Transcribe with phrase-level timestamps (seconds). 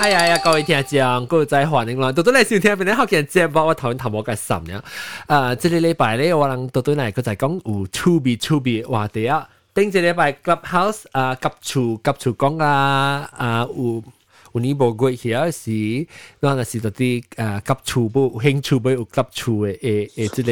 [0.00, 4.80] 哎呀呀，各位聽眾，各位仔歡迎來，到到嚟收聽，變咗好嘅節目，我頭先頭冇介紹嘅。
[5.26, 9.46] 啊，即個禮拜咧，我諗到到嚟佢就係講有趣味趣味話題啊。
[9.74, 14.02] 頂一禮拜 Clubhouse 啊，急處急處講啊，啊有
[14.54, 15.70] 有呢部過去啊時，
[16.40, 20.42] 嗱那時到啲啊急處部興趣部有急處嘅誒誒，即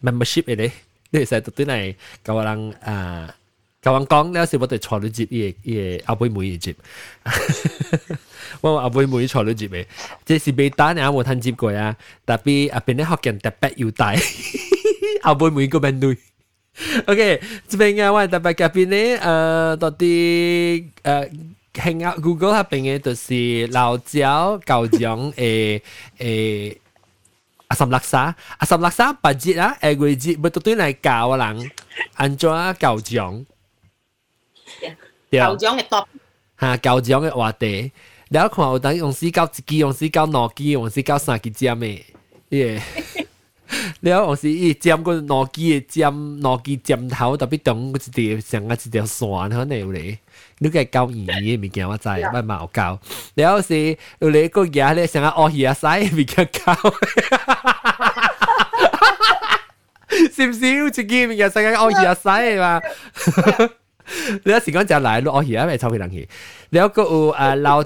[0.00, 0.72] 個 membership 嘅咧，
[1.10, 3.34] 你係使到到嚟教人啊。
[3.82, 6.74] 甲阮讲，那时我哋娶你接伊伊阿妹妹伊接，
[8.62, 9.84] 我阿妹妹娶你接嘅，
[10.24, 14.16] 即是未打你阿冇趁接過啊，特別阿邊啲學人特別要帶，
[15.22, 16.16] 阿妹妹個面對。
[17.06, 21.30] OK，這邊啊，我特別嘉賓咧，誒，到底誒。
[21.74, 25.80] hang out Google 下邊嘅就是老蕉、九種誒
[26.18, 26.76] 誒
[27.68, 31.70] 阿什勒沙、阿什勒沙八節啊，誒季節，咪對對嚟教人，
[32.16, 33.46] 安怎九種？
[35.30, 35.84] 校长嘅
[36.58, 37.92] 吓校长嘅话题。
[38.28, 42.02] 你好看我等用 c 九一支用 c 九两机用 c 九三支尖嘅
[42.50, 42.82] 耶。
[44.00, 50.18] 你我是一尖过两机嘅尖两机尖头特别长一条啊一条线可能有你
[50.58, 52.98] 你个二二嘅物件我知乜矛够
[53.34, 53.60] 你好
[54.20, 55.74] 有你个嘢咧上下屙血啊
[56.14, 56.72] 物件沟
[60.32, 62.80] 系咪少少自己嘅世界屙血啊屎系嘛。
[64.44, 66.28] 你时间就来咯，我而家咪抽皮冷气。
[66.70, 67.02] 你有个
[67.38, 67.82] 诶辣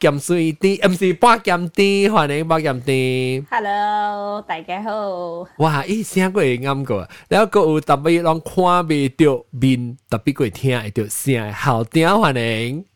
[0.00, 3.44] 咸水啲，唔是八咸啲，欢迎八咸啲。
[3.50, 5.46] Hello，大家好。
[5.58, 7.08] 哇，咦，声过啱过。
[7.28, 12.89] 你有个特别看未到面，特过听会到声，好听欢迎。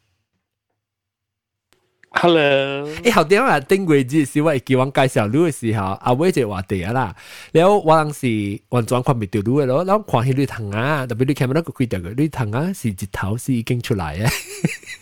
[2.16, 7.14] Hello，誒後啲啊，丁貴節小偉叫我介紹你嘅時候，阿偉就話地啊啦，
[7.52, 14.32] 然後我當時完全看唔到你嘅咯，然後看起你藤啊，特別你睇唔到個規條嘅，你藤啊是日頭是已經出嚟嘅。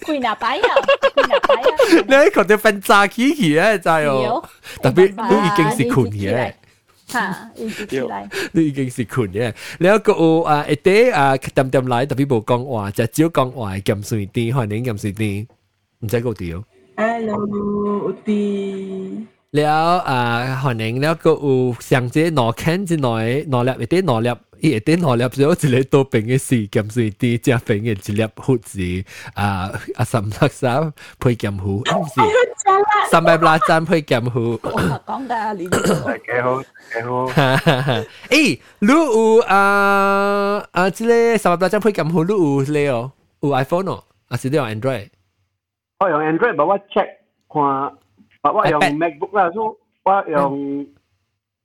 [0.07, 0.69] 攰哪擺啊？
[1.15, 2.05] 攰哪擺啊？
[2.09, 4.43] 你喺嗰度瞓炸起起咧，就係
[4.83, 6.53] 特別你已經是困嘅。
[7.09, 9.53] 嚇，已經出嚟，你已經是困嘅。
[9.79, 15.47] 然後個啊一啲啊點點嚟，特別冇講話，就只講話咁水啲，可能咁水啲，
[16.01, 16.65] 唔使講掉。
[16.97, 19.27] Hello Uti.
[19.53, 24.31] 了啊，可能了个有上节哪看之内，哪粒一点哪粒，
[24.61, 29.05] 一点哪粒就一个多病嘅事，咁所以啲加病嘅一粒好似
[29.35, 32.21] 啊啊三六三配咸糊，唔是
[33.11, 34.59] 三百八三配咸糊。
[34.59, 37.27] 講噶，你幾好幾好。
[37.29, 38.07] 誒，
[38.81, 45.09] 你有啊啊，即係三百八三配咸糊，你有你哦，有 iPhone 哦，還是你有 Android？
[46.03, 47.07] 我用 Android，但我 check
[47.49, 47.97] 看，
[48.43, 50.87] 但我用 MacBook 啦，所以我用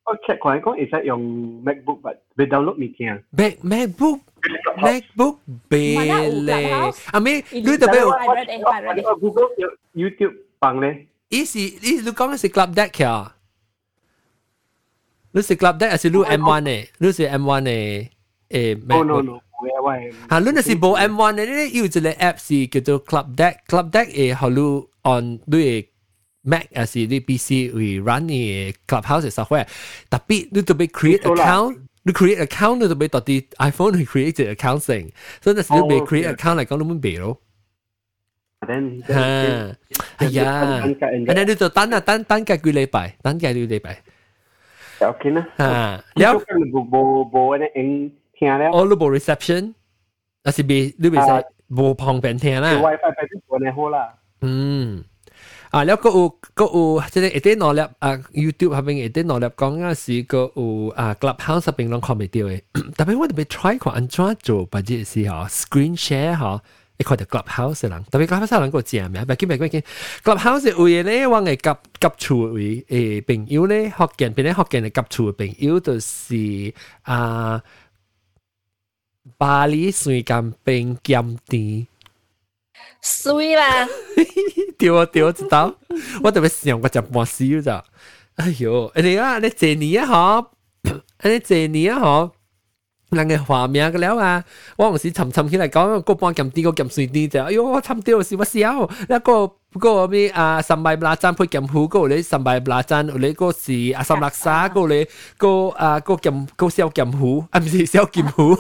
[0.05, 1.19] 我 check 看，講其實用
[1.65, 3.23] MacBook，但未 download 物件。
[3.31, 4.19] Mac MacBook
[4.77, 5.37] MacBook
[5.67, 6.71] 別咧，
[7.11, 9.49] 阿咪你特別我 Google
[9.95, 11.07] YouTube 放咧。
[11.29, 13.33] 伊是伊你講是 Club Deck 呀？
[15.31, 16.87] 你是 Club Deck 還是你 M1 呢？
[16.99, 18.09] 你是 M1 呢？
[18.49, 19.41] 誒，no no no。
[20.29, 24.59] 嚇，你若是無 M One 咧，你有一個 app 是叫做 Club Deck，Club Deck 會好你
[25.03, 25.87] on 你嘅
[26.43, 29.67] Mac 還是你 PC 會 run 你嘅 Clubhouse 嘅 software，
[30.09, 37.41] 特別你特別 create account，你 create account 你特別到啲 iPhone 去 create 一個 account 先，所以你係未 create account 嚟講，你唔未咯。
[39.07, 39.75] 嚇，
[40.17, 44.01] 哎呀，咁你就等啊等等幾個禮拜，等幾個禮拜。
[44.99, 45.47] OK 啦。
[45.57, 46.03] 嚇，了。
[46.15, 48.11] 冇冇冇，我哋應。
[48.39, 48.69] 聽了。
[48.71, 49.73] 哦，你無 reception，
[50.43, 52.73] 那是未你未使無旁邊聽啦。
[52.73, 54.13] WiFi 俾啲過嚟好啦。
[54.41, 55.03] 嗯，
[55.71, 62.61] 啊，แล้วก็อูก็อู即係一啲攞嚟啊 YouTube 下邊一啲攞嚟講嗰時個อู啊 Clubhouse 下邊攞 comment 掉嘅，
[62.95, 66.61] 特別我特別 try 過安怎做，或者是嚇 screen share 嚇。
[66.99, 69.83] 你看到 clubhouse 嘅人，特別 clubhouse 人個正名，唔記唔記唔記
[70.23, 76.73] ，clubhouse 有嘢咧，我係夾夾厝位誒朋友咧，學見邊咧學見係夾厝嘅朋友，就是
[77.03, 77.53] 啊。
[77.53, 77.61] 呃
[79.37, 81.87] 巴黎水干冰咸甜。
[83.01, 83.87] 水啦！
[84.77, 85.73] 对啊对啊，知道。
[86.23, 87.83] 我特别想我食半少咋。
[88.35, 90.51] 哎哟，你啊，你这年啊吼，
[91.23, 92.31] 你这年啊吼。
[93.11, 94.43] 人嘅畫面嘅了啊！
[94.75, 98.89] 我有時沉沉起嚟講，個半撳啲，個撳碎啲就，哎呦，沉掉是乜笑？
[99.07, 99.47] 一個
[99.79, 100.61] 個咩啊？
[100.61, 105.07] 三百八盞配撳好，個你三百八盞，你個是啊三六三，個你
[105.37, 108.55] 個啊個撳個小撳好，啊唔是小撳好，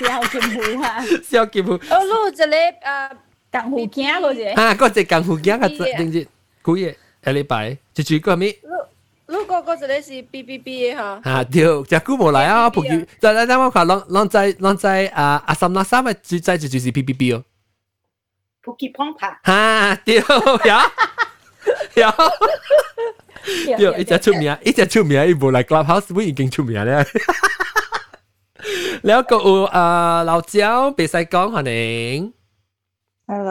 [0.00, 1.72] 小撳好啊，小撳好。
[1.74, 1.78] 哦，
[2.32, 3.08] 攞隻你啊，
[3.52, 4.42] 撳好鏡嗰隻。
[4.60, 6.28] 啊，嗰隻撳好鏡嘅，定住，
[6.72, 8.56] 嗰日一禮拜，就住個咩？
[9.32, 12.90] 如果嗰陣你是 B B B 嘅嚇，嚇對，只久冇來啊，不久，
[13.22, 17.42] 但係但我看，咱咱在咱在啊阿三那三咪最在就就是 B B B 哦，
[18.62, 19.50] 普吉蓬帕，嚇
[20.04, 20.16] 對
[20.70, 20.72] 呀
[21.94, 22.14] 呀，
[23.78, 26.90] 對，一隻出名，一隻出名，伊無來 Clubhouse，我已經出名咧。
[29.06, 29.36] แล้วก็
[29.76, 31.74] อ่าเราเจ้าไปใส่กล้องหันเอ
[32.16, 32.18] ง
[33.30, 33.50] ฮัลโหล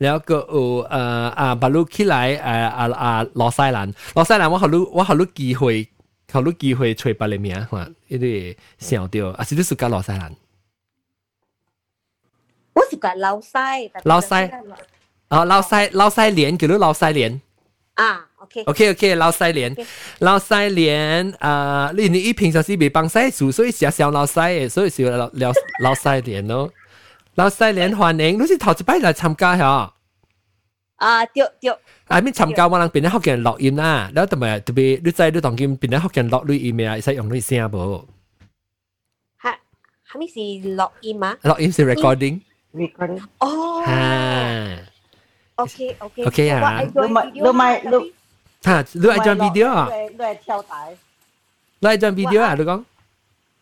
[0.00, 5.86] 然后个有，呃啊，把路起来，呃啊啊，老赛兰，老赛兰，我好撸，我好撸机会，
[6.32, 7.68] 好撸机会吹白里面，
[8.08, 10.34] 因为少掉，啊是都是搞老赛兰，
[12.72, 14.50] 我是搞老赛，老赛，
[15.28, 17.38] 啊老赛老赛莲，叫做老赛莲。
[17.92, 19.76] 啊，OK，OK OK，老赛莲，
[20.20, 26.72] 老赛莲，呃你你平常是未帮赛煮，所以是少老赛诶，所以是老老老赛莲咯。
[27.40, 29.94] 老西連環影，你是頭一擺來參加嚇？
[30.96, 31.70] 啊，對對。
[32.06, 38.06] 啊，你參加我人邊咧學人錄音啦，然後特別特別，你知你當今邊咧學人錄錄音啊，會使用你聲無？
[39.38, 39.58] 哈，
[40.04, 40.34] 哈咪是
[40.76, 41.38] 錄音啊？
[41.42, 42.40] 錄音是 recording。
[42.74, 43.22] recording。
[43.38, 43.80] 哦。
[43.86, 43.94] 哈。
[45.54, 46.82] OK OK OK 啊。
[46.82, 48.12] 你咪你咪你，
[48.62, 49.88] 哈，你愛轉 video 啊？
[49.90, 50.94] 你愛跳台。
[51.78, 52.54] 你愛轉 video 啊？
[52.54, 52.84] 你講。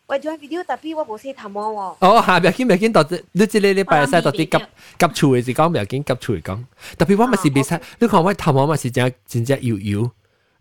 [0.09, 1.95] 我做 video，但係我冇寫頭毛喎。
[1.99, 4.65] 哦，係，唔要緊，唔要緊，到你即個禮拜使到啲夾
[4.97, 6.65] 夾厝嘅時講，唔要緊夾厝嘅講。
[6.97, 10.11] 特別我咪是未使，你看我頭毛咪是真真正油油，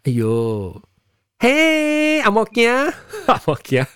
[0.04, 0.82] 哎呦，
[1.38, 2.92] 嘿，阿莫驚，
[3.26, 3.86] 阿莫驚。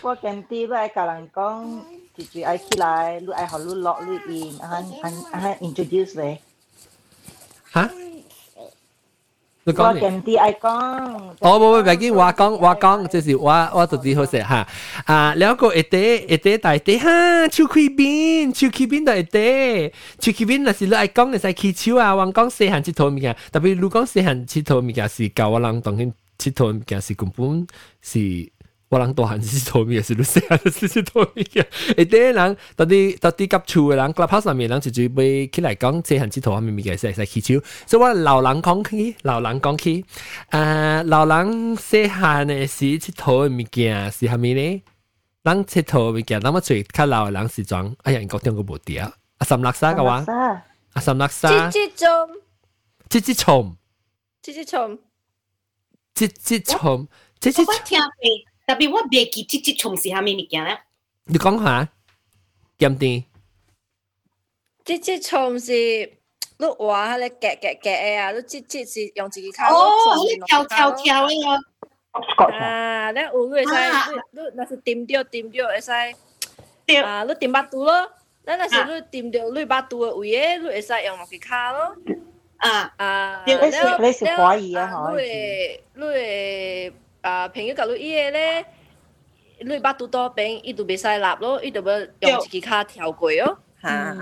[0.00, 1.80] 我今啲都係教人講，
[2.16, 6.38] 自己愛起來，你愛學你落你用，啊啊啊，introduce 你。
[7.74, 7.90] 嚇？
[9.64, 10.70] 你講點啲愛講，
[11.40, 14.66] 哦，唔唔，唔緊，我講我講，即是我我自己好食哈。
[15.04, 27.66] 啊，了個一啲一啲大啲哈，手起邊手起邊就一啲，手起邊若是你愛講，你使起手啊，橫講細漢佚佗物件，特別如講細漢佚佗物件是教我人當然佚佗物件是根本
[28.00, 28.50] 是。
[28.90, 31.64] 我人大汉是做咩事，你细汉是是做咩嘅？
[31.96, 37.62] 诶，啲人到底到底甲厝嘅人，clubhouse 上面人就就被起来讲，细汉只头下面面嘅，细细起手。
[37.86, 40.04] 所以我老人讲起，老人讲起，
[40.48, 44.82] 诶，老人细汉嘅是只头嘅物件是虾米咧？
[45.42, 50.24] 人只头物件，那么最较老嘅人是装，哎呀，国中个无啲啊，阿三六三嘅话，
[50.94, 52.28] 阿三六三，只只虫，
[53.08, 53.76] 只只虫，
[54.42, 54.98] 只只虫，
[56.12, 57.08] 只只虫，
[57.38, 57.62] 只只。
[57.62, 58.49] 我听未。
[58.74, 60.78] 特別我未記即即從事啥物物件咧。
[61.24, 61.88] 你講下，
[62.78, 63.24] 點啲？
[64.84, 66.20] 即即從事。
[66.60, 69.74] 碌話咧夾夾夾嘅啊，都即即是用自己靠。
[69.74, 71.34] 哦，你跳跳跳呢
[72.36, 72.44] 個。
[72.44, 73.70] 啊，咧有會使，
[74.32, 75.90] 你若是掂到掂到會使，
[77.02, 78.10] 啊，你掂巴肚咯。
[78.44, 81.96] 咱若是你掂到你巴肚嘅位嘅，你會使用落去卡咯。
[82.58, 83.58] 啊啊，你是
[84.00, 84.90] 你是懷疑啊？
[85.16, 88.66] 你你啊朋友甲你伊个咧，
[89.60, 93.58] 你捌拄多病，伊就袂使立咯，伊就要用一支骹跳过哦。
[93.80, 94.16] 哈，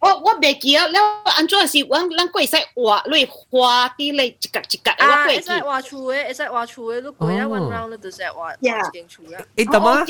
[0.00, 0.98] 我我袂记啊，了
[1.36, 8.58] 安怎是阮咱过会使画类花滴类一格一格，我过会使画厝诶，会使画厝诶，你过啊 one round 就使画一
[8.92, 9.42] 间厝啊。
[9.56, 10.04] 诶，怎么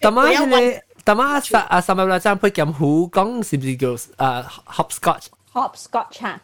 [0.00, 0.82] 怎么迄个？
[1.04, 6.40] 怎么三啊三百六张配剑湖讲是毋是叫啊 hopscotch？hopscotch 哈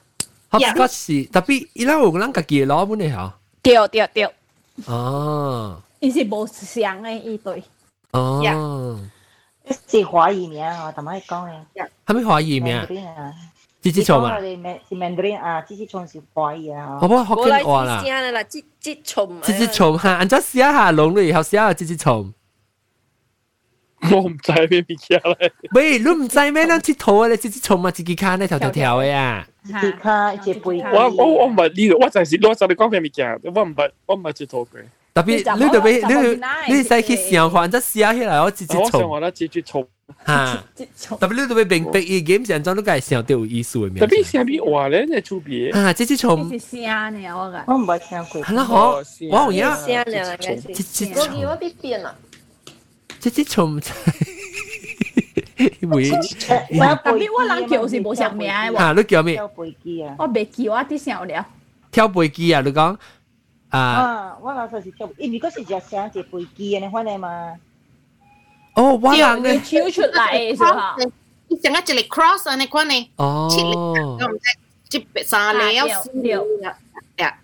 [0.50, 3.32] ，hopscotch 是，特别伊拉有咱家己诶老本诶吼。
[3.62, 4.28] 对对对。
[4.86, 7.62] 哦，伊是无相诶一对。
[8.12, 8.98] 哦，
[9.86, 11.88] 是華語名啊，我同你講嘅。
[12.06, 13.32] 係咪華語名啊？
[13.82, 14.38] 支支蟲啊？
[14.40, 16.98] 是 Mandarin 啊，支支蟲是華語啊。
[17.00, 18.02] 我幫學緊話啦。
[18.32, 19.40] 啦，支支蟲。
[19.42, 22.34] 支支蟲嚇，按咗試一下龍類，然後試一下支支蟲。
[24.10, 25.52] 我唔知咩物件咧。
[25.72, 26.66] 喂，你唔知咩？
[26.66, 29.46] 咱佚佗咧，支支蟲嘛，自己看咧，條條條嘅啊。
[29.66, 30.82] 是卡一杯。
[30.92, 34.82] 我我我唔係呢度，我就係攞手你講咩物件，我唔係我唔係接頭嘅。
[35.12, 38.80] 特別你特別你你使去想看，則寫起來我直接錯。
[38.84, 39.86] 我想話啦，直接錯。
[40.26, 40.64] 嚇！
[41.20, 43.96] 特別你特別明白伊 game 上裝都係想對有意思嘅名。
[43.96, 45.04] 特別寫咩話咧？
[45.08, 45.92] 你出別啊！
[45.92, 46.50] 直接錯。
[46.50, 47.64] 是寫嘅我個。
[47.66, 48.42] 我唔係聽過。
[48.42, 49.76] 係啦，好，我好呀。
[49.76, 50.60] 寫嘅應該是。
[50.74, 51.20] 直接錯。
[51.20, 52.14] 我記我別變啦。
[53.20, 53.80] 直接錯唔。
[55.88, 58.76] 會，特別我人叫是無啥名嘅喎。
[58.78, 59.34] 嚇，你叫咩？
[59.34, 60.16] 跳飛機啊！
[60.18, 61.46] 我未叫，我啲想了。
[61.90, 62.60] 跳飛機啊！
[62.60, 62.96] 你講
[63.70, 63.78] 啊？
[63.78, 67.54] 啊，我老實是跳，因為嗰時隻聲隻飛機嘅，你看嚟嘛。
[68.74, 70.80] 哦，我人嘅跳出嚟嘅時候，
[71.48, 73.08] 你成個一嚟 cross 啊，你看嚟。
[73.16, 73.48] 哦。
[74.88, 76.42] 即三條四條。
[77.16, 77.38] 呀，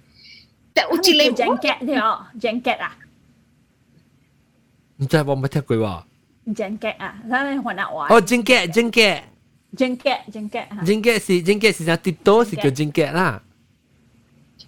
[0.72, 1.32] 但我一嚟。
[1.34, 2.96] Jacket 條 jacket 啊？
[4.98, 6.02] 唔知我冇聽過喎。
[6.54, 8.04] 真格啊，他们换到我。
[8.08, 9.00] 哦，真格，真格。
[9.76, 10.58] 真格，真格。
[10.86, 11.96] 真格是真格是啥？
[11.96, 13.42] 跌倒是叫真格啦。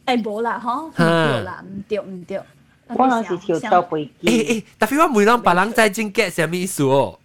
[0.04, 2.40] 哎，无啦，吼，唔对啦，唔对唔对。
[2.88, 4.26] 我那是跳到飞机。
[4.26, 7.18] 诶诶，但是我每人别人在真格什么意思哦？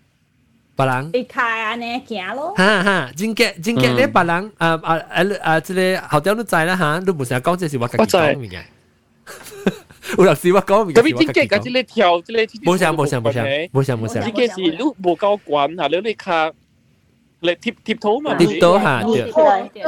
[0.75, 1.09] 别人。
[1.13, 2.53] 你开安尼行咯。
[2.55, 8.37] 哈哈，真格真格咧，别人啊啊啊啊，这个好屌你知啦哈，你唔想讲这是我讲嘅。
[8.37, 8.57] 我知。
[10.17, 14.21] 有六時我講，咁你真嘅，咁即係跳，即係冇聲冇聲冇聲冇聲冇聲。
[14.23, 16.51] 真嘅是你冇夠滾嚇，你你卡
[17.39, 18.35] 你貼貼土嘛？
[18.35, 19.03] 貼土嚇，
[19.73, 19.83] 對。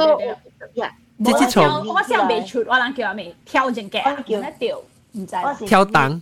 [1.24, 4.78] 即係從我先未出，我人叫阿未跳正嘅，叫得掉，
[5.12, 5.34] 唔知。
[5.66, 6.20] 跳檔。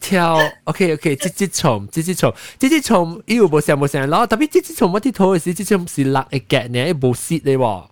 [0.00, 7.84] 跳，OK OK，即即蟲，即即蟲，即即蟲，依個冇聲冇聲，然後特別即即蟲，我啲土嘅時，即蟲是辣嘅嘅，你冇蝕你喎。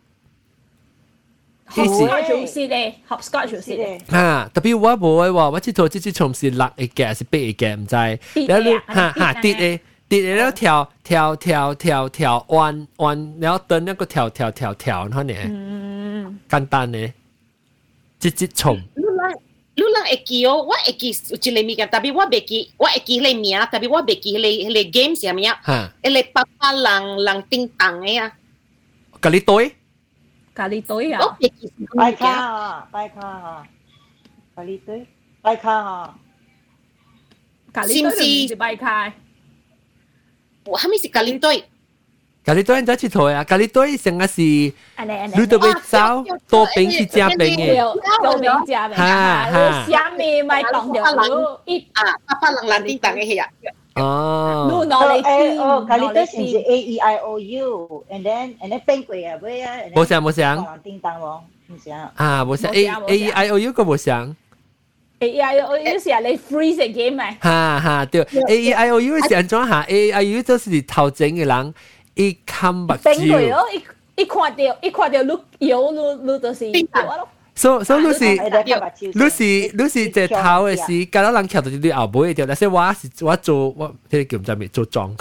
[1.75, 2.27] 幾時？
[2.27, 4.01] 做事咧，合 Scott 做事咧。
[4.11, 4.51] 嚇！
[4.55, 7.97] 特別我冇嘅話，我知道自己從事六嘅嘅，是八嘅，唔知。
[8.47, 15.51] 然後嚇嚇跌咧，跌咧，然後跳跳跳跳跳彎彎，然後等那個跳跳跳跳，然後咧，
[16.49, 17.15] 簡單咧，
[18.19, 18.81] 直接從。
[19.81, 23.65] lu lang eki yo wa eki uchile mi kan tapi wa beki wa eki le mia
[23.65, 28.05] tapi wa beki le le games ya mia ha ele papa lang lang ting tang
[28.05, 28.29] ya
[29.23, 29.73] kali toy
[30.61, 31.39] 咖喱堆啊！
[31.97, 33.67] 拜卡哈，拜卡哈，
[34.55, 35.07] 咖喱堆，
[35.41, 36.19] 拜卡哈，
[37.73, 39.11] 咖喱堆是拜卡。
[40.67, 41.65] 我还没是咖喱堆。
[42.45, 43.43] 咖喱堆在佚佗啊！
[43.43, 47.79] 咖喱堆成个是，你都要走多饼去加饼诶，
[48.23, 49.49] 多饼加饼啊！
[49.51, 53.49] 哈哈，虾米咪当着，一啊，八八零零叮当嘅系啊。
[54.01, 54.69] Oh.
[54.71, 55.25] No, knowledge.
[55.57, 59.61] So, Calitation is A E I O U, and then and then penguin à, với
[59.61, 59.89] à.
[59.95, 60.65] Bố sáng, bố sáng.
[60.85, 61.41] Tinh tăng không?
[61.69, 62.09] Bố sáng.
[62.17, 62.73] À, bố sáng.
[62.73, 64.35] A A E I O U có bố sáng.
[65.21, 70.07] A E I O U 是啊，你 freeze 嘅 game A E I O U 是安怎下？A
[70.07, 71.75] E I O U 就是頭前嘅人，
[72.15, 72.99] 一看目睭。
[72.99, 77.29] penguin 哦，一一看到一看到你搖，你你就是搖咯。
[77.61, 85.15] 所所以 Lucy，Lucy，Lucy 隻頭嘅事，隔咗冷橋就對後背條，但係我是我做我，佢叫唔知咩做裝，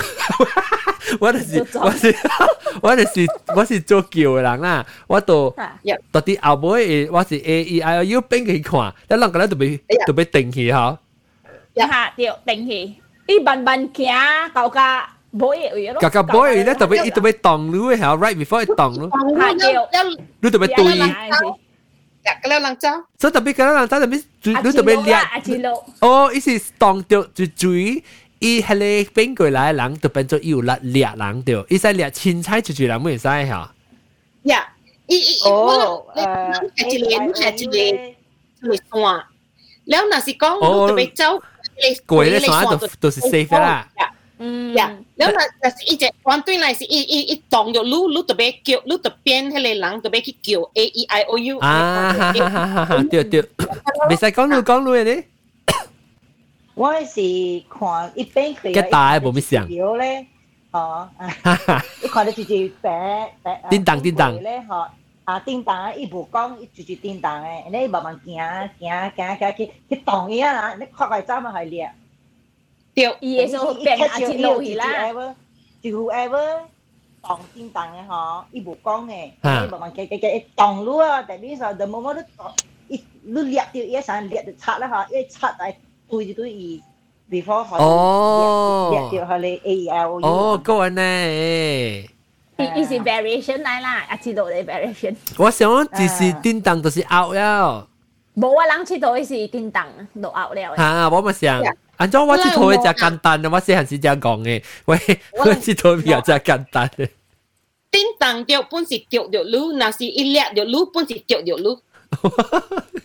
[1.19, 2.15] 我就是我是
[2.81, 5.53] 我就是我是做橋嘅人啦，我到
[6.13, 9.77] 到啲後背，我是 A E I O U 邊佢看，但係人哋都俾
[10.07, 10.97] 都俾定佢嚇，
[11.73, 12.93] 一下掉定佢，
[13.27, 14.07] 伊慢慢行
[14.53, 15.05] 到家。
[15.31, 19.87] boy 嘢咯，格格 boy 咧特別，特別蕩路嘅嚇，right before 蕩路，係掉，
[20.39, 20.85] 你特別對。
[22.29, 22.97] Dak kalau langcah.
[23.17, 25.41] So tapi kalau langcah tapi tu tu tu boleh lihat.
[26.05, 28.05] Oh, ini stong tu tu cui.
[28.39, 33.75] 伊迄个变过来人，就变做伊有力掠人着，伊使掠凊彩一撮人，袂使哈。
[34.43, 34.65] 呀，
[35.07, 38.15] 伊伊伊，我呃，一连一连一连
[38.89, 39.25] 山，
[39.83, 41.37] 然后若是讲，特别走，
[42.05, 43.85] 过咧山就就是 safe 啦。
[43.97, 44.07] Yeah.
[44.41, 53.43] 嗯，呀，然後嗱，就是一隻反對嚟是一一一動就擼擼特別叫擼特邊迄個人特別去叫 A E I O U 啊，哈哈哈哈，對對，
[54.09, 55.23] 未使講路講路嘅你。
[56.73, 57.19] 我是
[57.67, 60.25] 看一邊佢嘅大冇咩想，表咧，
[60.71, 61.09] 哦，
[62.01, 64.87] 你看到就是白白，叮當叮當咧，嗬，
[65.25, 68.37] 啊叮當，伊無講，伊就是叮當嘅，你慢慢行
[68.79, 71.89] 行行行去去動伊啊，你快快走嘛係叻。
[72.93, 74.85] 对，伊的生活变啊真落去啦。
[75.81, 76.61] 就 whoever
[77.21, 82.53] 当天当的吼，伊无讲诶，伊慢慢加加加当路啊，但你说，the moment 你当，
[82.87, 85.77] 伊你掠到伊上掠就擦啦吼，一擦来
[86.09, 86.81] 推就对伊。
[87.29, 87.77] before 佢
[88.89, 90.25] 掠掠到佢哋 A L U。
[90.25, 92.01] 哦，個人咧。
[92.57, 95.15] 伊伊是 variation 嚟啦，啊，知道你 variation。
[95.37, 97.87] 我想只是叮當，就是 out 了。
[98.35, 99.87] 冇啊，人知道伊是叮當，
[100.21, 100.75] 都 out 了。
[100.75, 101.61] 嚇，我咪想。
[101.61, 101.75] Yeah.
[101.99, 107.09] 安怎我即套嘅只簡單，我細漢時只講嘅，喂，我即套比較只簡單嘅。
[107.91, 111.77] 叮當叫本是叫着路，那是一粒着路，本是叫着路。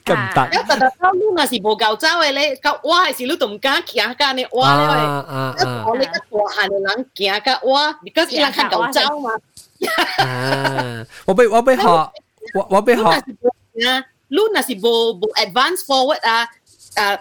[0.05, 4.95] 咁大，一特特走路那是無夠走嘅咧，咁我係是你都唔敢行噶你我咧，
[5.59, 9.33] 一我你一大漢嘅人行噶我，你嗰時人係夠走嘛？
[10.25, 16.49] 啊，我俾我俾學，我我俾學啊，路那是無無 advance forward 啊
[16.95, 17.19] 啊。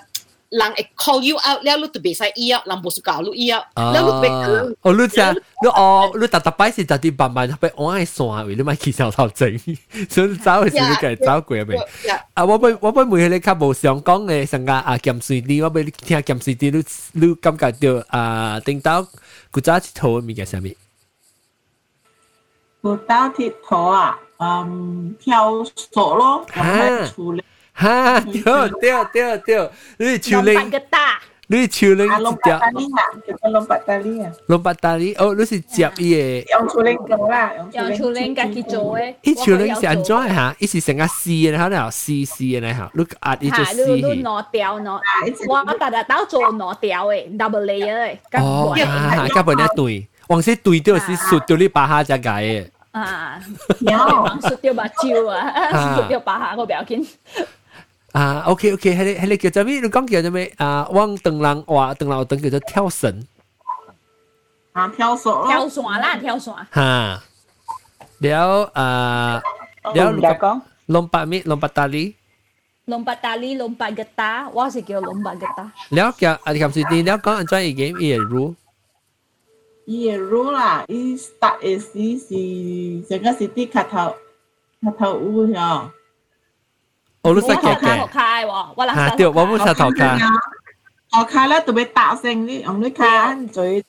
[0.53, 5.19] 人会 call you out 了，你就袂使伊啊，人无是搞你伊啊，了你袂哦，你只
[5.62, 9.57] 你哦，你逐逐摆是逐啲慢慢被往下线，为你咪起小头整，
[10.10, 11.75] 所以走嘅时你计走过未？
[12.36, 19.07] 啊，我本我本每日较无想讲嘅，上个啊咸水啲，我俾你听咸水啲，你你感觉到啊，顶到
[19.50, 20.69] 古早佚佗物件啥物？
[22.81, 27.43] 古早佚佗啊，嗯，跳索咯，我喺厝咧。
[27.74, 30.72] 哈，对对对对，你树林，
[31.48, 36.13] 你树林一只，龙巴达利啊，龙巴达利，哦，你是接伊
[36.44, 40.56] 个，用树林做啦，用树林家己做诶，伊树林是安怎哈？
[40.60, 45.01] 伊是成个丝诶，好了，丝丝诶，好，look at 伊就丝，你你攞掉攞，
[45.50, 52.72] 我家己到做攞掉诶，double layer 诶，哦，哈哈，根本一对，往时对到是熟到你把下只解诶。
[52.92, 53.39] 啊，
[53.80, 53.92] 有，
[54.48, 57.03] 熟掉目睭啊，熟掉把下我不要紧。
[58.13, 59.82] 啊，OK OK，迄个迄个叫做咩？
[59.82, 60.53] 你讲叫做咩？
[60.58, 63.25] 啊，往长人话，长人等叫做跳绳。
[64.72, 66.53] 啊，跳绳，跳绳啦，跳绳。
[66.70, 67.24] 哈，
[68.20, 69.41] 了啊，
[69.96, 72.13] 了了讲，lompat mi lompat tali。
[72.86, 75.70] lompat tali lompat getah，我是叫 lompat getah。
[75.89, 78.55] 了叫啊，你咁说，你了讲安怎一 game 伊个 rule？
[79.86, 84.15] 伊个 rule 啦，伊 start 是是整个 city 卡头
[84.84, 85.89] 卡头乌吼。
[87.24, 88.94] 我都識嘅嘅。
[88.94, 89.15] 嚇！
[89.15, 90.18] 對，我冇石頭卡。
[91.18, 93.84] 我卡咧特別大聲啲，用啲卡嘴。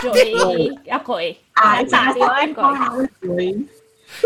[0.00, 0.38] 嘴一
[0.88, 1.82] 句，啊！
[1.82, 2.60] 大聲一句。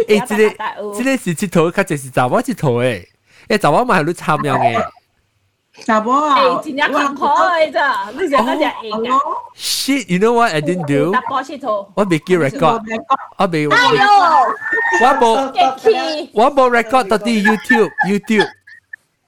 [0.07, 3.07] 誒，即係即係是佚佗，卡就是查某佚佗誒，
[3.49, 4.87] 誒查某嘛係你參樣嘅。
[5.87, 6.61] 打波啊！
[6.62, 9.09] 真正坎坷咋，你想嗰只赢嘅
[9.57, 11.12] ？Shit，you know what I didn't do？
[11.12, 11.61] 打波 shit
[12.05, 12.81] make you record?
[17.09, 18.49] 到啲 YouTube，YouTube。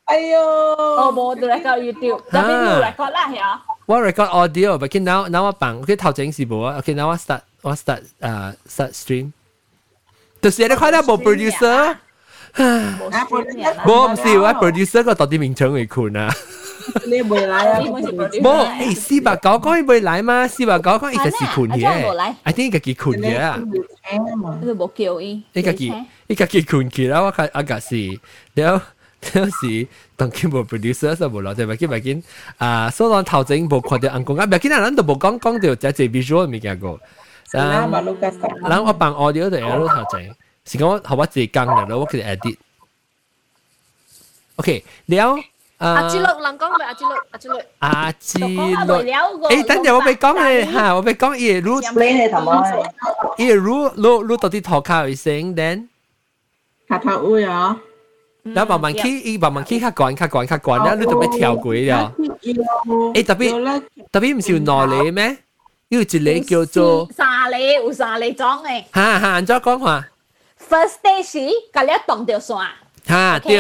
[0.07, 0.41] 哎呦！
[0.41, 3.39] 我冇 record YouTube，但係你 record 啦，係
[3.87, 9.33] 我 record audio，but okay now now 我放，佢頭整是冇啊，okay now 我 start 我 start Uh, start stream，
[10.41, 11.97] 就是你睇到冇 producer。
[12.55, 16.29] 冇唔是，我 producer 個到底名稱為坤啊。
[17.07, 17.81] 你未來啊？
[17.81, 20.47] 冇，誒四百九講你未來嘛？
[20.49, 23.59] 四百九講一個是坤嘅，I think 一個係坤嘅啊。
[24.61, 27.21] 你冇叫伊，一個係一個係坤嘅啦。
[27.23, 28.21] 我睇阿個是，
[28.55, 28.85] 然後
[29.33, 32.23] 然後是當佢冇 producer 就冇攞隻，咪見咪見
[32.59, 32.91] 啊！
[32.91, 37.01] 所以頭前冇看到人講啊，咪見啊，人都冇講講到只只 visual 咪見過。
[37.53, 40.35] 人我扮 audio 就係咯頭前。
[40.65, 42.57] 是講係我自己講嘅，我佢哋 edit。
[44.57, 45.37] OK，了。
[45.79, 47.65] 阿志樂，能講咪阿志樂，阿志樂。
[47.81, 49.05] 阿志樂。
[49.49, 51.83] 誒，等陣我未講咧嚇，我未講耶魯。
[53.39, 55.89] 耶魯，魯魯到底頭卡會升，then
[56.89, 57.77] 卡頭會啊。
[58.45, 62.15] 然後慢慢去，伊慢慢去，較懸，較懸，較懸，然後你就要跳過了。
[62.19, 65.37] 誒，特別特別唔是有耐力咩？
[65.89, 68.85] 有一個叫做沙梨，有沙梨裝誒。
[68.95, 70.07] 嚇嚇，安怎講話？
[70.73, 71.39] first day 时，
[71.71, 72.57] 甲你绑着线。
[73.07, 73.59] 哈，对。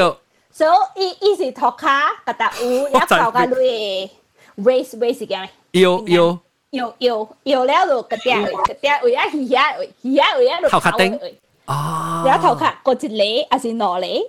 [0.50, 4.10] 所以伊是涂骹，甲搭有，了搞甲你
[4.56, 5.34] race race 个。
[5.72, 6.38] 摇摇
[6.70, 9.62] 摇摇摇了就个嗲个嗲位啊鱼啊
[10.00, 11.20] 鱼啊位啊就头壳顶。
[11.66, 12.24] 啊！
[12.24, 14.24] 了头壳嗰一粒还是哪粒？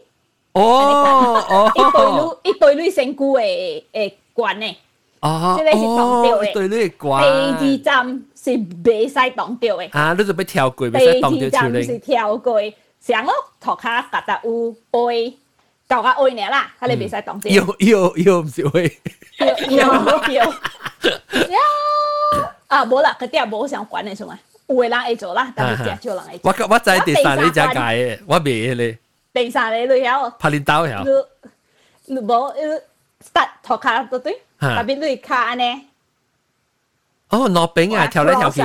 [0.52, 4.78] 哦哦，一对女一对女身躯诶诶管呢？
[5.22, 7.24] 哦，即个是绑掉诶，一对女管。
[7.60, 8.24] 第二站。
[8.44, 8.50] 是
[8.84, 9.88] 袂使挡掉的。
[9.92, 11.84] 啊，你就要跳过，袂使挡掉树林。
[11.84, 12.60] 是跳过，
[13.00, 15.38] 上咯涂骹沓沓有灰，
[15.88, 17.52] 到甲灰尔啦，他咧袂使挡掉。
[17.52, 18.84] 有有有，毋是灰。
[19.40, 20.54] 有有有。
[22.68, 24.38] 啊，无啦，嗰啲也无想管的，是嘛？
[24.68, 26.52] 有的人会做啦，但是真少人会做。
[26.52, 28.98] 我我知第三你只解的，我袂咧。
[29.34, 30.30] 第三你你晓？
[30.32, 31.04] 拍你刀晓？
[32.06, 32.62] 你无，你
[33.32, 35.88] 搭涂骹都对，特别你骹安尼。
[37.34, 38.62] 哦，諾丙啊，跳來跳去。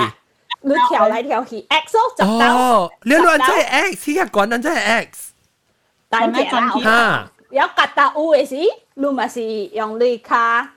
[0.61, 5.33] 你跳來跳去，X 就哦，你亂真係 X，呢個滾輪真係 X。
[6.09, 8.57] 但係啦，有夾到有嘅時，
[8.95, 10.69] 你咪是用你卡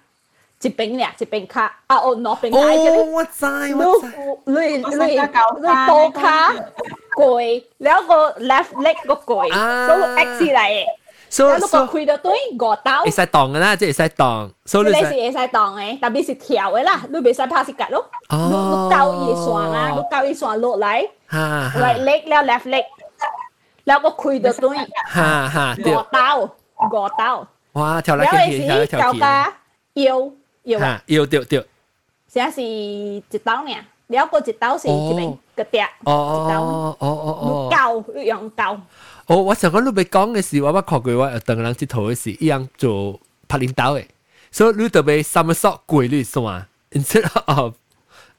[0.62, 2.92] 一邊咧，一邊卡啊，哦，諾丙卡嘅。
[2.92, 4.08] 哦，我知，我知。
[4.46, 5.18] 你你你
[5.88, 6.54] 多卡
[7.18, 9.50] 攰，兩個 left leg 個攰，
[9.88, 10.86] 都 X 嚟嘅。
[11.32, 13.04] So, 如果開到對，五刀。
[13.04, 14.52] 會使當嘅啦，即係會使當。
[14.66, 18.06] 所以你是會使當嘅，特別是跳嘅啦，你袂使拍是夾咯。
[18.30, 18.90] 哦。
[18.90, 22.84] 你到一線啦，你到一線落來，來 leg 了 left leg，
[23.86, 27.48] 然後我開到對，哈哈，五刀，五刀。
[27.74, 29.20] 哇，跳來跳去，跳來跳去。
[30.04, 30.32] 腰，
[30.64, 31.66] 腰啊，腰對對。
[32.28, 33.74] 現在是一刀呢，
[34.08, 36.12] 然後個一刀是一邊個跌，一刀。
[36.12, 37.11] 哦哦哦。
[38.24, 38.80] 用到。
[39.28, 44.06] 哦，我想講你咪講嘅是，我我看過我等人接頭嘅是一樣做拍領導嘅，
[44.52, 47.74] 所以你特別 somersault 跪你算啊，instead of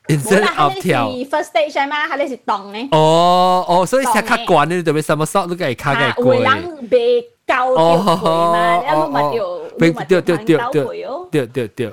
[0.09, 1.09] instead of 跳。
[1.09, 2.07] first stage 係嘛？
[2.09, 2.89] 係你是動嘅。
[2.93, 6.45] 哦哦，所以下卡關你特別 somersault 你個卡嘅跪。
[6.45, 11.29] 啊，人被教條跪嘛，你唔咪要，咪要領導跪哦。
[11.31, 11.93] 對對對。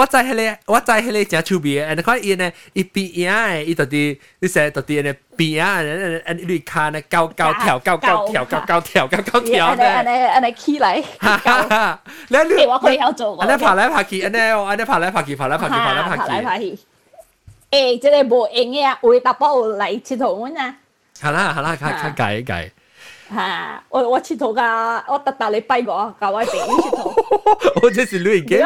[0.00, 5.74] 我知迄个，我知迄个真趣味诶，and 看伊呢，伊边影诶，伊到底，你说到底呢边啊，
[6.24, 16.78] 安尼绿卡呢，高高跳，高高跳，高高跳，高高跳呢，安尼安尼起来，哈哈哈，你你我可以要做，安尼爬来爬去，安尼哦，安尼爬来爬去，爬来爬去，爬来爬去，爬来爬去，
[17.72, 20.76] 诶，即个无用诶，为达波来佚佗阮啊，
[21.20, 22.70] 好啦好啦，看看改改。
[23.32, 27.80] 吓，我我佚佗噶，我特特礼拜我，教我朋友佗。
[27.82, 28.64] 我这是累嘅。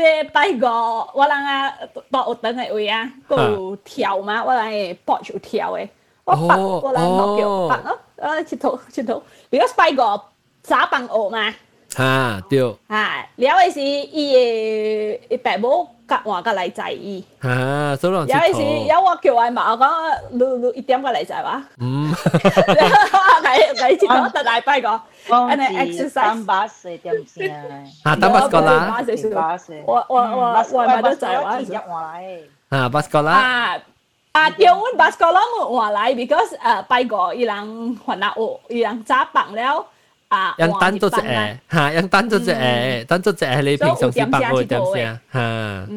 [0.00, 1.78] 即係拜五，我人啊，
[2.10, 5.86] 到有等嘅位啊，有跳嘛，我人搏住跳的，
[6.24, 10.20] 我博我人落叫白咯，我佚佗佚佗，because 拜五
[10.62, 11.54] 早放学嘛。
[11.96, 12.74] 啊，对。
[12.86, 16.82] 啊，了的是伊的伊爸母格話嘅例仔。
[17.48, 19.90] 啊，蘇朗有陣時有我叫外賣，我講
[20.30, 21.62] 你你一點嘅例仔話。
[21.78, 24.88] 嗯，你你知道特大拜個，
[25.30, 26.12] 安尼 exercise。
[26.14, 27.54] 單巴士點先
[28.04, 28.12] 啊？
[28.12, 29.02] 啊，單巴士個啦。
[29.04, 29.82] 單巴士。
[29.86, 31.58] 我我我外賣都仔話。
[32.70, 33.32] 啊，巴士個啦。
[33.32, 33.78] 啊。
[34.32, 37.54] 啊，叫阮巴士個啦，我話來，because 誒拜個伊人
[38.06, 39.84] 煩惱，伊人早放了。
[40.30, 45.88] 啊，人等咗隻誒，嚇，人等咗隻誒，等咗隻係你平常時白我點先啊，嚇。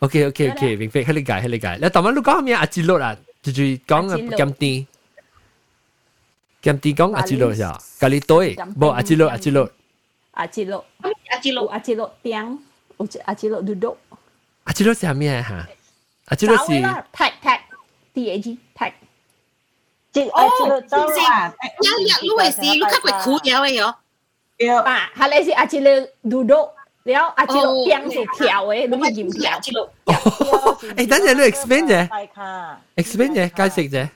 [0.00, 1.78] OK OK OK，明白，係理解係理解。
[1.80, 3.16] 你頭先你講咩阿志樂啊？
[3.42, 4.86] 就係講啊減啲，
[6.62, 9.70] 減啲講阿志樂呀，咖喱堆，冇阿志樂阿志樂，
[10.32, 10.82] 阿志樂
[11.30, 12.58] 阿志樂阿志樂 tiếng，
[13.24, 13.96] 阿志樂 duduk。
[14.64, 15.68] 阿志樂係咩嚇？
[16.26, 16.82] 阿志樂係
[17.12, 17.60] tag tag
[18.12, 18.92] tag tag。
[20.22, 20.50] 哦，
[20.88, 21.00] 正
[22.00, 23.92] 有日 lu wei si lu khắp wei khu ya wei yo.
[24.58, 24.82] Yeah.
[24.84, 26.70] À, hà lê si à chỉ lê đủ độ.
[27.04, 29.88] 然后阿只路边是跳诶，你咪盐跳。
[30.96, 32.08] 诶，等阵你 explain 啫
[32.96, 34.08] ，explain 啫，解釋啫。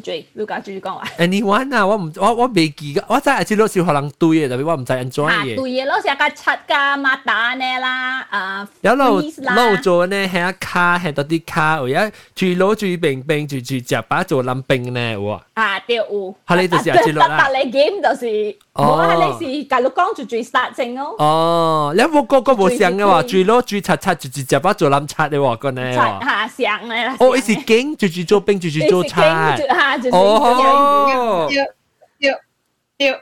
[0.00, 1.04] 住住，要講住住講話。
[1.18, 5.56] Anyone 啊，我唔我我未記噶，我真係知攞小學人對嘅，特別我唔知 enjoy 嘅。
[5.56, 15.40] 對嘅，攞成架七架馬達呢啦，啊，有路路做呢，喺一卡喺到啲卡，而家住攞住並並住住隻把做冧並呢喎。
[15.54, 16.34] 啊，對喎。
[16.46, 17.38] 係你就是知攞啦。
[17.38, 21.14] 特特你 game 就是，我係你是隔六江住住殺正咯。
[21.18, 25.92] 哦，你冇個個冇想嘅話，住攞住七七住住隻把做冧七嘅喎，個呢。
[25.92, 27.06] 七下想咧。
[27.20, 29.14] 哦，你是經住住做並住住做七。
[29.84, 32.38] 嘛，就是哦，要要
[32.98, 33.20] 要，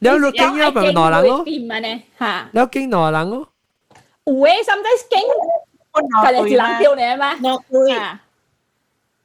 [0.00, 1.44] 你有經咗咪內冷咯？
[1.44, 3.48] 變嘅咧嚇，你有經內冷咯？
[4.24, 5.18] 有誒，甚至經
[5.92, 7.34] 佢哋是冷掉你嘛？
[7.42, 8.20] 我會啊，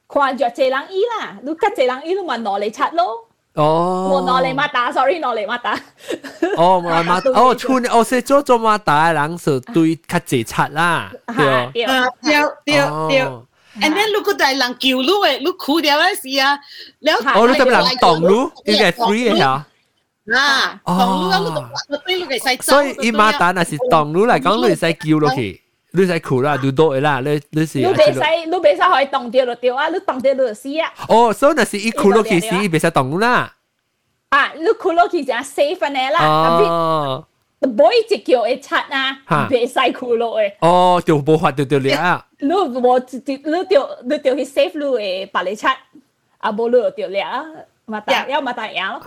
[0.08, 3.28] 看著這冷衣啦，你跟這冷衣都問內嚟擦咯。
[3.54, 5.74] 哦，我內嚟抹打，sorry，內嚟抹打。
[6.58, 12.34] 哦，抹抹哦，穿我識咗做抹打嘅人就對較濟擦啦，對啊，對
[12.66, 13.47] 對對。
[13.82, 16.58] and then 如果大人叫你誒，你苦掉嘅事啊，
[17.00, 17.10] 你
[17.40, 19.66] 我你咁難當咯，你係 free 嘅嚇。
[20.36, 22.63] 啊，當咯，我對你係使。
[22.63, 25.62] 所以伊媽蛋啊是當咯嚟講，你使叫落去，
[25.94, 27.78] 你使苦啦，你多嘅啦，你你是。
[27.80, 30.92] 你別使，你別使可以當掉就掉啊，你當掉就死啊。
[31.08, 33.54] 哦，所以那是伊苦落去死，伊別使當啦。
[34.30, 36.20] 啊，你苦落去就 safe 呢啦。
[36.28, 37.28] 哦。
[37.60, 40.54] 每一叫會擦啊，唔使苦落嘅。
[40.62, 42.24] 哦，就無法就就掠啊。
[42.39, 45.76] 你無直接，你就你就去 save 你嘅白你擦，
[46.38, 47.43] 啊無你就掠啊，
[47.86, 49.02] 嘛大要嘛大樣咯。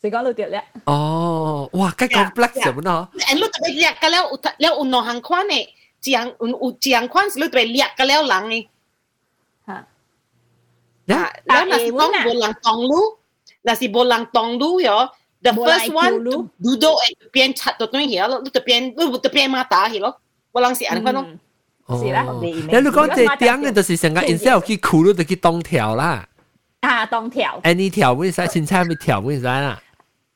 [0.00, 0.64] 所以講你就掠。
[0.86, 3.08] 哦，哇，咁 complex 咁咯。
[3.14, 5.68] 誒，你特別掠嘅了，了有兩行款嘅，
[6.02, 8.68] 一行有有一行款是你特別掠嘅了人嘅。
[9.66, 9.86] 嚇。
[11.06, 13.18] 呀，了那是講無人當路，
[13.60, 15.10] 那是無人當路喲。
[15.42, 19.18] The Bola first one, to duduk at the pian chat tu tengah hilang, tu tepian, tu
[19.18, 20.12] tepian mata hilang.
[20.52, 21.38] Walang si anak kan?
[21.86, 21.98] 哦，
[22.40, 26.24] 你如果這點嘅就是成個 instead 去苦路就去東條啦。
[26.80, 27.60] 啊，東條。
[27.64, 29.80] 誒，你條會使青菜咪條會使啦。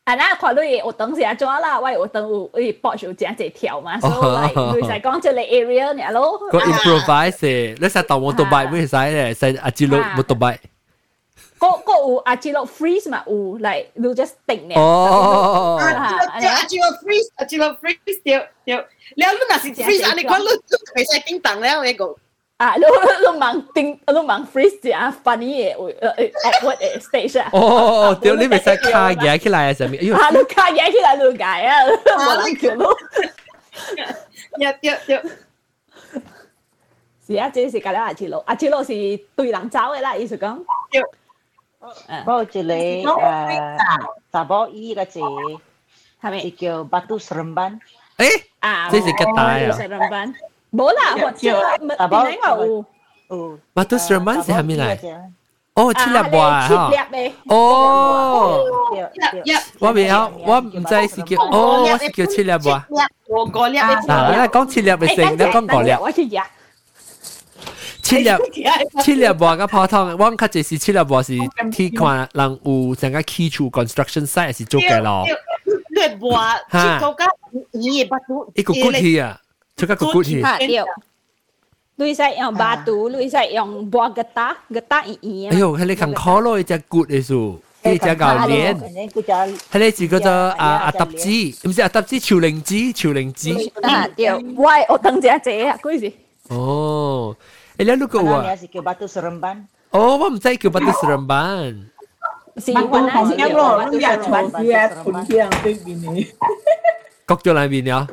[0.04, 1.78] 啊，那看你活動是安怎啦？
[1.78, 6.38] 我活動有誒博學正濟條嘛，所以會使講即個 area 呢咯。
[6.50, 10.58] 個 improvise，你使當我獨白會使咧，使阿志佬冇獨白。
[11.64, 14.76] có có u à chị freeze mà u lại lu just tỉnh nè.
[14.78, 18.78] Oh à chị lộ à, à, freeze à chị freeze tiêu tiêu
[19.16, 21.94] nếu lúc nào chị freeze anh con lúc lúc phải sai tiếng tặng แล้ว cái
[21.98, 22.16] cô
[22.56, 25.90] à lúc lúc mang tiếng lúc mang freeze chị funny, funny u
[26.44, 27.50] awkward stage à.
[27.58, 30.82] Oh tiêu lúc phải sai ca gì khi lại à gì à lúc ca gì
[30.92, 31.86] khi lại lúc cái à
[32.18, 32.98] mà lại kiểu lúc
[34.58, 35.18] dạ tiêu tiêu
[37.26, 38.92] 是啊，这是隔了阿七佬，阿七佬是
[39.34, 40.62] 对人走的啦，意思讲。
[42.26, 43.68] bao chỉ lê, à
[44.30, 45.20] tà bao y là chỉ
[46.42, 47.78] chỉ kiểu bắt tu sơn ban
[48.16, 50.32] ấy à chỉ chỉ cái tai à sầm ban
[50.72, 51.62] bố là hoặc chưa
[51.98, 52.84] tà bao nãy vào
[53.28, 54.98] u bắt tu sầm ban sẽ hàm lại
[55.74, 56.90] ô chỉ là bò ha
[57.48, 58.64] ô
[59.80, 62.80] tôi biết không tôi không biết là kiểu ô tôi là kiểu chỉ là bò
[63.26, 66.46] 我嗰粒，嗱，你講切粒咪成，你講嗰粒，我切呀。
[68.04, 68.30] 七粒
[69.02, 71.36] 七粒半個普通，我較濟是七粒半是
[71.72, 75.24] 去看人有成個基礎 construction site 是做嘅咯。
[75.88, 77.00] 略半，哈，
[78.54, 79.40] 一個骨氣啊，
[79.76, 80.42] 出個骨氣。
[81.96, 85.46] lui sai yang batu, lui sai yang buah getah, getah ini.
[85.54, 87.60] Ayo, hele kang kolo itu good itu.
[87.84, 88.80] Ini jaga lian.
[89.70, 92.60] Hele chỉ có cho à à tập chi, không phải à tập chi, chiều linh
[92.60, 93.70] chi, chiều linh chi.
[93.82, 96.10] À, điều, why, tôi đang chơi chơi, cái gì?
[96.54, 97.36] Oh.
[97.74, 98.46] Ilalo ka wa?
[98.46, 99.66] Ano si kay bato sa ramban?
[99.90, 101.90] Oh, ma'am, tay kay bato sa ramban.
[102.54, 104.30] Si Juan na si Ro, ang yacho,
[104.62, 106.30] yes, kundi ang bini.
[107.26, 108.06] Cocktail 来宾了。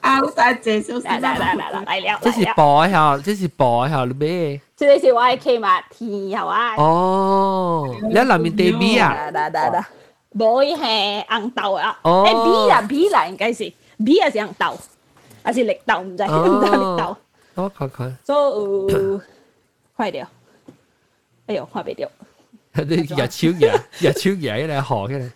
[0.00, 2.18] 啊，我打这首是来来来来了。
[2.22, 4.60] 这是播一下，这是播一下了呗。
[4.76, 6.74] 这个是我的 K 嘛，天后啊。
[6.76, 9.30] 哦，你那面对 B 啊？
[9.30, 9.86] 哒哒哒，
[10.34, 10.82] 无伊系
[11.28, 11.96] 红豆啊。
[12.02, 13.72] 哦，哎 B 啦 B 啦，应该是
[14.04, 14.76] B 啊是红豆，
[15.44, 17.16] 还是绿豆唔知，唔知绿豆。
[17.62, 18.16] 我看看。
[18.24, 18.36] 所
[18.88, 19.20] 有
[19.96, 20.28] 快了，
[21.46, 22.08] 哎哟，看袂着。
[22.84, 23.66] 你日手日
[23.98, 25.30] 日手日迄个好起来。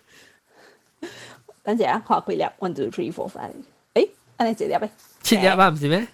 [1.64, 3.50] 等下看几粒，one two three four five。
[3.94, 4.88] 诶，安尼一粒呗。
[5.22, 6.06] 七粒啊，毋是咩？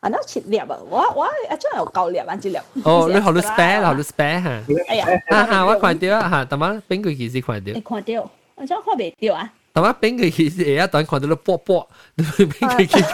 [0.00, 2.58] 啊，那七粒啊，我我啊，真有九粒啊，一粒。
[2.84, 4.62] 哦，你好你 spare，好你 spare 哈。
[4.88, 7.72] 哎呀，啊哈，我看到啊哈，但嘛边个其实看到。
[7.72, 9.52] 你看到，我真看袂到啊。
[9.72, 13.04] 但嘛边个其实也一段看到你波波，你边个其实。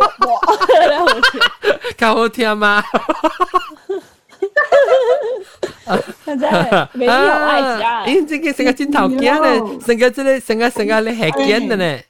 [0.00, 1.20] 我，然后我
[1.96, 2.82] 较好听吗？
[6.24, 12.04] 真係沒有愛家，因這個成個鏡頭鏡咧，成個這個成個成個咧係鏡的咧。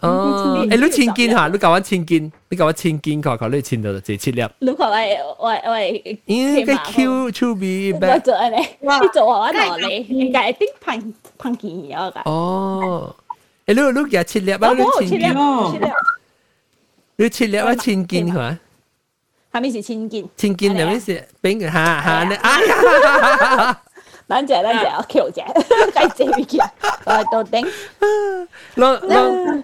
[0.00, 4.42] 哦，誒，你千斤嚇，你教我千斤，你教我千斤，佢佢你千到就自切粒。
[4.60, 8.14] 你話喂喂喂，應該 Q to be back。
[8.14, 12.22] 我做咧，你做我我攞你，應該一定碰碰見嘢㗎。
[12.24, 13.14] 哦。
[13.70, 14.72] 誒，你你夾切粒啊？
[14.72, 15.26] 你切粒，
[17.16, 17.74] 你切粒啊？
[17.76, 18.58] 千件嚇？
[19.52, 22.36] 下面是千件，千件下面是俾佢下下咧。
[22.36, 23.80] 哎呀！
[24.26, 26.24] 等陣，等陣，我橋姐，雞姐
[26.58, 26.72] 魚啊，
[27.04, 27.68] 我到頂。
[28.76, 29.62] 攞攞，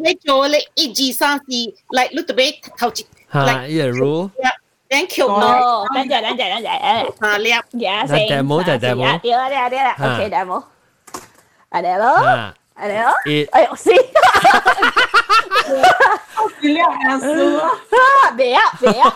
[0.00, 3.06] 你你做你一二三四，嚟你特別頭前。
[3.32, 4.30] 嚇，一路。
[4.88, 7.20] 等橋咯，等陣，等陣，等陣。
[7.20, 8.14] 下粒，廿四。
[8.28, 9.18] 大帽就大帽。
[9.18, 10.62] 掉啦掉啦掉啦，OK 大帽。
[11.70, 12.54] 係咯。
[12.74, 13.10] Ayo.
[13.26, 13.48] It...
[13.54, 13.98] Ayo sih.
[18.36, 19.10] bé ạ, bé ạ.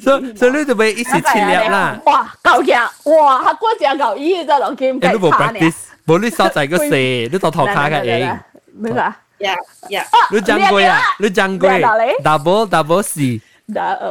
[0.00, 1.98] So, so 你就咪一時切入啦。
[2.06, 2.74] 哇，夠嘅，
[3.10, 5.12] 哇，黑光正夠醫真係見唔到。
[5.12, 5.76] 你冇 practice，
[6.06, 8.38] 冇你手仔個蛇，你到頭卡嘅嘢。
[8.72, 9.56] 咩啊？Yeah,
[9.90, 10.04] yeah.
[10.30, 11.00] 你掌櫃啊？
[11.18, 11.82] 你掌櫃
[12.22, 13.40] ？Double double 是。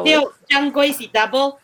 [0.03, 0.15] 對，
[0.47, 1.55] 掌櫃是 double。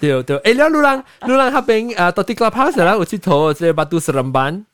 [0.00, 4.64] 對對，誒，你路人路人黑邊啊，到啲 clubhouse 啦，有佚佗，即係把都是人班。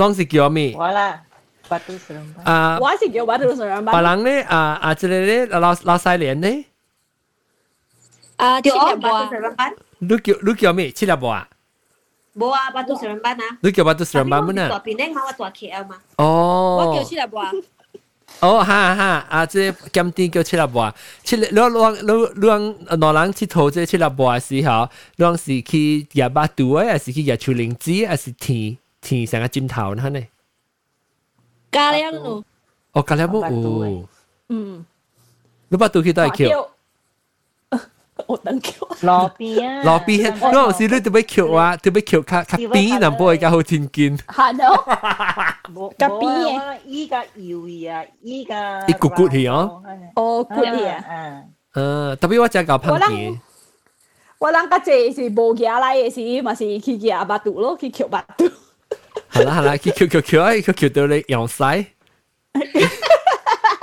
[0.00, 0.74] 拢是叫咩？
[0.74, 1.20] 我啦，
[1.68, 2.42] 巴肚是人吧？
[2.50, 3.92] 啊，我是叫巴肚是人吧？
[3.92, 4.42] 别人呢？
[4.48, 5.46] 啊啊，这个呢？
[5.60, 6.64] 老老西莲呢？
[8.36, 9.74] 啊，七粒巴肚是人班。
[9.98, 10.90] 你叫你叫咩？
[10.90, 11.48] 七粒巴啊？
[12.32, 13.44] 无啊，巴肚是人班啊。
[13.60, 14.68] 你叫巴肚是人班么呢？
[14.70, 15.04] 大平呢？
[15.14, 15.96] 我大 KL 嘛。
[16.16, 16.78] 哦。
[16.80, 17.52] 我叫七粒巴。
[18.40, 21.68] 哦，哈哈，啊，即今天叫七粒八，七粒，你你
[22.02, 28.78] 你你，若人佚佗即七粒八嘅時候，你是去廿八度啊，还是去廿九零子，还是天？
[29.00, 30.10] 天上個盡頭呢？
[30.10, 30.26] 呢
[31.72, 32.44] 加了路，
[32.92, 34.06] 哦加了路，
[34.48, 34.84] 嗯，
[35.68, 36.68] 你把杜去帶橋，
[38.26, 44.76] 我等橋，路邊，路邊，嗰陣時你特別橋啊，特別橋卡卡邊，南部而家好天見，係咯，
[45.96, 49.82] 卡邊，依家搖啊，依家，一骨骨係哦，
[50.16, 53.38] 哦骨啊，嗯，特別我只搞烹調。
[54.38, 58.50] 我諗家姐是無行來嘅事，嘛是去夾巴肚咯，去夾巴肚。
[59.32, 61.84] 好啦好啦，去 Q Q Q 啊，Q Q 到你用晒。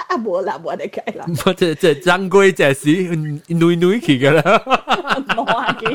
[0.09, 1.25] 啊，无啦，无得解啦。
[1.45, 4.41] 我这这掌柜这是女女去个啦。
[5.35, 5.85] 冇啊，去。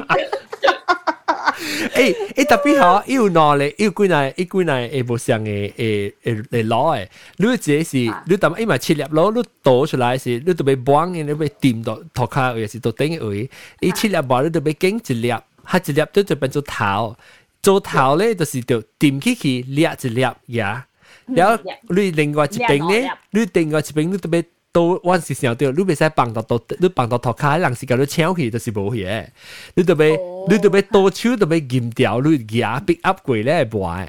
[1.95, 15.33] 诶诶，特别好，又拿咧，又贵来，又贵来，诶，无像诶诶诶诶攞诶，你这是你等因为切粒攞，你倒出来是，你都被崩嘅，你被掂到头壳，也是到顶嘅位，你切粒包你都被紧一粒，
[15.65, 17.15] 它一粒都就变做头。
[17.62, 20.85] 做頭咧就是着掂起去掠一掠呀，
[21.27, 29.27] 然後你另外一邊咧，你另外一邊你特別都我是想到，你袂使放到到，你放到頭殼，人是甲你搶去，就是無去誒。
[29.75, 34.09] 你特別你特別多手特別嚴掉，你夾 pick up 過咧袂誒。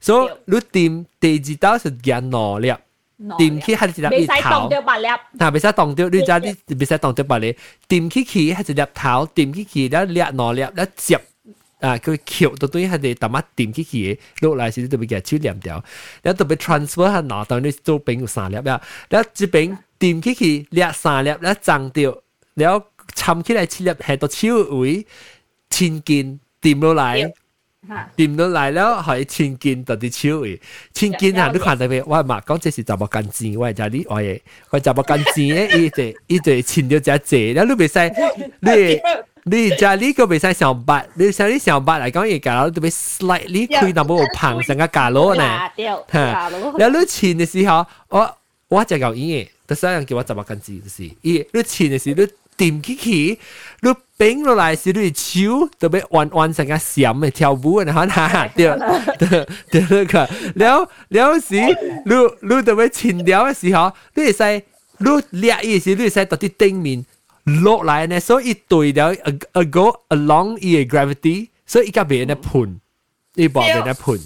[0.00, 2.74] 所以你掂第二刀是夾兩粒，
[3.36, 5.06] 掂起係一粒頭，袂使動到八粒，
[5.38, 7.56] 嗱袂使動到，你知你袂使動到八粒，
[7.88, 11.20] 掂起去係一粒頭，掂起去了掠兩粒，了接。
[11.80, 15.84] 啊，佢橋到底係你特乜點起起落嚟時，你特別嘅手黏掉，
[16.24, 22.18] 你特別 transfer 下拿到你周邊有三粒啊，你這邊點起起掠三粒，你掙掉，
[22.54, 25.06] 然後摻起來七粒，係到手位
[25.70, 27.32] 千斤掂落嚟，
[28.16, 30.60] 掂落嚟了係千斤到啲手位，
[30.92, 31.48] 千斤啊！
[31.52, 32.02] 你看到未？
[32.02, 35.78] 我嘛講這是怎麼干錢，我係就你我嘅，我怎麼干錢嘅？
[35.78, 38.12] 伊就伊就穿到只濟，然後你袂使
[38.60, 39.00] 你。
[39.50, 45.70] 你家呢個未使上八，你上呢上八嚟講，而家特別 slightly 開 number 膨成個價攞呢，
[46.12, 46.50] 嚇！
[46.78, 48.36] 然後你前嘅時候，我
[48.68, 51.46] 我就講嘢，但係人叫我怎麼跟住就是，咦？
[51.52, 53.38] 你前嘅時你掂起起，
[53.82, 64.64] 你冰落嚟時你手特別彎彎成個閃嘅跳舞嘅，嚇嚇，對對對，個，然後然後時你你特別前了嘅時候，你係使
[64.98, 67.06] 你掠嘢時你係使到啲頂面。
[67.62, 69.12] 落来呢，所以对了
[69.52, 72.78] ，a go along 伊嘅 gravity，所以依家俾人哋盤，
[73.34, 74.18] 依部俾人哋盤。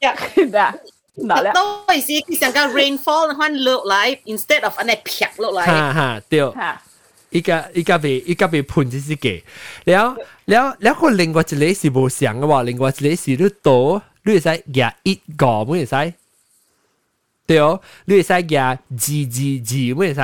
[0.00, 0.74] 呀，嗱，
[1.16, 1.52] 嗱咧。
[1.52, 5.66] 多意思，佢想講 rainfall 換落來，instead of 安尼撇落來。
[5.66, 6.40] 哈哈，對。
[7.30, 9.42] 依家依家被依家被判咗自己，
[9.84, 16.14] แล้วแล้วแล้วคน另外一類是冇想嘅話，另外一類是你多，你會使夾 it 個，唔會使，
[17.46, 20.20] 對哦，你會使夾 g g g 唔會使。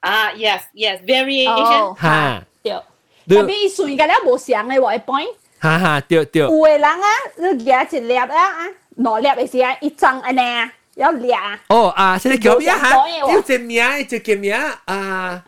[0.00, 2.72] 啊，yes yes variation，哈，對，
[3.28, 7.06] 特別伊算個了無相嘅話，point，哈哈，對對，有嘅人啊，
[7.36, 12.90] 你舉一粒啊啊，兩粒嘅時啊，一張安尼啊，要粒啊，哦啊，現在叫咩哈？
[13.08, 14.54] 要一名，一個名
[14.84, 15.42] 啊，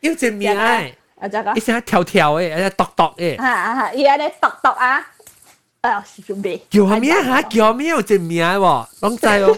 [0.00, 5.06] 要一名，啊，這個，一聲跳跳嘅，一篤篤嘅，啊啊，伊安尼篤篤啊，
[5.80, 7.42] 啊，準備，叫咩哈？
[7.42, 9.56] 叫咩有一名喎，攏知哦。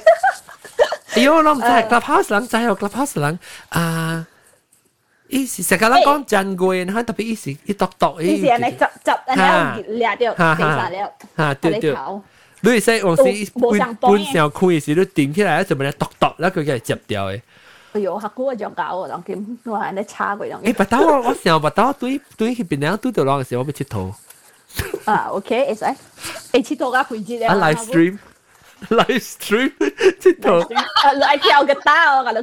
[1.16, 3.36] Yo lang tayo, clubhouse lang tayo, clubhouse lang.
[3.68, 4.24] Ah,
[5.28, 5.60] easy.
[5.60, 7.60] Sekarang kau jangan gue ha, tapi easy.
[7.68, 8.44] I tok tok easy.
[8.44, 11.12] Easy, ane cap cap, ane lihat dia, bisa lihat.
[11.36, 11.92] Ha, 对对。
[12.62, 17.42] 所以所以我是本本上开时都顶起来，就俾你剁剁，然後佢就接掉嘅。
[17.92, 20.62] 哎呦，黑姑就搞我，當見我係你差佢樣。
[20.62, 24.14] 誒，白刀我我成日白刀對對去邊兩對到兩嘅時候，我俾切頭。
[25.04, 25.84] 啊，OK，係使，
[26.58, 27.46] 誒切頭加配置咧。
[27.48, 28.18] 啊，live stream。
[28.88, 29.68] livestream
[30.24, 30.60] trên tàu
[31.14, 32.42] lại theo cái tao cả là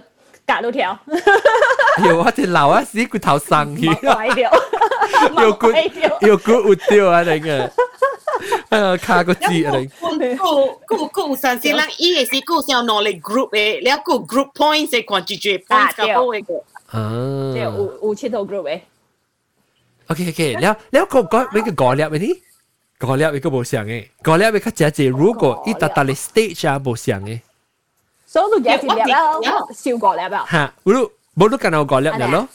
[0.49, 0.95] cả đôi theo.
[2.04, 3.88] Yêu quá thì lão á xí cứ thảo sang hi
[5.38, 5.73] yêu cứ
[6.19, 7.67] yêu cứ ụt tiêu à đấy nghe
[8.97, 9.88] khá có gì à đấy
[10.39, 13.82] cụ cụ cụ sản sinh lang y gì cụ sao nó lại group ấy.
[13.82, 16.41] Léo cụ group points ấy quan chỉ chỉ à, points cả bộ ấy
[16.88, 17.02] à.
[17.54, 18.82] Tiêu u u chế group ấy.
[20.08, 20.62] Ok ok.
[20.62, 22.34] Léo léo còn có mấy cái gọi léo mấy đi
[22.99, 27.41] 搞了一个无像诶，搞了一个姐姐，如果一达达的 stage 啊无像诶，
[28.27, 30.45] 所以都解決了，笑過了吧？
[30.51, 30.93] 嚇，我
[31.35, 32.47] 冇都跟我講了了咯，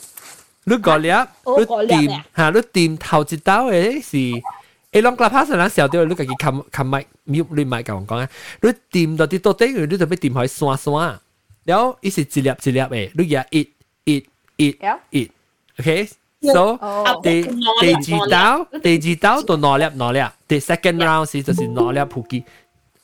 [0.65, 1.27] 你講了，
[1.57, 4.43] 你掂嚇，你掂頭一刀誒是。
[4.91, 8.29] 誒，兩個 pass 啦，小掉你自己冚冚麥，你你麥咁講啊！
[8.61, 11.19] 你掂到啲到底，你就俾掂開散散，
[11.65, 13.69] 然後一時一粒一粒誒，你也一
[14.05, 14.77] 一一
[15.09, 15.31] 一
[15.79, 16.07] ，OK。
[16.41, 16.77] So
[17.23, 22.43] 第第二道第二道就攞粒攞粒，第 second round 是就是攞粒撲擊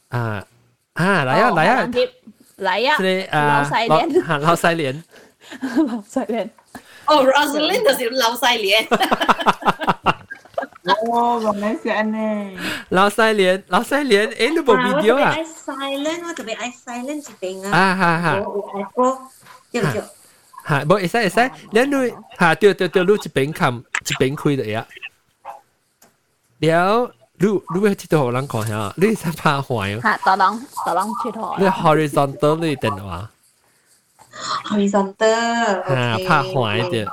[0.10, 0.44] 啊
[0.94, 1.89] 啊嚟啊嚟啊
[2.58, 2.98] 嚟啊！
[3.00, 5.02] 你啊撈曬臉，撈曬臉，
[5.62, 6.50] 撈曬臉。
[7.08, 8.86] 哦，Rosalind 就是撈曬臉。
[11.12, 12.17] 哦，我咪想呢。
[12.91, 15.36] 撈曬臉，撈曬臉，誒，你冇 video 啊？
[15.36, 17.72] 我特別 silent，我特別 silent 一定啊。
[17.76, 18.39] 啊哈哈。
[18.46, 19.17] 我我我，
[19.72, 20.02] 對唔對？
[20.67, 24.86] 吓，冇會使會使，你你吓對對對，你一邊看一邊開就呀。
[26.60, 30.00] 了，你你要佚佗互人看下，你使拍壞。
[30.02, 31.60] 嚇，大人大人佚佗。
[31.60, 33.32] 你 horizontal 你電話。
[34.65, 35.88] horizontal。
[35.88, 37.12] 嚇，拍壞啲。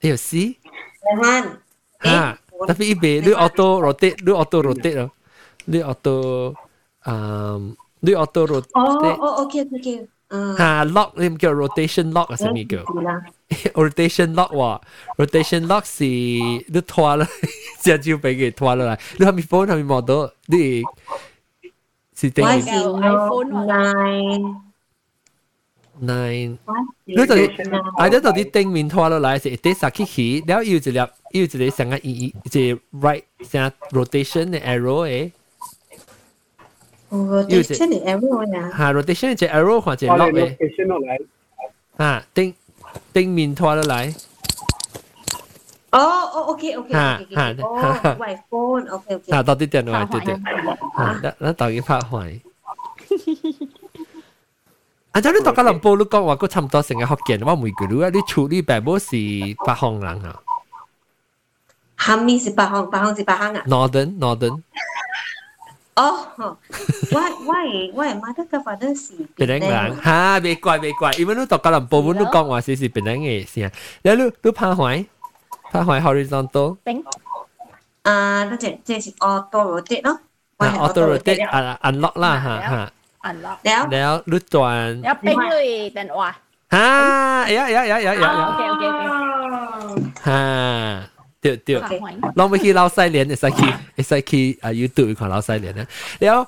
[0.00, 0.56] 你有試？
[1.20, 1.44] 兩
[2.02, 5.10] 嚇，特別一邊你 auto rotate，你 auto rotate 咯，
[5.66, 6.54] 你 auto
[7.00, 7.56] 啊，
[8.00, 8.68] 你 auto rotate。
[8.74, 10.08] 哦哦，OK OK。
[10.30, 12.78] ha lock ni 叫 rotation lock 啊，什么叫
[13.72, 14.80] ？rotation lock 哇
[15.16, 17.26] ，rotation lock 是你拖了，
[17.80, 18.98] 只就俾佢拖落嚟。
[19.18, 20.26] 你係咪 phone 係咪 model？
[20.46, 20.82] 你
[22.14, 22.60] 是定係
[23.00, 24.56] iPhone nine
[26.02, 26.58] nine？
[27.04, 30.44] 你到底係你到底定面拖落嚟是一啲啥機器？
[30.46, 35.30] 然後要一粒要一粒成個一一一 right 成 rotation 嘅 arrow 誒。
[37.10, 41.26] rotation 是 arrow 呀，哈 rotation 只 arrow 或者 lock 嘅，rotation 落嚟，
[41.96, 42.54] 啊丁
[43.12, 44.14] 丁面拖得嚟。
[45.90, 50.34] 哦哦，OK OK OK，哦，喂，phone OK OK，啊，到啲電話，對對，
[50.96, 52.40] 啊，那那到佢拍壞。
[55.12, 55.20] 啊！
[55.22, 58.10] 就你大家林波，你講話個差唔多成個福建，我未記錄啊！
[58.12, 60.38] 你處理白波是北方人啊？
[61.96, 64.60] 下面是北方，北方是北方啊？Northern Northern。
[65.98, 66.56] 哦，我
[67.10, 73.72] 我係我係媽得嘅，反正是檳榔人嚇，未怪未怪，因為你讀吉隆坡文，你講話是是檳榔嘅先，
[74.02, 75.06] 然後你你拍開
[75.72, 76.76] 拍開 horizontal，
[78.02, 80.20] 啊，嗰隻即係 auto rotate 咯
[80.58, 82.92] ，auto rotate 啊 unlock 啦嚇嚇
[83.32, 86.32] ，unlock，然後然後你轉，然後冰類等我，
[86.70, 91.17] 嚇，呀呀呀呀呀，OK OK OK，嚇。
[91.40, 91.80] 对对，
[92.34, 93.62] 拢 要去老西连，会使去，
[93.96, 95.86] 会使去啊！YouTube 看老西连咧。
[96.18, 96.46] 了，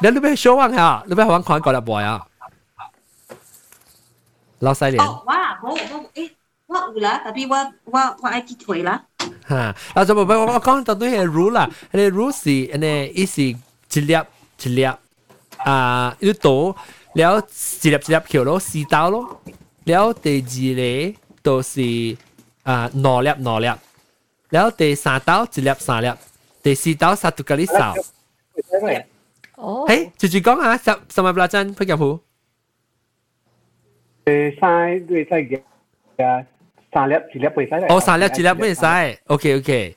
[0.00, 2.24] 你那边小王哈，你边王看过来播呀？
[4.60, 4.98] 老西连。
[5.04, 6.30] 哦，哇，我我诶，
[6.66, 7.54] 我有啦，特别我
[7.84, 9.04] 我我爱去退啦。
[9.46, 10.32] 哈，啊，怎么不？
[10.32, 14.16] 我讲到对系 rule 啦，系 rule 是，呢，一是一粒
[14.62, 14.84] 一粒
[15.58, 16.74] 啊，要多，
[17.12, 17.38] 了，
[17.82, 19.42] 一粒一粒球咯，四刀咯，
[19.84, 22.16] 了，第二咧都是
[22.62, 23.70] 啊，两粒两粒。
[24.50, 26.12] แล้ว第三刀一粒三粒，
[26.62, 27.94] 第四刀杀杜咖喱少。
[29.56, 31.72] 哦，哎，直接讲啊，什什么不拉真？
[31.74, 32.20] 不讲谱。
[34.24, 35.60] 第三对再讲，
[36.18, 36.44] 啊，
[36.92, 37.74] 三粒几粒不会使。
[37.88, 39.18] 哦，三粒几粒不会使。
[39.26, 39.96] OK OK。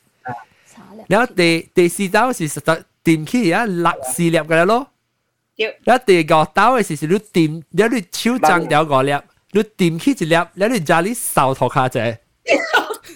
[1.09, 2.69] แล้วตีตีสีเต้าสิสต
[3.05, 4.75] ติมขี้อ่ะหลักสี่เหลี่ยมกันแล้ว咯
[5.85, 9.21] แล้วตีก่อเต้าสิสิรู้ติมแล้วรู้ชิวจังเดี๋ยวก่อเหลี่ยม
[9.55, 11.97] รู้ติมขี้จีเหลี่ยมแล้วรู้จาริสาวทอคาเจ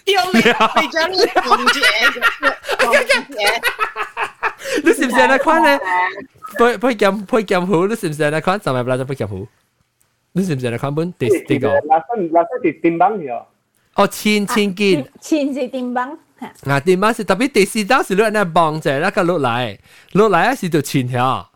[0.05, 1.87] 屌你，你將你放住嘢，
[4.83, 5.79] 你是唔是那款咧？
[6.57, 8.59] 配配鹹配鹹糊，你是唔是那款？
[8.61, 9.47] 上面不拉就配鹹糊，
[10.33, 11.11] 你是唔是那款本？
[11.13, 13.43] 第第個，那款那款是丁邦嘅。
[13.95, 16.17] 哦，千千斤，千是丁邦。
[16.65, 19.77] 啊，丁邦是特別第四道是攞那磅仔那個落來，
[20.13, 21.47] 落來啊是就千條。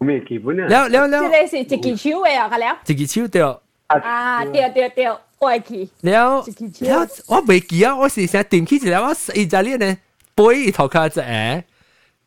[0.00, 0.66] 咩基本啊？
[0.68, 2.78] 了了了，呢個是一支手嘅啊，佢了。
[2.86, 3.42] 一支手對。
[3.86, 5.06] 啊對對對。
[5.38, 5.88] 我会去。
[6.02, 9.98] 了了，我袂记啊，我是想点起一来，我意大利呢，
[10.34, 11.64] 背伊头壳一下。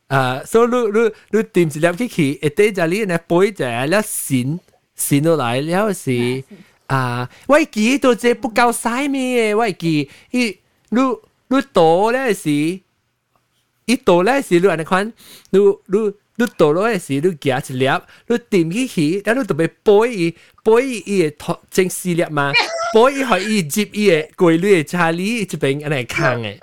[0.08, 4.60] 啊，所以你你你点一粒起去，一对意大利呢背一下，了神
[4.96, 6.44] 神落来了是
[6.88, 10.58] 啊，我记到这不够晒咩，我记伊
[10.90, 11.02] 你
[11.48, 15.12] 你倒了是，伊倒了是你安尼款，
[15.50, 16.14] 你你。
[16.38, 17.88] 你倒落嘅時，你夾一粒，
[18.26, 20.32] 你掂起佢，然後你特別背伊，
[20.64, 22.52] 背伊伊嘅頭整四粒嘛。
[22.94, 26.60] 不伊可以接伊的规律的查理这边安尼看诶，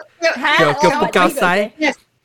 [0.59, 1.72] 叫叫不够塞，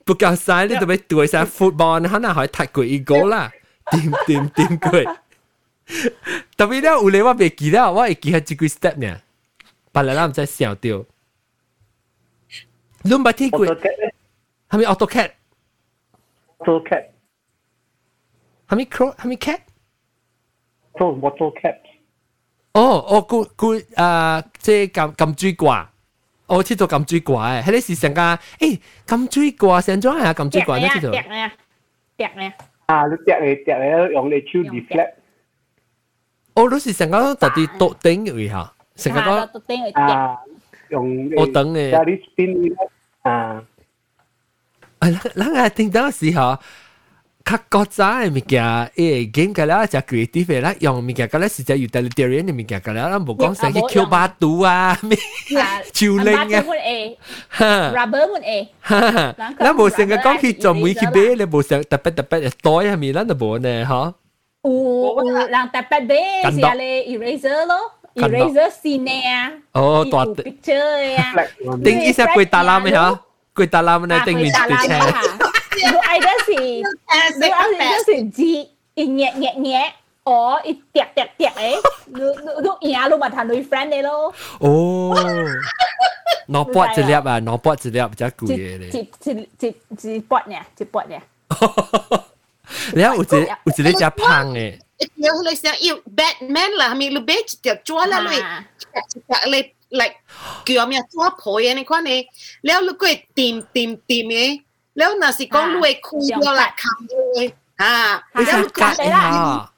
[0.04, 3.52] 不够塞，你特别对晒 football，然后那还踢过一个啦，
[3.92, 4.92] 点点点过。
[6.58, 9.22] 特别了有咧，我袂记了，我会记下即几 step 呢，
[9.92, 11.06] 别人咱毋知笑着。
[13.04, 13.66] 你毋捌听过？
[14.68, 17.06] 还咪 AutoCAD？AutoCAD？
[18.66, 19.14] 还咪 Cro？
[19.18, 19.60] 还咪 Cat？
[20.98, 21.78] 做 AutoCAD？
[22.74, 25.86] 哦，我估估啊，即係金金珠掛，
[26.48, 31.10] 我切到金珠掛誒，喺你時成噶，誒金珠掛成咗係啊，金珠掛咧切到。
[31.12, 31.52] 掟咧，
[32.18, 32.54] 掟咧。
[32.88, 35.14] 啊，你掟你掟你，用你手 deflect。
[36.56, 39.62] 我都是成個特地到頂位下，成個個
[39.94, 40.38] 啊，
[40.90, 41.96] 用我等嘅。
[43.22, 43.64] 啊，
[45.00, 46.58] 係啦，嗱，我聽到時候。
[47.46, 48.64] 较古早诶物件，
[48.96, 55.18] 诶，game 个啦，食 creative 诶啦，用物件个啦，是只 utilitarian 诶物件个啦，咱无讲啥去 Q 八度啊，咩
[55.92, 56.46] 超灵啊
[57.60, 58.70] ，rubber 门诶，
[59.60, 64.14] 咱无成个讲去做每去买，你无成特别特别诶袋啊面，咱就无呢，哈。
[64.64, 64.72] 有
[65.26, 67.76] 有人特别买是啊咧 eraser 咯。
[68.16, 71.34] eraser scene 啊，哦，大 picture 啊，
[71.84, 73.20] 定一下鬼打拉没有？
[73.54, 74.22] 鬼打拉没呢？
[74.24, 75.53] 定面对车。
[76.14, 76.84] ai đó thì
[77.40, 79.94] đứa áo gì đó thì gì nhẹ nhẹ nhẹ.
[80.24, 80.62] Ó
[80.94, 81.82] tiệt tiệt tiệt ấy.
[82.64, 85.16] Lúc nhà lúc mà thằng đôi friend này lo ồ.
[86.48, 87.08] Nó bọt chỉ à?
[87.08, 87.40] liệp à?
[87.40, 88.90] nó bọt chỉ liệp chắc cùi đấy.
[88.94, 90.56] chỉ chỉ chỉ chỉ bọt nhỉ?
[90.80, 91.18] Chỉ bọt nhỉ?
[92.98, 94.62] แล้วอุจิอุจิได้จะพังไง
[95.20, 98.40] เดี๋ยวเลยเสียอีแบทแมนล่ะมีลูเบจเดี๋ยวจ้วละเลย
[99.30, 100.00] จะเลย à.
[100.00, 100.16] like
[100.66, 102.20] เกี่ยวมีจ้วโผล่ในข้อนี้
[102.66, 104.52] แล้วลูกก็ตีมตีมตีมเอง
[104.96, 109.70] แล้ว那是讲你的腔调来腔调的，啊，比较夹的啦。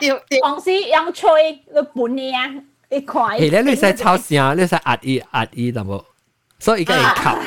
[0.00, 2.22] 对对，公司用吹个本呢，
[2.88, 3.38] 一块。
[3.38, 6.04] 诶，你你使抄声，你使压抑压抑，那么，
[6.58, 7.38] 所以应该会哭。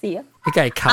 [0.00, 0.88] 是啊，应该会哭。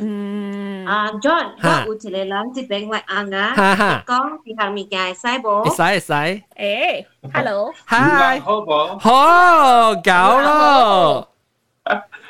[0.00, 1.54] 嗯，啊，John，
[1.86, 5.68] 我有一个人这边来按啊，讲其他物件使无？
[5.74, 6.12] 使使。
[6.54, 7.04] 诶
[7.34, 8.70] ，Hello，Hi，好不？
[9.00, 11.28] 好，搞咯。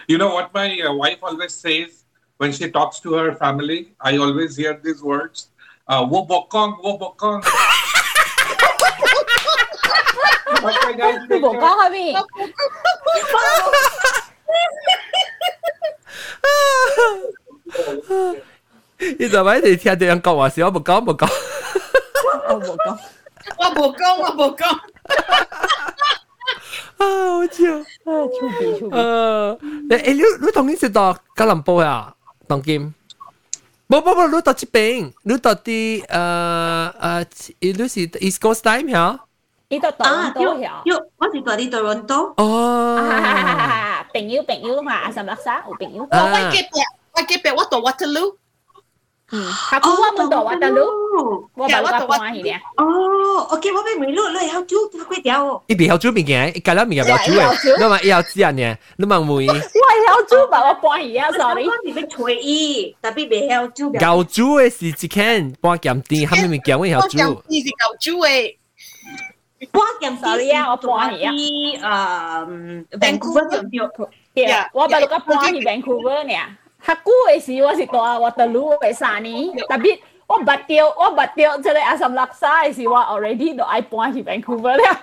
[0.09, 2.05] You know what my uh, wife always says
[2.39, 3.95] when she talks to her family?
[4.01, 5.49] I always hear these words,
[5.87, 7.43] uh, wo bokong, wo bokong.
[24.37, 24.81] Bokong
[27.03, 27.63] 好笑。
[28.05, 32.15] 誒，誒，你你當緊食到吉隆坡呀？
[32.47, 32.95] 當今，
[33.89, 39.21] 冇冇冇，你到呢邊，你到啲誒誒，你是 East Coast time 呀？
[39.69, 40.83] 你到多倫多呀？
[41.19, 42.35] 我是到啲多倫多。
[42.37, 42.97] 哦，
[44.13, 45.65] 朋友朋友嘛，阿什乜沙？
[45.67, 46.07] 有朋友。
[46.11, 46.69] 我我記得，
[47.15, 48.37] 我記得，我到 Waterloo。
[49.33, 50.85] Hakua oh, tondo watalu.
[51.55, 52.61] Wo ba wa kwa hi ne.
[52.77, 55.63] Oh, okay, 我被迷路了，要煮他快点哦。
[55.69, 57.47] 一边要煮物件，加了物件要煮诶，
[57.79, 59.47] 那么要煮啊呢，那么梅。
[59.47, 61.67] 我要煮吧，我搬去啊，sorry。
[61.67, 63.91] 我你们吹伊，特别袂晓煮。
[63.95, 67.43] 要煮诶是一件搬咸甜，他们物件我要煮。
[67.49, 68.59] 你是要煮诶。
[69.71, 73.49] 搬咸甜啊，我搬去啊，嗯，Vancouver
[74.35, 76.35] 对，我把那个搬去 Vancouver 呢。
[76.83, 79.55] Haku eh siwa si toa watalu eh sani.
[79.69, 84.23] Tapi oh batil oh batil jadi asam laksa eh siwa already do I point hi
[84.23, 84.97] Vancouver lah.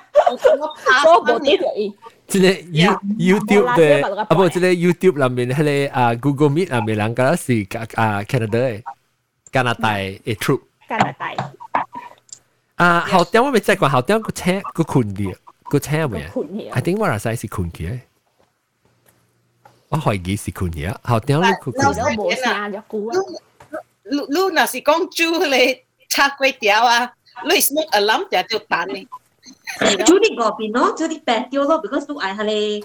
[1.04, 1.94] So bodoh dia i.
[2.30, 7.66] 即个 You YouTube 的，啊不，即个 YouTube 内面，迄个啊 Google Meet 内面人敢若是
[7.96, 8.84] 啊 Canada 诶，
[9.52, 10.62] 加拿大诶 True。
[10.88, 11.34] 加拿大。
[12.76, 15.36] 啊，好点我未再讲，好点个请个群的，
[15.72, 16.32] 个请未啊
[16.74, 18.00] ？I think 我那时是群的。
[19.90, 21.00] 我係幾時冠嘢啊？
[21.04, 23.16] 後屌你佢佢都冇聲咗估啊
[24.06, 25.80] ！Luna 是公主你
[26.10, 27.12] 拆鬼屌啊！
[27.46, 29.08] 你 smoke alarm 就就彈你。
[30.06, 32.84] 主力嗰邊咯，主力白屌咯，because 都嗌下你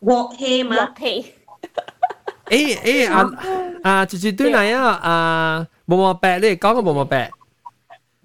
[0.00, 0.76] walk 氣嘛。
[0.76, 1.34] walk 氣。
[2.46, 3.30] 誒誒啊
[3.84, 4.06] 啊！
[4.06, 5.66] 直接對嚟啊啊！
[5.86, 7.30] 毛毛白你講個毛毛白，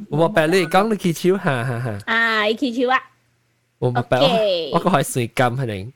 [0.09, 1.99] 毛毛白你講你祈求下下下。
[2.11, 2.97] 啊，祈求啊！
[3.77, 5.93] 毛毛白我我個係水金係定。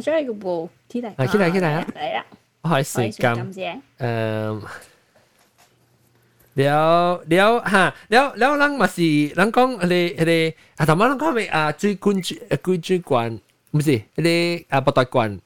[0.00, 2.24] 所以部起嚟，係起嚟，起嚟，嚟啦！
[2.62, 4.62] 我係時間，誒，
[6.54, 13.40] 了了嚇，了了，人嘛是人講，佢哋佢哋啊，頭先人講咪啊，最冠最冠最冠，
[13.72, 15.38] 唔是佢哋啊，博大冠，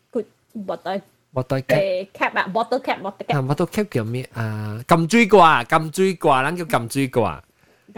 [0.66, 1.00] 博大。
[1.36, 4.80] bottle cap 誒 cap 啊，bottle cap bottle cap 啊，bottle cap 叫咩啊？
[4.88, 7.38] 撳水掛，撳水掛，人叫撳水掛。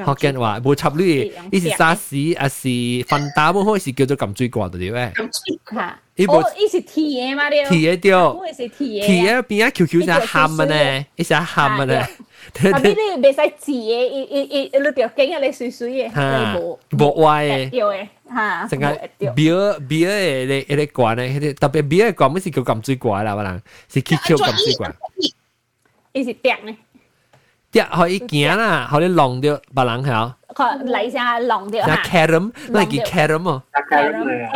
[0.05, 2.69] 福建話冇插你，伊是沙士，啊是
[3.09, 5.01] 粉打冇開始叫做撳水瓜對唔對？
[5.01, 11.97] 撳水瓜，伊冇，伊是甜嘅嘛對，甜嘅對，我是甜嘅，甜嘅變啊 QQ 成鹹嘅咧，伊成鹹嘅咧。
[11.99, 12.09] 啊，
[12.83, 18.87] 你你袂使煮嘅，伊伊伊，你條頸啊，你水水嘅，冇冇歪嘅，掉嘅，嚇，成個
[19.33, 19.33] 表
[19.81, 24.93] 表嘅，你你瓜咧，迄啲特別表嘅瓜，唔是叫撳水瓜啦，可能是 QQ 撳水瓜，
[26.13, 26.75] 伊是甜嘅。
[27.71, 30.35] 跌可以行啦，可以弄掉別人係。
[30.55, 31.87] 佢嚟下弄掉。
[31.87, 34.53] 嗱，carom，你叫 carom 啊？carom 嚟啊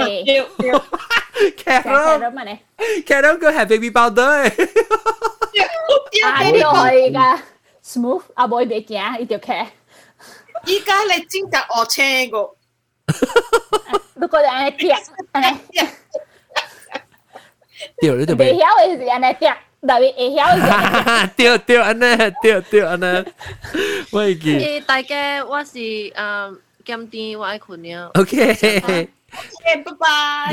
[1.62, 6.26] ！carom，carom 啊你？carom 佢係 baby powder 誒。
[6.26, 7.38] 啊，呢個可以㗎
[7.84, 9.66] ，smooth 啊，唔會跌行，呢條 care。
[10.66, 12.38] 依家你專格我青個。
[14.14, 14.96] 如果係跌，
[15.70, 15.88] 跌。
[18.00, 18.44] 掉你條鼻。
[18.44, 18.64] 你曉
[18.96, 19.56] 嘅係跌。
[19.86, 21.30] 但係會曉嘅。
[21.36, 22.02] 對對，安尼，
[22.42, 23.04] 對對安尼，
[24.12, 24.58] 我會記。
[24.58, 28.10] 誒，大家我是誒今天我愛困了。
[28.14, 28.52] OK。
[28.52, 29.10] OK，
[29.84, 30.50] 拜拜。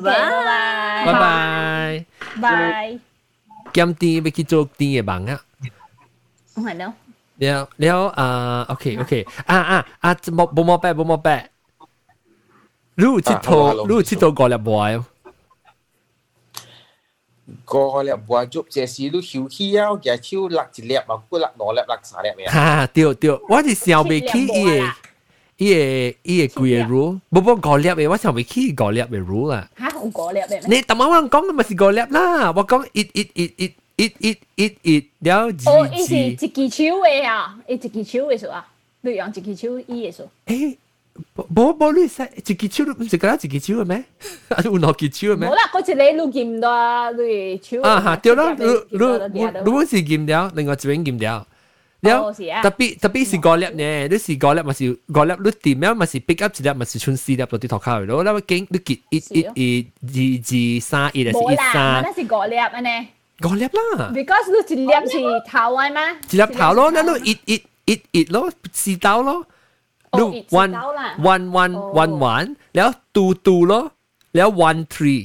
[0.00, 1.06] 拜。
[1.06, 2.04] 拜拜。
[2.42, 2.98] 拜。
[3.72, 5.40] 今天要去做甜嘅夢啊！
[6.56, 6.94] 唔係咯。
[7.36, 11.50] 了了啊，OK OK，啊啊啊，冇冇冇白冇冇白，
[12.94, 15.04] 路鐵頭路鐵頭過嚟冇。
[17.72, 24.58] ก็แล้วบัวจบเจสีลูกหิวเขี้ยวแกชิวหลักจิเล็บมากูหลักหนอเล็บหลักสาเล็บเนี่ยฮ่าเดียวเดียวว่าจะเสียวไปขี้เอ
[25.58, 25.64] เอ
[26.24, 32.26] เอกูเอรู้บ่บ่กอเล็บเอว่าเสียวไปขี้กอเล็บเอรู้ล่ะฮะของกอเล็บเนี่ยนี่แต่มาว่างก้องมันสิกอเล็บล่ะ
[32.56, 38.62] ว่าก้องอิดอิดอิดอิดอิดอิดอิดอิดเดี๋ยวจีโอ้อีสิจิกิชิวเออ่ะอีจิกิชิวเอสุอ่ะ
[39.04, 40.68] ดูอย่างจิกิชิวอีเอสุเอ๊ะ
[41.36, 44.04] 冇冇你使一支手，唔是講一支手嘅咩？
[44.48, 45.48] 啊，有兩支手嘅咩？
[45.48, 49.20] 冇啦，嗰一個你見唔到啊，你手啊嚇，對啦，如如
[49.64, 51.46] 如果是見了，另外一邊見了，
[52.00, 60.10] 了特別特別是高粒呢，你是高粒，咪是高粒，你點樣咪是 pick up 一粒，咪是穿四粒到啲頭卡去咯，那麼驚你結一一一二
[60.50, 62.02] 二三一，還是一三？
[62.02, 62.88] 那是高粒啊呢？
[63.40, 66.00] 高粒啦，because 你一粒是頭啊嘛，
[66.30, 69.46] 一粒頭咯，那你一一一一咯，四刀咯。
[70.18, 70.26] no
[70.60, 70.72] one
[71.32, 73.72] one one one one แล้ว two two 咯
[74.36, 75.22] แล้ว one three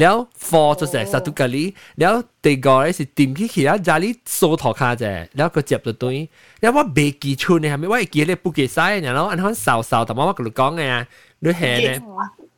[0.00, 0.16] แล้ว
[0.48, 1.64] four จะเสร็จสัตุกะลี
[2.00, 2.12] แล้ว
[2.44, 5.04] ตีกอเลยสิติมที่ขี้แล้วจาลีโซถอคาเจ
[5.36, 6.24] แล้วก็เจ็บตัวตัวนี้
[6.60, 10.82] แล้วว่าเบกีชุนเนี่ยไม่ว่าเกียร์เลยปุกเกไซเนี่ยแล้วอันนั้นสาวสาวแต่ว่าว่ากลุ่มก้องไง
[11.44, 11.98] ด้วยแฮเนี่ย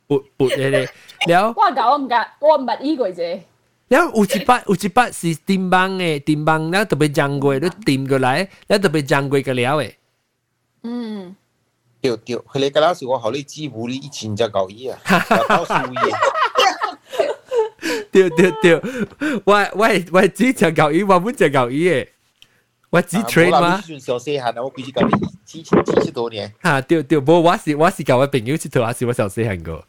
[0.09, 0.85] ปุดปุดเลยเลย
[1.27, 3.33] แล้วว่าเก่าไม่กัดว่าไม่อีกเลย
[3.91, 8.27] แล้วอุจิปะอุจิปะสิติมบังเอติมบังแล้วตัวไปจังกวยด้วยติมก็ไหล
[8.67, 9.85] แล้วตัวไปจังกวยก็แล้วเอ
[10.83, 11.35] 嗯。
[12.01, 14.97] 對對，佢哋嗰陣時我學你支付你以前隻舊衣啊，
[15.49, 16.15] 搞數嘢。
[18.11, 18.81] 對對對，
[19.45, 22.07] 我我我只隻舊衣，我本隻舊衣嘅，
[22.89, 23.81] 我只 train 嘛。
[23.81, 26.51] 算小細漢啊，我估計舊衣之前幾十多年。
[26.61, 29.83] 啊對對，無我是我是教我朋友去做，還是我小細漢個。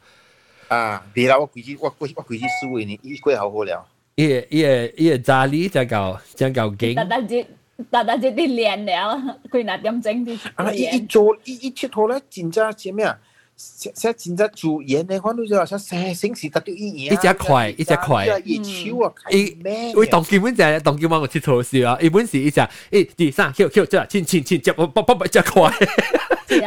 [0.67, 3.85] 啊，對啦，我估計我我我估計輸嘅呢，依個好好了。
[4.15, 7.47] 伊個伊個伊個扎里只夠只夠勁。
[7.89, 10.37] 大大只啲练了，佢那点整啲。
[10.55, 10.71] 啊！
[10.71, 13.15] 伊伊做伊伊佚佗咧，真正前面，
[13.55, 17.13] 写真正做盐咧，看到就话写三星时特掉伊盐。
[17.13, 18.41] 一只块，一只块。
[18.43, 19.57] 伊手啊，伊
[19.95, 22.59] 喂，当基本就当基本我佚佗时啊，伊本是一只
[22.89, 25.71] 一二三，跳跳这，亲亲亲，接啵啵啵啵，一只块，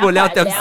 [0.03, 0.57] 无聊点事。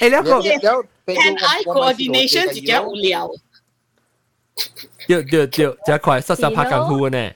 [0.00, 3.30] 哎，了个了，hand eye coordination 直接无聊。
[5.06, 7.30] 对对对，一块，实实拍功夫呢。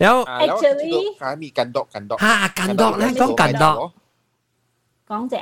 [0.00, 2.16] 然後 actually 係咪近度近度？
[2.18, 3.92] 嚇近度咧，講近度，
[5.06, 5.36] 講者，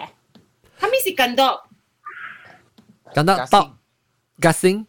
[0.80, 1.42] 係咪是近度？
[3.14, 3.70] 近度多
[4.40, 4.84] ，guessing。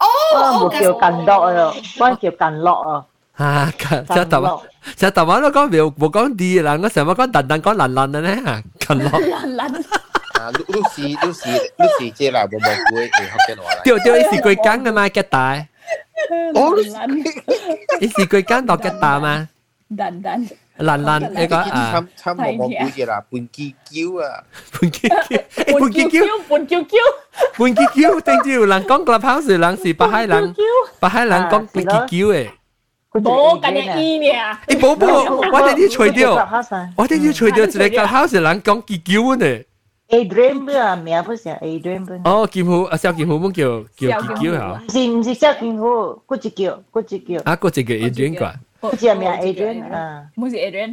[0.00, 3.06] 哦，冇叫近度啊，關叫近落啊。
[3.38, 3.70] 嚇，
[4.16, 4.62] 就頭
[4.96, 9.10] 就頭晚都講冇冇講啲啦，我成日講等等講撚撚嘅咧嚇，近落。
[9.20, 9.84] 撚撚。
[10.40, 11.44] 啊，都都是都是
[11.78, 13.80] 都是即係啦，冇冇鬼會學嘅話啦。
[13.84, 15.08] 屌屌，你是鬼講嘅嘛？
[15.08, 15.66] 幾大？
[18.00, 19.48] 你試過間度吉打嘛？
[19.88, 20.48] 人人
[20.78, 24.44] 蘭蘭，你講啊，參參望望古嘢啦，半支蕉啊，
[24.80, 25.14] 半支蕉，
[25.78, 26.96] 半支蕉，半蕉蕉，
[27.58, 30.54] 半支蕉，定住人講 clubhouse 人是白海人，
[31.00, 32.48] 白海人講半支蕉誒。
[33.14, 36.34] 冇咁嘅意念，誒，寶寶，我哋要除掉，
[36.96, 39.62] 我哋要除掉一個 clubhouse 人講支蕉呢。
[40.16, 42.02] Adrian 啊，名不成 Adrian。
[42.28, 43.60] 哦，劍虎啊，蕭劍虎本叫
[43.96, 44.82] 叫叫叫嚇。
[44.86, 45.84] 唔是唔是蕭劍虎，
[46.28, 46.60] 嗰隻叫
[46.92, 47.30] 嗰隻叫。
[47.48, 48.44] 啊，嗰隻叫 Adrian 啩？
[48.82, 49.96] 嗰隻名 Adrian 啊。
[50.36, 50.92] 唔是 Adrian。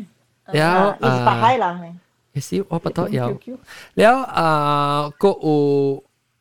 [0.54, 3.30] แล้วอ่าปากไห้หลังเลยสิว่าปะทอยาว
[3.98, 5.54] แล้วอ่าก็อู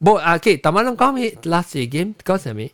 [0.05, 2.71] บ่อ่าโอเคตามันก็มี last game ก็ใช่มั้ย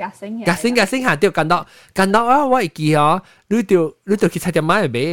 [0.00, 1.62] guessing guessing guessing หาเดียวกันดอก
[1.98, 3.08] กันดอกว่าอีกกี่อ๋อ
[3.50, 5.06] รู้เดียวรู้เดียวคิดใช่จะไม่เบ้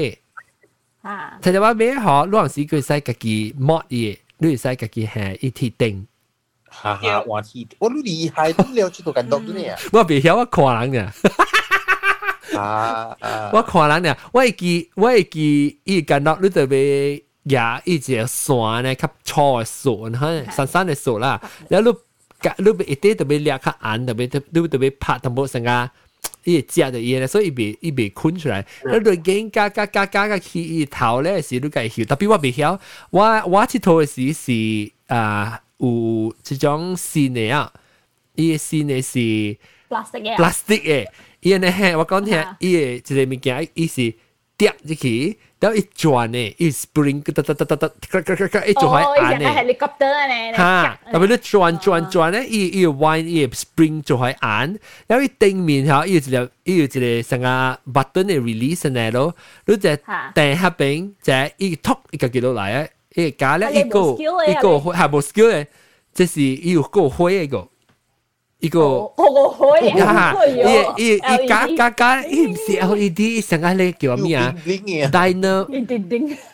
[1.04, 6.08] 他就话咩好，乱是佢使家己摸嘢，你使家己系一天定。
[6.66, 9.76] 哈哈，我天，我你厉害，你了解到咁多嘅。
[9.92, 12.58] 我未晓我看人嘅。
[12.58, 13.50] 啊啊！
[13.54, 21.98] 我看人嘅，我会记，我会记，伊感到你特别也一只线咧，较粗嘅线，哈，散散嘅线啦，然后你。
[22.58, 25.92] 你一定特别掠较硬，特别特别特别拍淡薄先啊！
[26.44, 28.66] 伊食着伊咧，所以伊袂伊袂困出来。
[28.92, 32.04] 你對緊加加加加加去伊头咧是，你家晓。
[32.06, 32.80] 特别我袂晓，
[33.10, 37.72] 我我佚佗诶时是啊有即種線嘅啊，
[38.36, 39.20] 伊嘅線嘅是
[39.90, 41.08] plastic 诶，plastic 诶。
[41.42, 44.14] 伊呢係我讲听，伊诶一个物件，伊是
[44.58, 45.38] 跌入去。
[45.62, 49.48] 然後一轉呢，一 spring，噠噠噠噠噠，咔咔咔咔，一轉喺眼呢。
[49.48, 50.58] 哦，係 helicopter 呢。
[50.58, 57.48] 嚇，特別你轉轉轉呢，一一 wine 一 spring 做喺眼，然後一頂面嚇，一有一個一有一個成個
[57.94, 59.36] button 嘅 release 呢咯，
[59.68, 64.00] 你就掟下邊就一 top 一個幾多嚟啊，一加咧一個
[64.48, 65.68] 一個係冇 skill 嘅，
[66.12, 67.68] 即是要個會一個。
[68.62, 70.36] 一个，哦哦，呀，
[70.96, 75.68] 伊伊伊加加加，伊毋是 LED，上安尼叫咩啊？Dynamo，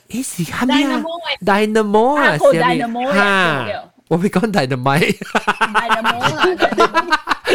[0.08, 1.04] 伊是虾米啊
[1.42, 3.06] ？Dynamo 啊，虾米？
[3.08, 3.68] 哈，
[4.08, 6.46] 我咪讲 Dynamo，Dynamo 啦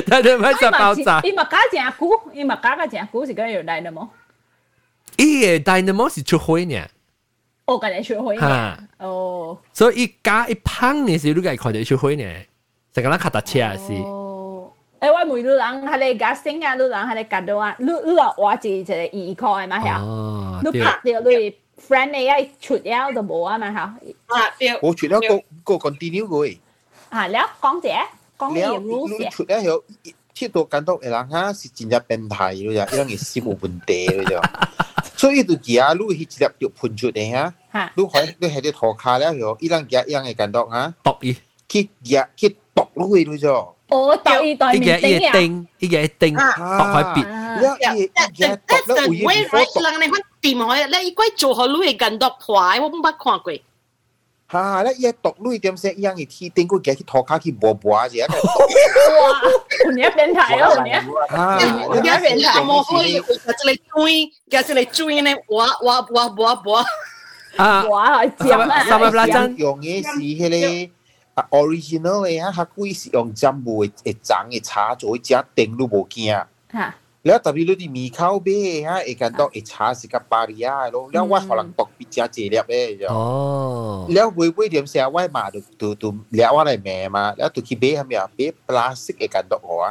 [0.07, 1.23] ，Dynamo 就爆炸。
[1.25, 4.07] 伊嘛加正久，伊嘛加个正久是讲有 Dynamo。
[5.17, 6.79] 伊个 Dynamo 是出灰呢。
[7.65, 8.77] 哦，个人出灰呢。
[8.99, 12.25] 哦，所以伊加一胖呢是你个看着出灰呢，
[12.95, 14.22] 成个人卡搭车是。
[15.03, 21.51] 诶，我问你人，迄个甲性啊，你人迄个角度啊，你你若挖一一个一箍诶嘛遐，你拍着你
[21.89, 23.81] friend 诶，爱出了就无啊嘛吼。
[24.33, 24.79] 啊，对。
[24.81, 25.29] 我出了个
[25.65, 26.57] 个 continue 过诶。
[27.09, 27.89] 啊，了讲者，
[28.39, 29.83] 讲嘢 rules 你出了有
[30.33, 34.41] 铁道监督诶人哈是真正变态咯呀，伊人嘅心有问题咯呀。
[35.17, 37.53] 所以就其他路去直接就喷出嚟呀，
[37.97, 41.37] 你喺你喺啲拖卡了，伊人其他伊人嘅监督啊，毒伊，
[41.69, 45.67] 去其他去毒路去咯我就意代面頂啊！
[45.79, 47.27] 依家一定，學喺別。
[48.67, 53.53] That's the way right 人哋揾掂佢，你依歸做好女嘅近度快，我冇乜看過。
[54.51, 54.83] 嚇！
[54.83, 58.21] 你一讀女點先，一樣嘅天頂佢嘅去拖卡去磨磨啫。
[58.29, 59.41] 哇！
[59.95, 60.95] 你一變態咯，你一
[61.93, 66.85] 你一變態，我可以夾住你追，夾住你追呢，哇哇哇哇哇！
[67.57, 67.85] 啊！
[67.85, 68.23] 哇！
[68.39, 70.91] 三三粒拉針，容易死嘅咧。
[71.51, 76.35] ，original 诶，啊，较贵是用针木诶诶长诶叉做，食定你无惊。
[76.71, 76.95] 哈。
[77.27, 82.83] แล้วแต่พี่รู้ที่มีข้าวเบ้ฮะเอกันต้องเอชาสิกับปาริยาแล้วแล้วว่าเขาหลังตกปิจาเจเรียบเอ้
[84.13, 89.85] แล้วว้ยว้ยเดี๋ยวเสียว่ามาดูดูแล้วว่าอะไรมมา แล้วตัวคีบ้ทม่างเบ้ลาสติกเอกันต้องหัว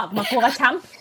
[0.00, 0.95] ากมาโคกระช้ำ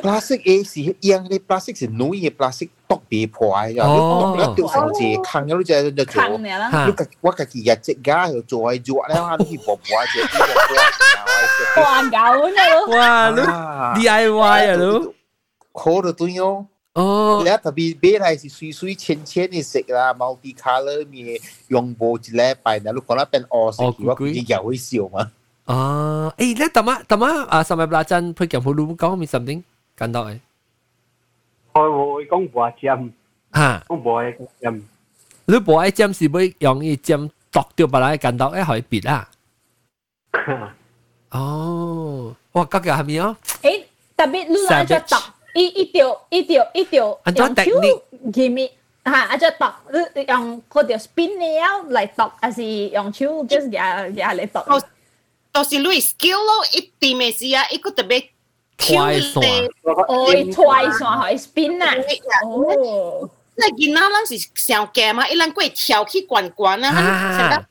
[0.00, 6.16] plastic A 是用的 plastic 是容易 plastic 剁被破的，你剁了掉成只坑，你就就做，
[6.86, 10.34] 你個我個幾日隻家又做係做咧，我啲婆婆隻啲
[11.74, 11.80] 環
[12.14, 12.18] 狗
[12.56, 12.60] 呢？
[12.96, 13.00] 哇，
[13.96, 15.14] 你 DIY 啊都，
[15.72, 16.66] 好到對哦。
[16.94, 17.00] 哦，
[17.44, 21.22] แล้วแต่บีเบสไอสิซุยซุยเชนเชนนี่เกละมัลติคัลเลอร์มี
[21.72, 25.26] ยองโบจิแลไปนะลูกคนละเป็นออสิว่ากี่อยากให้เสียวมั้ง
[25.64, 29.62] Ah, eh, let tama tama ah sampai belajar pergi hulu kau mi something
[29.94, 30.42] kan tau eh.
[31.72, 33.12] Tôi 會講話尖，
[33.54, 34.82] 嚇，我唔愛尖。
[35.46, 39.28] 你唔愛尖是咪容易尖剁掉別人間到一海別啊？
[41.30, 43.36] 哦，哇，嗰個係咪哦？
[43.62, 43.82] 誒，
[44.16, 45.18] 特別你攞隻剁，
[45.54, 48.02] 一一條一條一條，用 Q
[48.32, 48.68] give me
[49.04, 49.72] 嚇，啊隻剁，
[50.14, 54.82] 你用嗰條 spin 嚟嚟剁，還是用 Q just 夾夾嚟剁？
[55.52, 58.20] tosi Luis kilo ittimeisiä ikutabe
[58.86, 59.68] twice
[60.08, 61.18] oi twice on.
[61.18, 61.94] Hai spinna
[63.56, 66.90] là gì nó lắm thì sao kèm mà ilan quay theo khi quản quản á
[66.90, 67.62] hắn sẽ đáp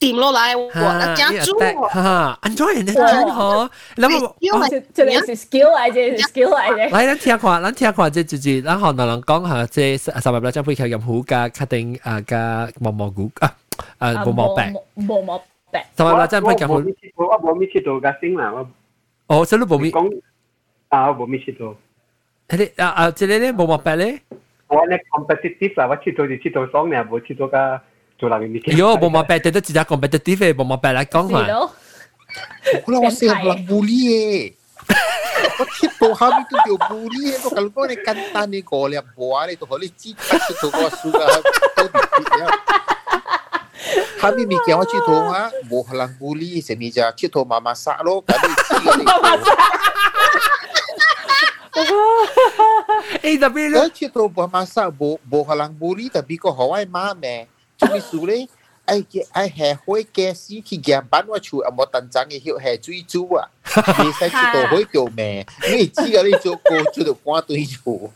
[0.00, 1.58] lo lại của là cha chú
[1.90, 6.90] ha anh cho anh chú hả lắm mà skill này skill này chứ skill này
[6.90, 7.06] lại
[15.96, 16.74] 同埋話真係不及好。
[16.74, 18.68] 我冇咩切到㗎，先啦我。
[19.28, 19.90] 哦，所以冇咩。
[19.90, 20.20] 講
[20.88, 21.74] 啊，我冇咩切到。
[22.50, 24.20] 你啊啊，即係你冇目標咧？
[24.68, 27.80] 我咧 competitive 啦，我切到就切到爽咧，冇切到㗎
[28.18, 28.76] 做難嘅嘢。
[28.76, 29.40] 有冇目標？
[29.40, 31.40] 對得自己 competitive 冇目標嚟講嘛？
[31.40, 34.52] 好啦，我成日諗 bully 嘅。
[35.58, 41.42] 我貼到下面都叫 bully，我講講你簡單啲過嚟，唔話你都可以知，切到個數㗎，
[41.76, 42.58] 都唔掂。
[44.20, 45.50] Kami mikir macam tu ha.
[45.68, 48.22] Bohlang buli semija kita mamasak lo.
[48.24, 49.58] Kami mamasak.
[53.20, 57.46] eh tapi lo kita mamasak bo bohlang buli tapi ko Hawaii mame.
[57.76, 58.48] Cumi sule.
[58.86, 62.08] ai kia ai hè hối kia si khi kia bán qua chủ ở một tầng
[62.14, 63.46] trang cái hiệu hè truy chú à
[63.98, 67.18] vì sao chỉ tổ hối kiểu mẹ nghĩ chỉ cái này chỗ cô chưa được
[67.24, 68.10] qua tôi chủ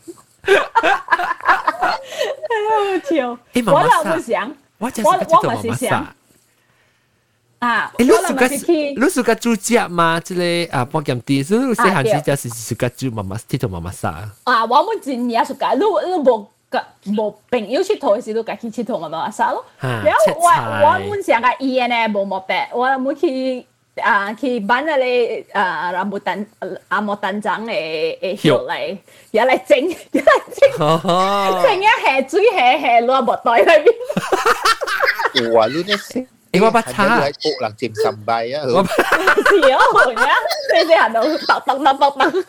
[2.51, 3.65] 哎呦我天！
[3.65, 4.55] 我老不想。
[4.81, 4.91] 我
[5.29, 6.07] 我嘛是想
[7.59, 10.19] 啊，你苏格你苏格煮只嘛？
[10.19, 14.27] 即个啊，半咸甜，所以你细汉时只是苏格煮妈妈，佚佗妈妈啥？
[14.43, 15.79] 啊，我们真也苏格，你
[16.09, 16.83] 你无个
[17.15, 19.63] 无朋友佚佗时，你家己佚佗妈妈啥咯？
[19.79, 20.49] 然后我
[20.85, 23.65] 我们想个伊呢无毛病，我们去。
[24.01, 25.61] 啊，佢揾啊你啊
[25.95, 26.45] 阿木等
[26.87, 28.97] 阿木等陣嚟嚟肉嚟，
[29.31, 35.53] 一嚟整一嚟整，整一下水下下落木袋裏邊。
[35.53, 35.67] 哇！
[35.67, 38.63] 呢啲誒我把叉，喺屋能佔十倍啊！
[38.65, 39.01] 我是
[39.71, 40.29] 哦，呀，
[40.73, 42.43] 你哋行到揼揼揼揼揼。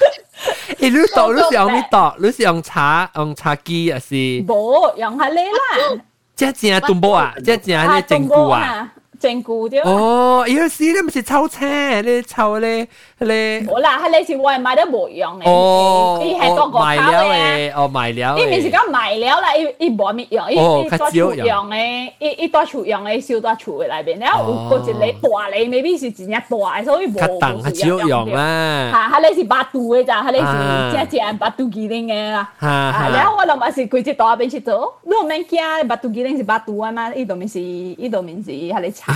[0.77, 2.13] 誒，你度你是用咩度？
[2.19, 3.99] 你是用叉用叉機啊？
[4.01, 4.15] 是。
[4.45, 6.03] 冇用下你啦。
[6.35, 7.35] 即係正啊，動波啊！
[7.45, 8.93] 即係正啊，你整固啊！
[9.23, 9.81] 整蠱啫。
[9.89, 11.69] 哦，有時你唔是炒青，
[12.05, 12.87] 你炒咧
[13.19, 13.61] 咧。
[13.61, 15.49] 冇啦，係你是為買得冇用嘅。
[15.49, 17.73] 哦，你係多個炒嘅。
[17.75, 18.37] 哦，賣了。
[18.37, 24.19] 你唔是講賣了啦，一一冇咩用，一一多處用嘅，一一多處用嘅，少多處嘅裏邊。
[24.21, 27.21] 然後有嗰隻你大你未必是真正大，所以冇。
[27.21, 27.71] 較重較
[28.01, 28.91] 少用啦。
[28.91, 32.51] 嚇，係你是八度嘅咋，係你是真正八度機靈嘅啦。
[32.61, 33.09] 嚇嚇。
[33.11, 39.12] 然後我諗係是佢隻大邊去做，你唔免驚，八度機靈是八度啊嘛，呢度面是呢度面是係你炒。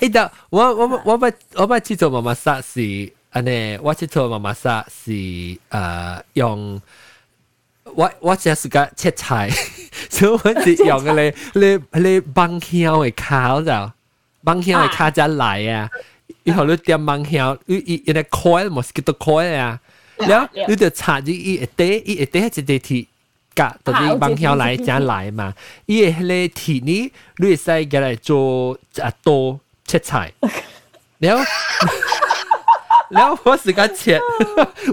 [0.00, 5.12] 哎，但我我我把我把去做妈妈杀是安尼，我去做妈妈杀是
[5.68, 6.80] 呃用。
[7.94, 9.48] 我我只是个切菜，
[10.10, 13.70] 所以我是用个咧咧咧芒香的烤就，
[14.42, 15.88] 芒香的烤只来啊，
[16.44, 19.80] 然后你点芒香，你一一个 coil 冇是叫做 coil 啊，
[20.18, 23.06] 然后你就插住一一袋一一袋一袋鐵。
[23.58, 25.52] 格到底帮条来怎来嘛？
[25.86, 30.32] 伊个迄个体呢，你会使过来做啊多切菜，
[31.18, 31.44] 然后。
[33.10, 34.20] 然后我自己切，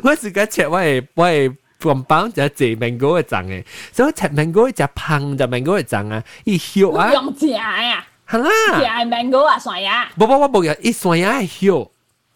[0.02, 1.52] 我自己切，我系我系
[1.82, 8.50] 咁棒就食苹果嘅粽嘅，所以食蘋果食香就蘋果嘅粽啊，伊香啊，用食啊，係啦，
[8.80, 11.88] 食蘋果啊，酸呀，不不我冇嘢，伊酸呀係香。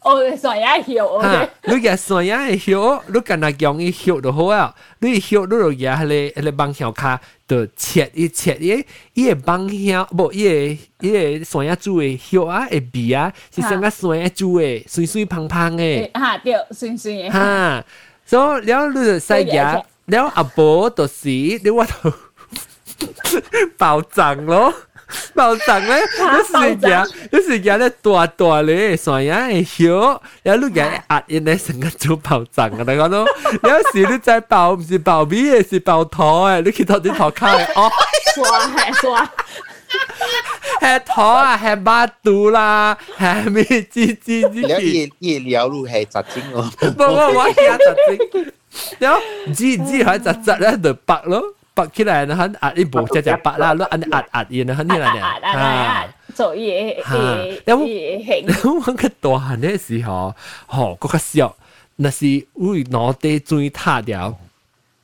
[0.02, 4.74] 哦，山也叫哦，你个山也叫，你跟那讲一叫就好啊。
[5.00, 16.12] 你叫，你就个迄个帮乡卡，就切一切一，一帮乡不一一山也煮的叫啊，一比啊，是生个山也煮的，水水胖胖的。
[16.14, 17.30] 哈，对，水水的。
[17.32, 17.84] 哈，
[18.26, 22.12] 所以了，你就晒牙，了阿婆就是你我头
[23.78, 24.74] 爆胀咯。
[25.34, 32.72] 爆炸咧，有時間有時間咧大大咧，蒜芽會曉，然後你嘅壓印咧成個做爆炸啊！
[32.78, 37.92] 你講到有時你再爆唔是爆米嘅，是爆糖嘅，你見到啲頭卡嘅哦，
[38.36, 39.32] 刷係刷。
[40.80, 44.62] 係糖啊，係巴肚啦，係咩滋滋滋？
[44.62, 48.54] 了夜夜聊路係雜精哦，冇冇我係雜精，
[49.00, 51.44] 然後滋滋係雜雜咧就白咯。
[51.80, 56.96] 拔起來，然後壓一步，只只拔啦，攞按壓壓嘢，然後呢嚟咧，做嘢，
[57.66, 60.36] 因為因為佢大漢嘅時候，
[60.68, 61.56] 吼，嗰個小，
[61.96, 64.38] 那是會腦袋磚塌掉，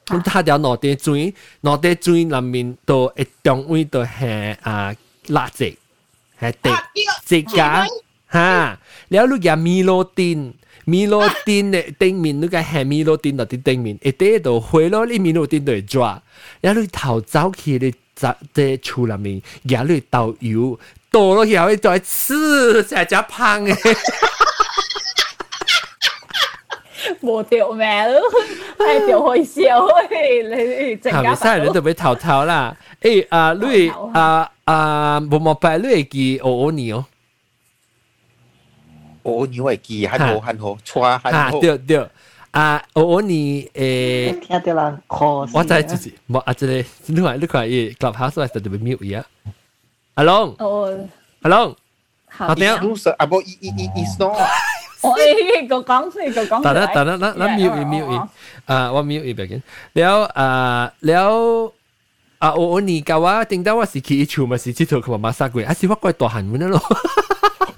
[0.05, 4.93] 咁塌掉腦袋磚，腦袋磚入面都一定位都係啊
[5.27, 5.75] 垃圾，
[6.39, 6.69] 係地，
[7.25, 7.87] 即係
[8.31, 8.77] 嚇，
[9.09, 10.53] แล้วลูก嘢米羅丁。
[10.87, 16.21] 米羅丁嘅頂面，你個係米羅丁落啲頂面，一啲度回落，你米羅丁度抓。
[16.61, 20.79] 然后头早起的在在厝里面，然后导游
[21.11, 23.75] 多了以后再吃，才家胖诶。
[27.21, 28.19] 冇掉咩咯，
[28.77, 31.35] 系掉开烧诶，你成家。
[31.35, 37.05] 下面人都俾淘淘啦，诶啊，你啊啊，无冇摆，你记哦哦你哦，
[39.23, 42.07] 我你会记，还好还好，穿还好，对对。
[42.55, 45.25] 啊，我問你誒，聽到人哭。
[45.53, 46.53] 我真係就是，冇啊！
[46.53, 49.21] 真係，你話你話伊 clubhouse 係特別 mute 嘢。
[50.13, 50.55] 阿龍，
[51.41, 51.75] 阿龍，
[52.29, 52.71] 好啲
[53.11, 53.15] 啊！
[53.19, 54.33] 阿波伊伊伊伊 snow。
[55.01, 56.63] 我誒個講先，個講。
[56.63, 58.29] 等啦等啦，咱咱 mute 伊 mute 伊。
[58.67, 59.61] 啊，我 mute 伊別緊。
[59.93, 61.73] 了啊了。
[62.39, 66.79] 啊，我我你搞啊，顶到我是去一球嘛，是去头妈妈杀鬼，还是我怪大汉文的咯。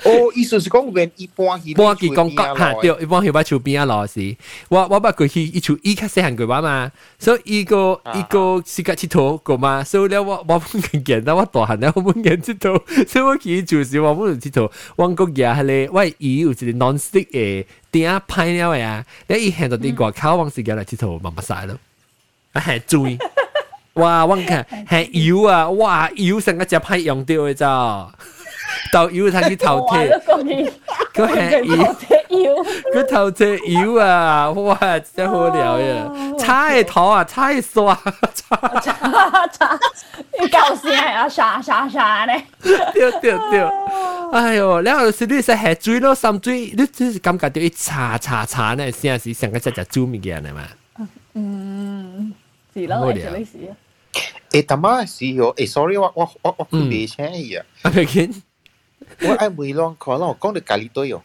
[0.04, 4.36] 哦，意思是讲人一般一般去讲讲哈，一般去把球边啊老师，
[4.70, 6.90] 我我把过去一球一开始很鬼玩嘛，
[7.20, 21.78] 所以一个一个是个去头个嘛，所以咧我我不能见到我大汉，我后不能去头， 所以我去就是我不能去头，我个牙咧，我伊有一 nonstick 诶，点啊拍了呀，你一喊到你个，靠，我自叫来去头慢慢晒咯，
[22.54, 23.18] 啊，注意。
[23.98, 24.26] 哇！
[24.26, 26.10] 我看係油啊，哇！
[26.16, 28.08] 油成个只派用掉嘅咋，
[28.92, 30.22] 豆油睇佢頭貼，
[31.14, 34.50] 佢係油，佢頭貼油啊！
[34.52, 34.78] 哇！
[35.16, 36.12] 真好料呀！
[36.40, 37.94] 叉嘅頭啊，叉嘅刷，
[38.34, 39.80] 叉叉叉，
[40.42, 41.28] 你搞聲啊！
[41.28, 43.68] 沙沙沙咧，對對對！
[44.34, 50.62] 哎呦，然後是你食係水咯，三水，你只是感覺到一叉叉叉呢，先係成個隻隻煮物件嚟嘛？
[51.34, 52.34] 嗯，
[52.74, 53.72] 是咯，係咩事啊？
[54.52, 57.66] 诶，他妈是哦，诶，sorry，我我我我去未请伊啊。
[57.84, 58.44] 啊，别紧。
[59.22, 61.22] 我爱梅浪可能我讲到咖喱堆哦。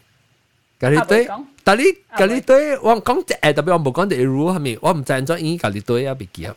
[0.78, 1.28] 咖喱堆，
[1.62, 4.78] 但你咖喱堆，我讲只诶，特别我冇讲只 rule 系咪？
[4.82, 6.56] 我唔知安怎演咖喱堆啊，别记啊。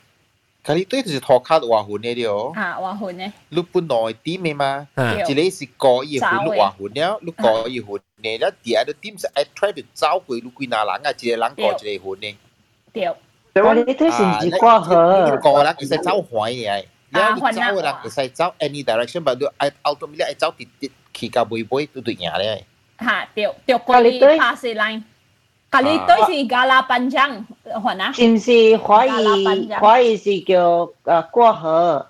[0.63, 2.51] 咖喱堆就是托卡華หุ่น嘅了。
[2.55, 3.32] 啊，華หุ่น咧。
[3.49, 4.88] 你本來點嘅嘛？
[5.28, 12.36] 即係是過一หุ่น，華หุ่น了，你過一หุ่น咧，แล้ว第二個點是 I try to 找佢，你佢拿人啊，一個人過一個หุ่น咧。
[12.91, 13.13] 對。
[13.64, 14.89] 我哋啲線字過去。
[14.93, 17.20] 呢個啦，其實走海嘅，你
[17.53, 22.66] 走啦，其實走 any direction，但係 ultimately 係走跌跌起價背背都對贏咧。
[22.99, 25.03] 嚇，掉掉過嚟 pass line。
[25.70, 28.12] 隔離對是加拉班章，係嘛？
[28.14, 32.08] 是唔是可以可以是叫誒過河？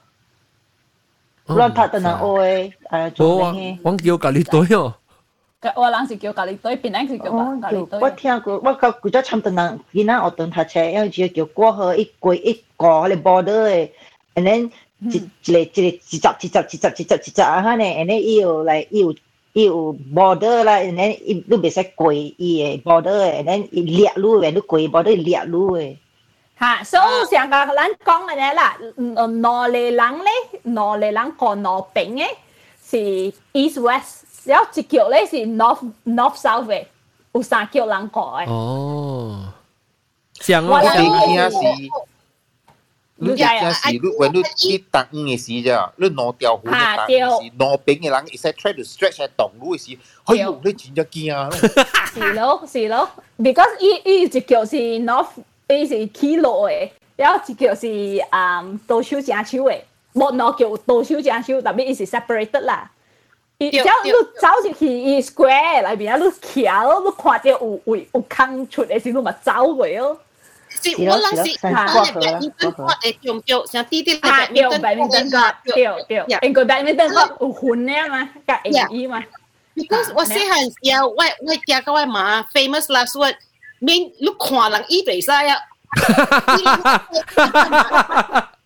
[1.48, 3.78] 亂拍的人愛誒做咩？
[3.84, 4.94] 我叫隔離對哦。
[5.76, 8.00] 我人是叫咖喱堆，槟榔是叫咖喱堆。
[8.00, 13.90] 我聽過，我個古早參頓人，囡仔學堂讀冊，因為只叫過河一過一過咧 border 誒
[14.36, 19.14] ，and then 一一個一個一集一集一集一集一集啊，哈呢，and then 伊有來伊有
[19.54, 25.96] 伊有 border 啦，and then 伊你袂使過伊誒 border 誒，and then 伊掠路誒，你過 border 掠路誒。
[26.58, 28.78] 哈，所以上個咱講嘅咧啦，
[29.16, 32.28] 呃，挪嚟人咧，挪嚟人過挪平誒，
[32.90, 32.98] 是
[33.54, 34.25] east west。
[34.46, 36.86] 只要一叫咧是 north north south 嘅，
[37.34, 38.48] 有三叫人講嘅。
[38.48, 39.40] 哦，
[40.40, 40.94] 像我哋
[41.26, 41.58] 聽是，
[43.18, 51.52] 你聽是，你問你你當五嘅時啫，你攞條褲嘅當時攞柄嘅人，一使 try to stretch 喺動路嘅時，哎呦，你真係驚。
[52.14, 55.30] 是咯，是咯，because 伊伊一叫是 north，
[55.70, 57.88] 伊是起落嘅，然後一叫是
[58.30, 59.80] 嗯倒手正手嘅，
[60.14, 62.92] 冇攞叫倒手正手，特別伊是 separated 啦。
[63.58, 70.18] 伊只要你走入去伊 square 内面啊，你徛咯，你看见有位有空出的时，你嘛走过哦。
[70.70, 79.24] 是，我人是我咧白面灯角诶，中着像弟弟白面灯白面灯角，对对，因个白面灯角有混咧嘛，甲英语嘛。
[79.74, 83.36] Because 我细汉时啊，我我听个我妈 famous last word，
[83.80, 85.56] 面你看人伊袂使啊。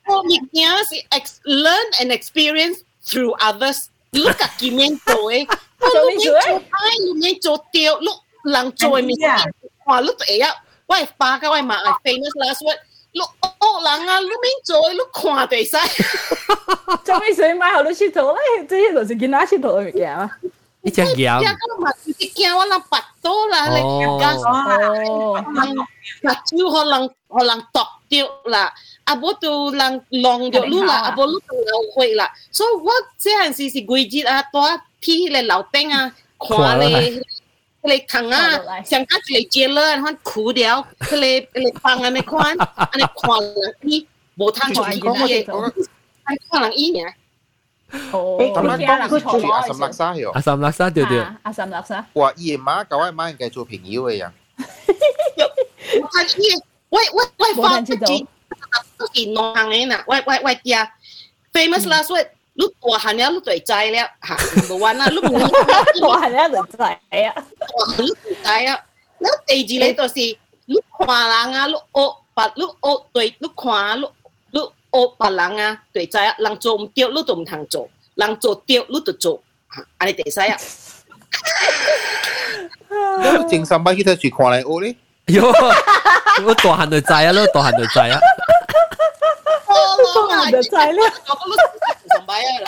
[0.07, 0.95] 我物件是
[1.43, 3.85] learn and experience through others。
[4.12, 5.47] 伊家己面做诶，
[5.80, 9.30] 我都免做歹，又免做掉，你人做诶物件，
[9.86, 10.47] 哇，你都会晓，
[10.88, 12.80] 我会巴甲我嘛会 famous last word，
[13.12, 15.78] 你恶人啊，你免做诶，你看就会使。
[17.03, 18.66] 做咩水买好多石头咧？
[18.68, 20.32] 这些都是囡仔石头诶物件嘛。
[20.82, 21.30] 你只惊？
[22.18, 25.43] 你惊我人拔刀啦，你惊我？
[26.22, 28.74] 目睭可能可能剁掉啦。
[29.10, 34.62] 阿婆都人浪着路啦，阿婆路都流血啦，所以我这件事是规矩啊，多
[35.01, 37.20] 天来老顶啊，看咧。
[37.82, 38.51] 佢哋疼啊，
[38.84, 44.05] 上家佢哋接啦，佢苦掉，佢哋佢哋放喺咩款，佢哋狂人醫，
[44.38, 47.14] 冇他做醫嘅，係狂人醫嘅。
[48.12, 52.05] 哦，佢住阿什勒沙喎，阿什勒沙對對，阿什勒沙。
[52.14, 54.32] 哇，姨媽搞阿媽嘅做朋友嘅人，
[56.01, 57.95] 我睇醫，喂喂喂，發自。
[59.13, 60.91] 健浪行嘅嗱，喂喂喂呀
[61.53, 62.24] ，famous 啦，所以
[62.57, 65.22] 碌大行咧，碌對仔咧，行到彎啦，碌
[66.01, 68.80] 大行咧對仔啊，大行碌對仔啊，
[69.20, 70.13] 那地址咧就是
[70.67, 74.09] 碌跨人啊，碌惡白碌惡對碌跨碌
[74.51, 79.41] 碌惡白人啊，對仔啊，人做唔掉碌就唔通做，人做掉碌就做，
[79.76, 80.57] 嚇，安尼第使啊。
[82.89, 84.95] 咁正三班其實住跨嚟屋咧，
[85.28, 85.47] 喲，
[86.45, 88.20] 我大行對仔啊，碌大行對仔啊。
[90.47, 91.13] Ada silent.
[92.07, 92.63] Isang bayan.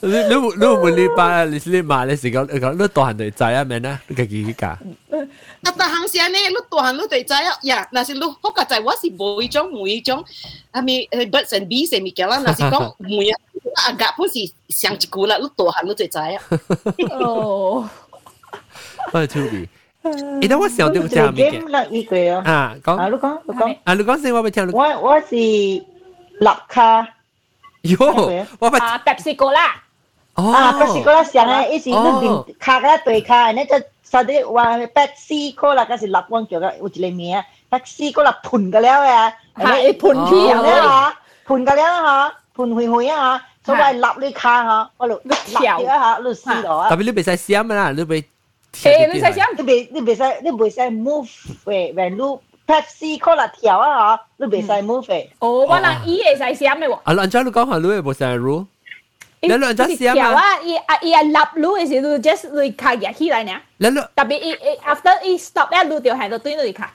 [0.00, 4.68] 你你你唔你把你你骂你是讲讲你大汉就知啊，明啊，你家己去教。
[4.68, 4.78] 啊，
[5.76, 10.24] 大汉时呢，你大汉你就知啊，呀，那是你好个在我是无一种每一种，
[10.70, 13.40] 啊咪 birds and bees 咪叫啦，那是讲每啊，
[13.88, 14.34] 啊个不是
[14.68, 16.28] 想一句啦，你大汉你就知啊。
[17.10, 17.88] 哦，
[19.12, 19.68] 我係 Toby。
[20.40, 21.62] 哎，但我小对不起啊，没见。
[22.44, 23.76] 啊，讲啊，你讲，你讲。
[23.84, 24.72] 啊，你讲先，我要听你。
[24.72, 25.34] 我我是
[26.40, 27.06] 六卡。
[27.82, 27.96] 哟，
[28.58, 29.76] 我把啊，百事哥啦。
[30.34, 30.52] 哦。
[30.52, 41.14] 啊，百事哥啦，上来一时你边卡个对卡，那就啥的话，百事哥啦，那是六万九个，有一个名，百事哥啦，喷个了呀，哎，喷去啊，
[41.46, 46.86] 喷个了哈，喷回回啊，所谓立你卡哈，我录立掉哈，录死我。
[46.88, 48.24] 特别你别使想啦，你别。
[48.84, 49.46] 诶，你使啥？
[49.56, 51.28] 你袂你袂使你袂使 move
[51.64, 55.30] 诶，原路 Pepsi Cola 条啊吼，你袂使 move 诶。
[55.38, 57.00] 哦，我人伊会使啥诶喎？
[57.04, 58.66] 啊，人家你讲话你会袂使路。
[59.40, 60.42] 你兩隻試啊嘛！
[60.64, 63.52] 伊啊伊啊立路嘅時候，just 嚟卡入起來呢。
[63.76, 66.92] 你兩特別伊伊 after 伊 stop 一路條行到對嚟卡。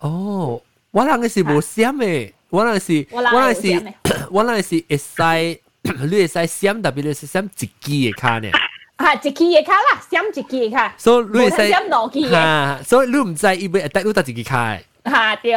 [0.00, 0.60] 哦，
[0.90, 3.94] 我諗嘅是冇閃嘅，我諗是我諗是
[4.32, 8.50] 我諗是會使，你會使閃特別你係閃自己嘅卡呢。
[8.96, 14.78] 啊，一支嘅卡啦，闪一支嘅卡，所以你使闪落去嘅，所以你唔知伊要带你带一支卡。
[15.04, 15.52] 吓对，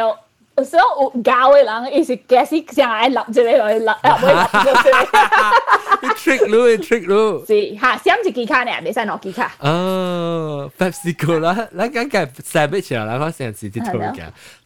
[0.62, 4.80] 所以有教嘅人，伊是假使上来立一个来立，啊，唔立一个。
[6.02, 7.46] 你 trick 你，trick 你。
[7.46, 9.50] 是吓，闪一支卡呢，未使落支卡。
[9.60, 14.22] 哦，PepsiCo 啦，咱刚刚三百起来，我先是啲图嘅。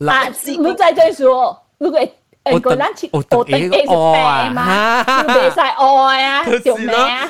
[0.09, 2.01] 啊，唔再再说，如果。
[2.45, 3.87] 誒個咱是學得幾十倍
[4.53, 6.89] 嘛，袂使學啊，條命。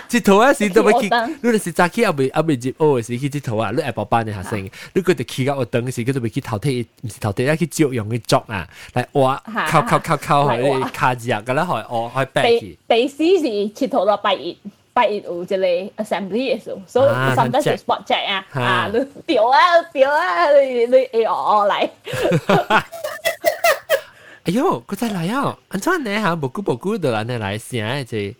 [0.09, 1.09] 佚佗啊時都要去，
[1.41, 9.39] 你若是早起也未也未入學嘅時去佚佗啊，你下晡班嘅學生，你佢哋去到學堂嘅時，佢都未去頭睇，唔是頭睇，要去照用嘅作啊，嚟畫，
[9.71, 12.79] 扣扣扣扣去卡字啊，咁咧學學學背去。
[12.89, 14.59] 第四是佚佗到拜一。
[14.95, 19.59] 拜一有一個 assembly 嘅時候，所以 sometimes 是 spot check 啊，啊，你掉啊
[19.93, 21.89] 掉啊，你你 A O O 嚟。
[24.45, 25.59] 哎呦，佢真嚟啊！
[25.69, 26.15] 安怎呢？
[26.21, 28.37] 嚇，無辜無辜的安尼來聲誒，即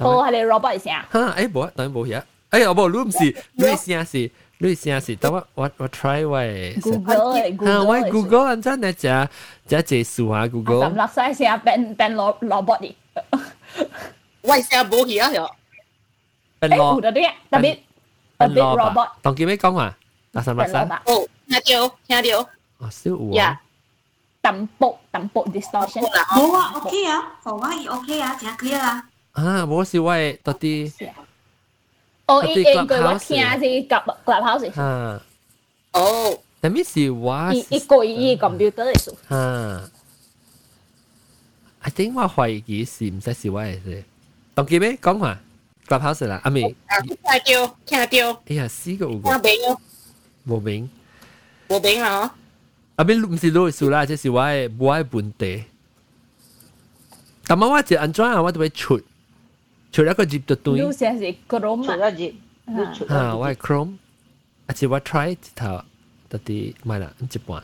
[0.00, 0.92] 無係你 robot 聲。
[1.12, 2.20] 嚇，誒無，等無嘢。
[2.50, 6.76] 誒，我無，你唔是，你聲是，你聲是，等我我我 try 喂。
[6.82, 7.84] Google 誒，Google。
[7.84, 8.92] 喂，Google 安怎呢？
[8.92, 9.28] 只
[9.68, 10.88] 只技術啊，Google。
[10.90, 12.94] 咁落曬聲變變 robot 啲。
[14.42, 15.30] 喂，聲無去啊？
[15.30, 15.48] 係。
[16.68, 17.00] 變 robot。
[17.00, 17.78] 誒，有啲嘢，特別
[18.38, 19.08] 特別 robot。
[19.22, 19.96] 同佢咩講話？
[20.32, 20.88] 啊，什麼聲？
[21.06, 22.40] 哦，聽到，聽到。
[22.80, 23.62] 啊，少有啊。
[24.42, 26.04] tầm bộc tầm tampuk distortion.
[26.36, 28.98] bố oh, okay ya, bawa i okay ya, jangan clear lah.
[29.32, 30.90] Ah, bawa si wai tadi.
[32.26, 34.68] Oh, i bố gua wai kia gặp club clubhouse.
[34.74, 35.18] Ha.
[35.92, 36.34] Oh.
[36.60, 37.54] That means si wai.
[37.54, 39.12] I i gua i computer itu.
[39.28, 39.80] Ha.
[41.82, 44.02] I think 我懷疑是唔識是我嚟嘅，
[44.54, 45.38] 當記咩講話
[45.88, 46.62] ？Clubhouse 啦，阿咪。
[46.62, 48.42] 聽到，聽到。
[48.48, 49.30] 哎呀，四個五個。
[49.30, 49.76] 冇明。
[50.46, 50.90] 冇明，
[51.68, 52.34] 冇明啦。
[52.96, 55.64] 啊，别唔是路数啦，这是我的我的问题。
[57.46, 58.40] 但嘛，我就安怎啊？
[58.40, 59.00] 我就要出
[59.90, 60.80] 出一个接就对。
[60.80, 61.96] 路线是 Chrome 嘛？
[61.96, 62.34] 出一接。
[63.08, 63.94] 啊，我系 Chrome，
[64.66, 65.82] 而且我 try 一头，
[66.28, 67.62] 到底买啦一半。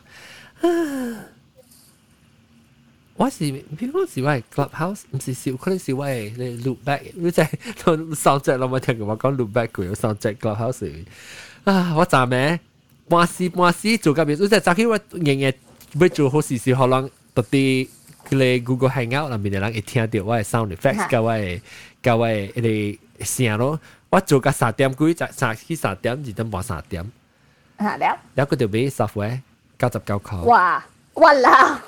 [3.15, 11.05] 我是，比如是我 Clubhouse，唔是少，可能是我你 look back，你即係 soundtrack 咯，我聽佢話講 look back 佢有 soundtrack Clubhouse
[11.65, 12.61] 啊，我咋咩？
[13.09, 15.55] 半死半死做咁樣，即係早起我日日
[15.99, 17.89] 要做好時時可能特地
[18.31, 21.61] 嚟 Google Hangout 入面嘅人會聽到我嘅 sound effects 加我嘅
[22.03, 23.81] 加我嘅一啲聲咯。
[24.11, 27.11] 我做個三點幾，三去三點二點半三點。
[27.79, 28.09] 三點。
[28.35, 29.41] 然後佢就俾十塊
[29.79, 30.41] 九十九塊。
[30.45, 30.85] 哇！
[31.15, 31.83] 哇啦！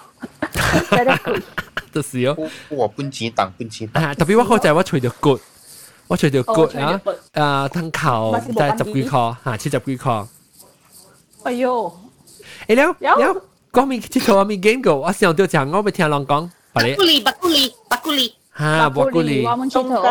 [0.91, 1.43] 真係攰。
[1.93, 2.37] 就是哦。
[2.69, 3.89] 我本錢當本錢。
[3.93, 4.15] 啊！
[4.15, 5.39] 特別我好在我吹到骨，
[6.09, 7.01] 我吹到骨啊
[7.33, 7.69] 啊！
[7.69, 10.27] 吞口就係十幾塊嚇，七十幾塊。
[11.45, 11.65] 哎呦！
[12.69, 16.95] 哎了了，讲明这个我们 game 过，我想就讲我们听人讲，把你。
[16.95, 18.35] 布里巴古里巴古里。
[18.51, 19.45] 哈，巴古里。
[19.71, 20.03] 中格。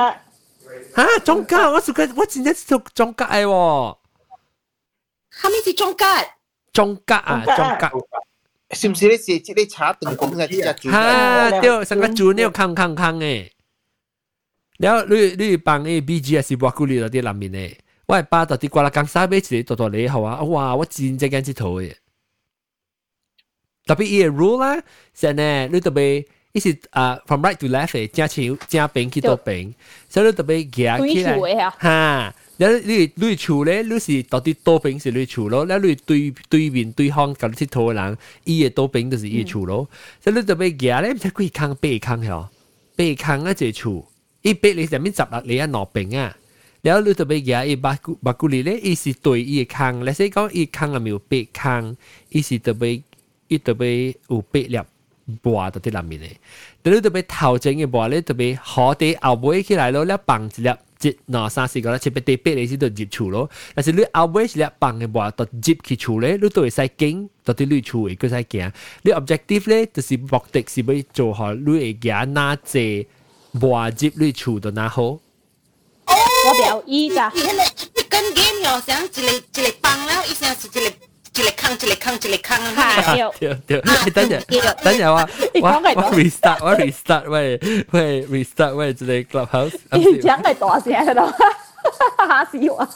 [0.96, 3.96] 哈，中格，我是个我真正是中格哎喎。
[5.32, 6.06] 哈，咩是中格？
[6.74, 7.84] 中格啊，中格。
[8.72, 10.90] 是不是你是这里查等工的这家主？
[10.90, 13.52] 哈，对，三个主你要康康康诶。
[14.82, 17.60] แล้วลุยลุยปังเอบีจีสิบวกุลีเราได้ลำมินเอ
[18.10, 20.42] 我係巴特啲刮啦，江沙尾自己度度你好啊！
[20.42, 21.94] 哇，我真正間接頭嘅。
[23.86, 24.84] 特別伊個 rule 啦，
[25.14, 29.76] 先呢，你特別伊是啊，from right to left 嘅，正前正邊去到邊，
[30.10, 32.36] 所以你特別夾起來，嚇！
[32.58, 39.88] 然後你你樹咧，你是到底多邊是你樹咯，然後你對對面對方咁接頭嘅人，伊嘅多邊就是伊嘅樹咯，
[40.20, 42.48] 所以你特別夾咧，唔知幾空八空嗬，
[42.98, 44.04] 八空啊隻樹，
[44.42, 46.36] 伊八你上面十六你啊兩邊啊。
[46.82, 51.96] 了你就要拿伊巴骨巴骨里咧，伊是對伊嘅空，嚟說講伊空啊，咪有白空，
[52.30, 53.02] 伊是特別
[53.50, 54.80] 伊特別有白粒
[55.42, 56.30] 薄到啲入面嘅。
[56.82, 60.70] 但你特別頭前嘅薄咧，特別好啲後尾起來咯，咧放一粒
[61.02, 63.50] 一兩三四個咧，特別第八嚟時就接觸咯。
[63.76, 68.72] 但是你後尾一粒放嘅薄就接去處咧，你都會使驚到啲你處會佢使驚。
[69.02, 73.06] 你 objective 咧就是目的是要做好你嘅嘢，哪隻
[73.60, 75.20] 薄接你處到哪好。
[76.48, 77.30] 我表姨咋？
[78.10, 80.94] 跟 game 又想一粒一粒放了，一想是一粒。
[81.36, 83.16] 一粒坑，一粒坑，一粒坑啊！
[83.40, 83.80] 对对，
[84.12, 84.44] 等陣，
[84.84, 85.30] 等陣啊！
[85.62, 87.58] 我我 restart，我 restart，喂
[87.92, 89.78] 喂 restart，喂，即係 clubhouse。
[89.92, 91.32] 你講係大聲喺度，
[92.18, 92.90] 嚇死我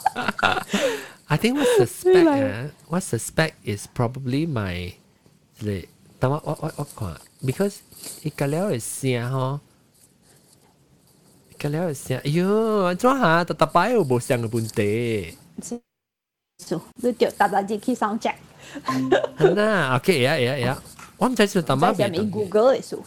[1.28, 4.92] ！I think what suspect 啊，what uh, suspect is probably my
[5.58, 5.86] 即係，
[6.18, 7.76] 等我我我我看，because
[8.22, 9.60] 佢隔離係聲呵。
[11.64, 12.20] ka leo siya.
[12.28, 15.32] Yo, anjo ha, tatapayo bo siya ng bunte.
[16.60, 18.36] So, do tio tabaji ki sound check.
[19.40, 20.76] Na, okay, yeah, yeah, yeah.
[21.16, 22.30] 我唔知是打乜嘢。
[22.30, 22.98] Google 嘅事。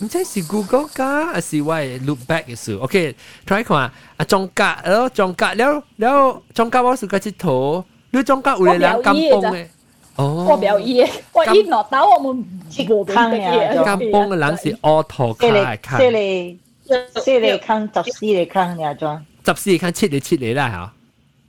[0.00, 1.76] 唔知是 Google 噶，還是我
[2.06, 3.14] look back 嘅事？OK，
[3.46, 9.66] 睇看啊，啊中甲咯，中甲了了，中甲我是個佚佗，你中甲有嚟兩金崩嘅。
[10.16, 13.98] 哦，我表演，我一落到我們冇邊嘅嘢。
[13.98, 15.98] 金崩嘅人是 auto 卡卡。
[17.24, 20.92] 四厘康十四厘康你阿庄，十四厘康七厘七厘啦嚇。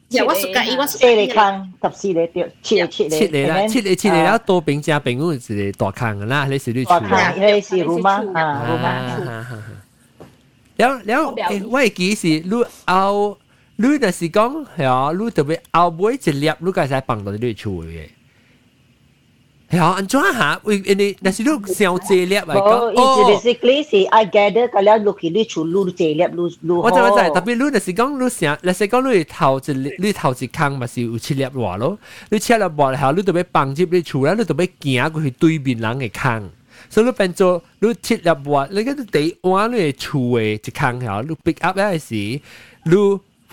[0.10, 1.08] 又我暑假，我暑假。
[1.08, 3.10] 四厘康十四厘對，七厘七厘。
[3.10, 6.86] 七厘啦，七厘七厘啦，多平加平嗰陣時大康噶啦，你是你。
[6.86, 8.88] 大康，你是魯媽啊，魯媽。
[10.78, 11.22] แล้วแล้ว
[11.74, 12.58] ว่ากี่สิลู
[12.90, 13.04] เอา
[13.82, 18.08] ลูน่ะสิกงเหรอลูตัวไปเอาบุ้ยจะเลียบลูกกระจายปังตอนนี้ด้วยช่วย
[19.74, 20.60] 吓，安怎哈？
[20.64, 22.94] 为因为那是路小坐列来讲，哦
[23.28, 26.80] ，basically 是 I gather 个了路去你出路坐列路路。
[26.80, 31.98] 我知我知，特别路那是讲路啥，那是讲路头一你头一空嘛是有七列话咯，
[32.30, 36.50] 你七列话后，你特别放入你厝啦，你特别行过去对面人嘅空。
[36.90, 42.42] 所以你变做你七列话，你个你第一碗你厝嘅一空后，你 pick up 咧是你。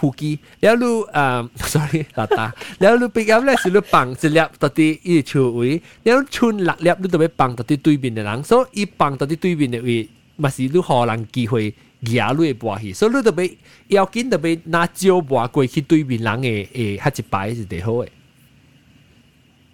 [0.00, 11.74] 普及，了路啊，sorry，老大，了路畢業咧是路幫一粒到底伊處位，了剩六粒你特別幫到底對面嘅人，所以伊幫到底對面嘅位，嘛是你互人機會
[12.04, 13.52] 贏你嘅博去，所以你特別
[13.88, 16.66] 要緊特別拿招博過去對面人嘅
[16.98, 18.06] 誒，較一擺是最好嘅。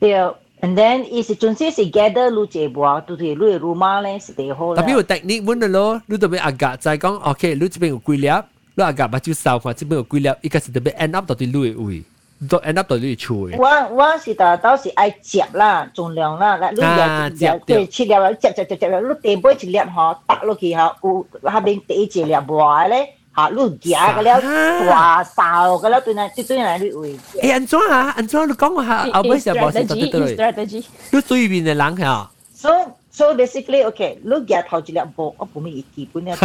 [0.01, 0.13] 對
[0.61, 4.75] ，and then 伊是總之是 gather 路一博，都係路嘅路碼咧是最好。
[4.75, 8.29] 特別有 technique 問嘅咯，你特別阿格在講，OK，你這邊有幾粒？
[8.79, 12.05] 你阿甲目睭扫看，即边有几粒，伊开始特别 end up 到伫你位，
[12.47, 13.49] 都 end up 到你厝。
[13.57, 20.95] 我我是大到是爱接啦，重量啦，啦，你也接对七粒啦，接接接接啦，你第尾一粒吼，搭落去吼，
[21.43, 23.15] 有下面第一粒无咧。
[23.35, 27.19] 嚇，你夾嘅了，話哨嘅了，對嗱，對對嗱啲位。
[27.41, 28.15] 誒，安怎啊？
[28.15, 28.47] 安怎？
[28.47, 30.85] 你講下，後尾就冇事得得嚟。
[31.13, 32.31] 你對面嘅人嚇。
[32.55, 32.85] 所以。
[33.19, 36.37] So basically, okay, lúc giờ thầu chỉ là bộ, ở bộ mình ít kỳ bốn nha.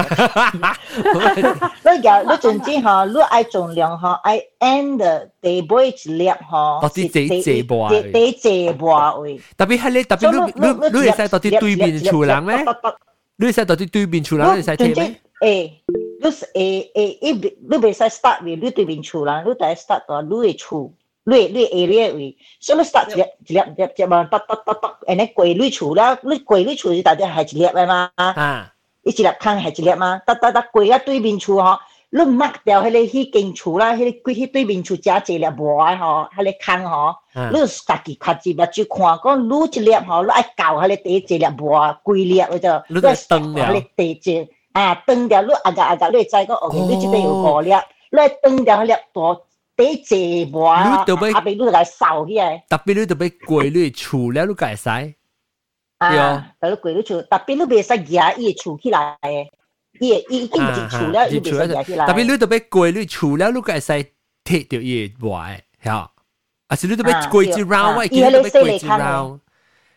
[1.83, 5.01] Lúc giờ, lúc chuẩn chỉ họ, lúc ai chuẩn lượng ha, ai end
[5.43, 7.89] the boy chỉ lượng ha, Đó chỉ chỉ chỉ bộ à.
[8.13, 9.11] Chỉ chỉ bộ à.
[9.57, 12.21] Đặc biệt hay là đặc biệt lúc lúc lúc sẽ đó chỉ đối 面 chủ
[12.21, 12.57] 人咩
[13.37, 15.15] ？lúc sẽ đó chỉ đối 面主人，你使睇咩？
[15.41, 15.81] 诶
[16.21, 17.33] ，lúc 诶诶，一
[17.69, 20.93] 你未使 start with 你对面主人，你第 start 到你嘅厝。
[21.23, 23.59] 你你 area 位，所以你 start 一粒一粒
[23.95, 28.73] 一粒嘛，得得得得，安尼過你厝啦，你過你厝就大隻係一粒嘅嘛，啊，
[29.03, 31.77] 一粒坑係一粒嘛，得得得過啊對面厝吼，
[32.09, 37.15] 你抹掉迄個迄間厝啦，迄個迄對面厝加一粒無啊吼，迄個坑吼，
[37.53, 39.37] 你家己看住目睭看，講
[39.69, 44.49] 你一粒吼，你愛搞迄個第一粒無啊，規粒嗰就，你係燈了，迄個第一。
[44.73, 47.69] 啊，斷掉你啊個啊個，你知個哦，你即個有五粒，
[48.11, 49.21] 你斷掉粒大
[49.81, 51.03] 白坐无啊，
[51.33, 54.89] 阿伯你来扫起来，特别你特别过你厝了，你会使。
[55.99, 59.51] 对啊，特别过你厝，特别你袂使夹伊厝起来诶，
[59.99, 62.05] 伊伊已经入厝了，伊袂使夹起来。
[62.05, 63.91] 特别你特别过你厝了，你会使
[64.43, 66.09] 摕着伊外，吓。
[66.67, 69.39] 啊，是你特别过一 round，我记得特别过一 round。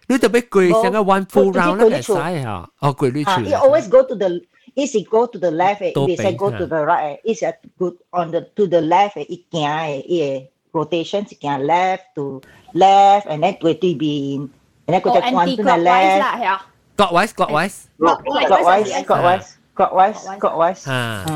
[0.06, 2.70] 你特别过上个 one full round 咧，会使吓。
[2.80, 3.40] 哦，过你厝。
[3.40, 4.28] You always go to the
[4.76, 7.94] is it go to the left it say go to the right is it good
[8.12, 10.38] on the to the left it can yeah,
[10.72, 12.42] rotation it can left to
[12.74, 14.48] left and then to tùy bên
[14.86, 16.36] and then go oh, to one to the left.
[16.36, 16.58] lại
[16.96, 17.88] clockwise clockwise?
[17.98, 21.26] Clockwise clockwise clockwise clockwise à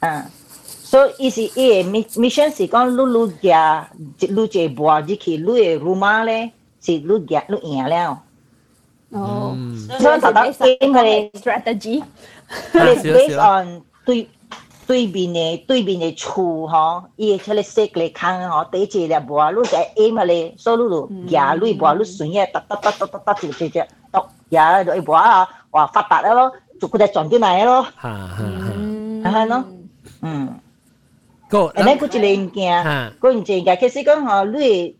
[0.00, 0.22] à
[0.90, 1.82] so is it a
[2.18, 3.86] mission si con lu lu ya
[4.28, 6.50] lu che bua ji ki lu e ruma le
[6.80, 8.22] si lu ya lu ya lao
[9.10, 9.56] 哦，
[9.98, 12.02] 所以頭頭 aim 佢哋 strategy。
[12.72, 14.28] based on 對
[14.86, 29.64] 對面嘅對面嘅厝嗬，伊出嚟識嚟看嗬，第一隻嚟播，你就 aim 下嚟，所以你就廿類播，你順嘢突突突突突突就直接得廿就一播啊，哇發達啦咯，就佢哋賺啲埋咯，係係咯，
[30.22, 30.54] 嗯，
[31.48, 32.84] 個，誒，你嗰隻零件，
[33.20, 34.96] 嗰件件，其實講嗬，你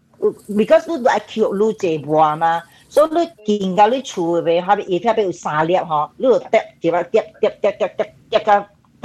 [0.56, 2.62] because 你都係 keep 你隻播嘛。
[2.90, 3.10] 所以
[3.46, 8.52] 你見到你厝嘅話，葉片有三粒吼，你就跌跌跌跌跌跌跌跌個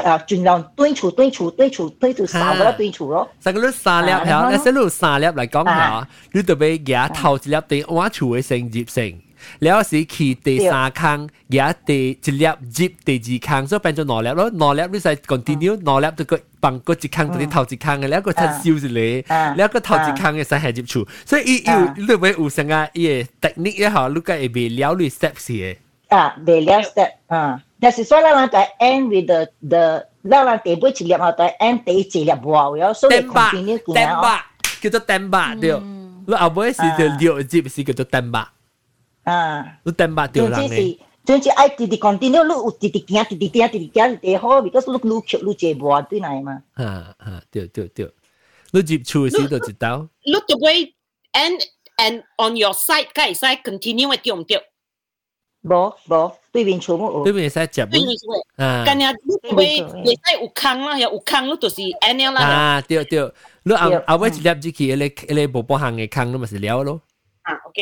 [0.03, 3.29] 誒，盡量堆厝堆厝堆厝堆厝三粒堆厝咯。
[3.39, 9.21] 成個你三粒嚇，你先你三粒嚟講嚇，你特別夾頭一粒定我厝嘅成葉性。
[9.63, 11.19] แล้วสิขี่เตะสาครั้ง
[11.57, 19.11] ยาเตะจิเลียบจิบเตะจีครั้งซึ่งเป็นจนนอนแล้วแล้วนอนแล้วรู้สึก continue นอนแล้วตัวก็ปังก็จีครั้งตัวที่เท่าจีครั้งแล้วก็ทันซิวสิเลย
[19.57, 20.99] แล้วก็เท่าจีครั้งเนี่ยสาเหตุจิบชู
[21.29, 22.99] ซึ่งอีอยู่เรื่องไว้อุสังอาเอ
[23.41, 25.65] เทคนิคเนี่ยฮะลูกก็เอเบลแล้วลุย step เสีย
[26.13, 27.51] อ่ะเบลแล้ว step อ่า
[27.81, 29.39] that's why เราต้อง end with the
[29.73, 29.83] the
[30.29, 34.37] เราต้องเตะบุจิเลียบเราต้อง end เตะจีเลียบบัวแล้ว so continue กันเต็มบะ
[34.81, 35.79] คือจะเต็มบะเดียว
[36.27, 38.45] แล้วเอาไว้สิเดียวจิบสิคือจะเต็มบะ
[39.25, 40.99] 啊，你等吧，对啦呢。
[41.25, 46.61] 就是爱直直 continue，你有直直行，直直行，直直行是最好，because 你愈吸愈济无对来嘛。
[46.75, 48.07] 啊啊，对对对，
[48.71, 50.07] 你接触时就知道。
[50.23, 50.93] Look the way
[51.33, 51.59] and
[51.97, 54.61] and on your side，该使 continue 的用掉。
[55.63, 57.23] 无无，对面全部有。
[57.23, 57.83] 对面使接。
[57.87, 58.63] 对面是。
[58.63, 58.85] 啊。
[58.85, 59.11] 干呀，
[59.43, 62.41] 你会会使有空啦，有空你就是 N L 啦。
[62.41, 63.33] 啊，对对，
[63.63, 67.01] 你后后尾一粒只去，迄个迄个无波行嘅空，你咪是了咯。
[67.41, 67.81] 啊，OK。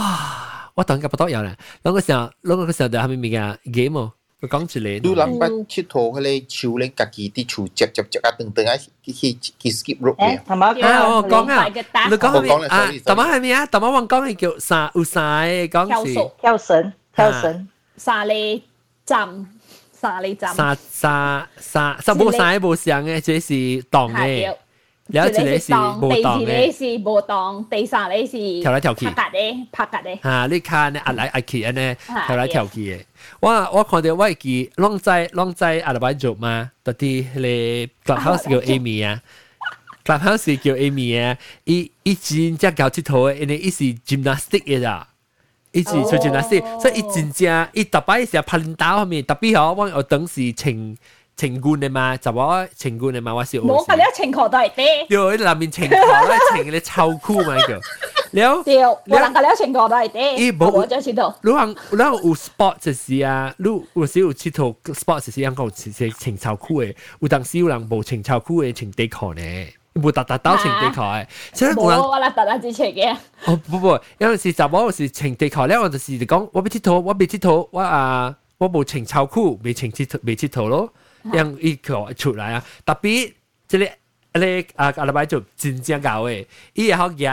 [0.00, 0.70] 啊！
[0.74, 4.12] 我等緊不多有啦，嗰個時候，嗰個時候就係咪咪嘅 game 哦？
[4.40, 5.00] 佢講住你。
[5.00, 8.72] 都諗翻切圖佢哋潮領自己啲潮接接接啊，等等啊，
[9.04, 10.42] 佢佢 skip rope 嘅。
[10.44, 10.66] 係嘛？
[10.86, 13.66] 啊，我講啊，你講啊，怎麼係咪啊？
[13.66, 14.90] 怎麼我講係叫啥？
[14.94, 15.44] 有啥？
[15.44, 17.66] 講是跳繩，跳繩，
[17.96, 18.62] 沙哩
[19.06, 19.46] 站，
[19.98, 24.54] 沙哩站，沙沙沙，沙冇沙冇上嘅，這是動嘅。
[25.08, 30.22] 有一你是冇當嘅，第二你是冇當，第三你是跳来跳去，拍格嘅，拍格嘅。
[30.22, 30.46] 嚇！
[30.50, 31.96] 你看呢，壓嚟壓去呢，
[32.26, 33.04] 跳来跳去嘅。
[33.38, 36.72] 我我看到我記，啷在啷在阿拉伯做嘛？
[36.82, 39.22] 到底咧 clubhouse 叫 Amy 啊
[40.04, 41.38] ？clubhouse 叫 Amy 啊？
[41.64, 45.06] 伊伊真正搞佚佗嘅，因为伊是 gymnastic 嘅咋。
[45.70, 50.96] 伊是做 gymnastic，所以伊真正伊逐摆是拍領導後面，特別好，我我當時請。
[51.36, 53.58] 情觀啊嘛，就話情觀啊嘛，我笑。
[53.60, 53.94] 冇啊！
[53.94, 55.36] 你一情狂都係啲。
[55.36, 57.74] 對，南面情狂咧，情你臭酷嘛叫。
[57.74, 58.62] 了。
[58.64, 60.36] 對，我人家你一情狂都係啲。
[60.38, 60.70] 咦，冇。
[60.70, 61.36] 我就知道。
[61.42, 69.72] 你行，你行有 sport 就是啊，你有時有佚佗 sport 就是人講情情臭酷嘅，有當時有人冇情臭酷嘅情地狂咧。
[69.94, 71.98] 冇特特兜情地球嘅，所以冇人。
[71.98, 73.16] 冇我啦，特特之前嘅。
[73.46, 73.88] 哦，不不，
[74.18, 80.92] 有陣時就冇陣時情地球咧，我就是講我未佚佗，我未佚佗，我啊，我冇情臭酷，未情佚佗，未佚佗咯。
[81.38, 81.46] ยัง
[82.20, 82.56] 出来啊！
[82.84, 83.32] 特别
[83.68, 86.42] 这里แล้วค伯就真ตะปี๊จะเรียกอั包掉一จจุจริงจังกล่าวว่าเอ๊ะ
[86.74, 87.32] 一อ้ห้องย้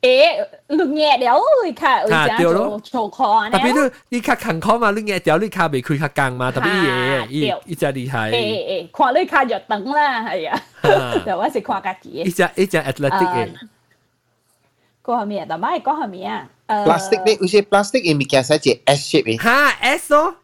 [0.00, 3.58] 诶，绿叶了会较有啥做做看呢？
[3.58, 8.30] 特别你你较坎坷嘛，绿叶条你较未开较刚嘛，特别嘢，伊伊只厉害。
[8.30, 10.62] 诶诶，看你较热等啦，系啊，
[11.26, 12.10] 就我是看家己。
[12.10, 13.48] 伊只伊只 athletic 嘅。
[15.02, 16.48] 嗰下面，但系嗰下面啊。
[16.68, 17.36] plastic 呢？
[17.40, 19.42] 好似 plastic 嘅物件寫住 S shape 嘅。
[19.42, 20.36] 嚇 S 咯。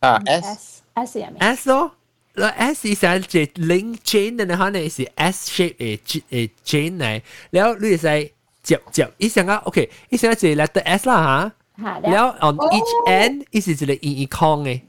[0.00, 0.82] 啊 S。
[0.94, 1.92] S 係咩？S 咯。
[2.34, 5.98] 那 S 是只 link chain 嘅，可能是 S shape 嘅
[6.28, 8.32] 嘅 chain 嚟，然後你係。
[8.66, 14.82] 接接，伊想啊，OK，伊想啊，一个 letter S 啦哈，了 on each end，伊是一个圆圆空诶，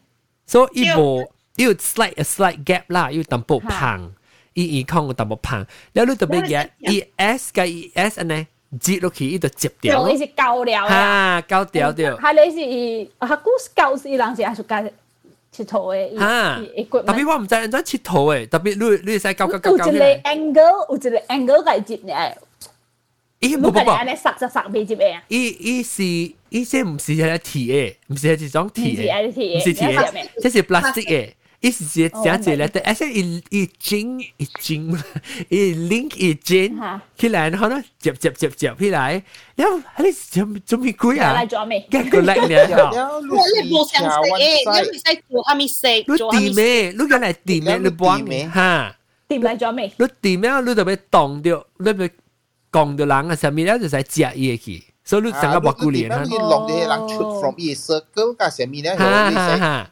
[0.48, 1.24] 所以伊无
[1.58, 4.12] 伊有 slight a slight gap 啦，伊有淡薄胖，
[4.56, 5.60] 伊圆空有淡薄胖，
[5.94, 8.48] 了你特别嘅，伊 S 加 E S 呢，
[8.80, 14.84] 接落去伊就接掉，容易是高了，哈，高掉掉，係你是，哈，故事高是人是阿叔家。
[15.50, 16.60] 佚佗诶，哈，
[16.92, 22.38] 特別我毋知安怎佚佗诶，特別你你使搞搞搞搞有一個 angle，有一個 angle 解接咧，
[23.40, 25.20] 伊冇冇冇，安尼塞塞塞俾接嘅。
[25.28, 31.30] 伊伊是伊即唔是係鐵嘅，唔是係一種鐵嘅，唔是鐵嘅，即是 plastic 嘅。
[31.60, 34.00] 伊是只只只咧，而且伊伊整
[34.38, 35.04] 伊整，
[35.50, 36.80] 伊 link 伊整
[37.18, 39.24] 起來，然後呢接接接接起來，
[39.56, 41.44] 然後喺你做做咩鬼啊？
[41.90, 46.52] 跟個叻嘅，你冇想食嘅，你唔使做阿咪食，做阿咪食。
[46.52, 46.92] 你點咩？
[46.92, 48.52] 你講嚟點咩？
[48.54, 48.96] 嚇？
[49.30, 49.92] 點嚟做咩？
[49.98, 50.60] 你點咩？
[50.62, 52.12] 你就俾凍掉，你俾。
[52.78, 58.94] 講到人啊，上面咧就使食嘢去，所以你成個白骨蓮啊，你落啲人出 from 伊 circle 加上面咧，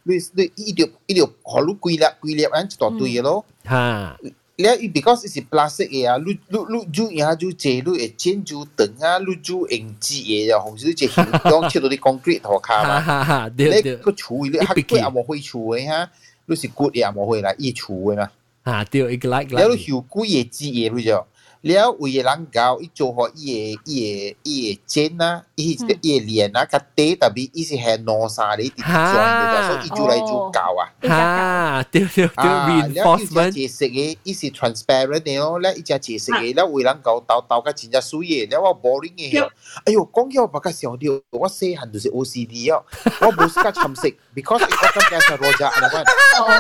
[0.04, 3.44] 你使你你一條一條河路規粒規粒，人一大堆嘅咯。
[3.68, 4.18] 嚇，
[4.58, 13.52] 你 because it's plastic 嘅啊，你你你煮嘢煮蔗，你會煎煮長啊，你煮硬枝嘢就紅少隻形狀，切到啲 concrete 頭卡嘛。
[13.58, 16.10] 你個廚你黑骨也冇會廚嘅嚇，
[16.46, 18.30] 你是骨也冇會嚟，伊廚嘅嘛。
[18.66, 19.56] 嚇，對，一個 like like。
[19.56, 21.26] 你要燒骨嘢枝嘢，你就。
[21.66, 25.42] 了，为伊栏交，伊做伙，伊诶，伊诶，伊诶，钱呢？
[25.56, 30.84] 伊是伊个脸啊，甲短，特别伊是系两三里直转嘅，所以伊就来就搞啊。
[31.02, 33.52] 哈，对对对，reinforcement。
[33.52, 39.48] 解释嘅，伊是 transparent 嘅咯，咧伊只解释嘅，咧为人搞斗斗甲真正输嘢，咧我 boring 嘅。
[39.86, 42.84] 哎哟，讲起我白甲想到，我细汉就是 OCD 哦，
[43.22, 46.04] 我冇识甲参食，because 我感觉是罗家阿款。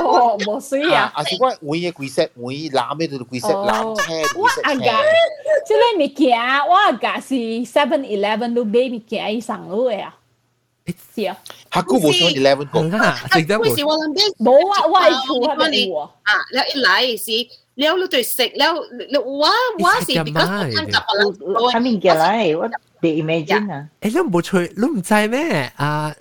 [0.04, 1.12] 哦，冇水啊。
[1.14, 4.40] 啊，是我每嘢规 set，每攬咩都规 set，攬車规 set。
[4.40, 5.02] 我阿家，
[5.68, 6.38] 即系你見
[6.70, 8.85] 我阿家是 Seven Eleven 都俾。
[8.90, 10.14] Mickey isang lui ah.
[10.86, 11.26] Sì.
[11.74, 12.86] Haku wo shon 11 ko.
[12.94, 14.38] Haku si walang base.
[14.38, 15.90] Bo wa wa ku ha ni.
[16.30, 17.50] Ah, la ilai si.
[17.74, 18.54] Leo lu tu sik.
[18.54, 18.86] Leo
[19.26, 19.50] wa
[19.82, 21.34] wa si because kan ka palang.
[21.74, 22.54] Kami gelai.
[22.54, 23.84] What they imagine ah.
[24.06, 25.74] Eh lu bo chui lu m zai me.
[25.82, 26.14] Ah.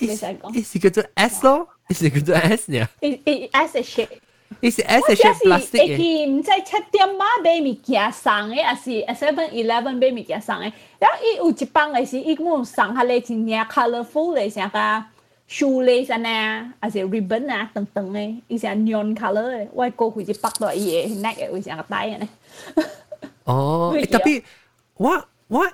[0.00, 0.24] Is
[0.56, 4.08] is 叫做 S 咯，is 叫做 S is 係
[4.60, 5.96] 伊是 S 是 plastic 诶。
[5.96, 7.12] 伊毋知七点啊
[7.42, 10.72] 买物件送诶，还是 Seven Eleven 买物件送诶。
[10.98, 15.04] 然后伊有一帮诶是伊冇送下咧真正 colorful 诶，啥个
[15.48, 22.28] shoelace 安尼啊，还是 ribbon 啊等等诶，伊是 neon color 诶，我过去就绑到伊诶 neck 诶，为啥个戴安尼？
[23.44, 24.42] 哦，特别
[24.94, 25.10] 我
[25.48, 25.66] 我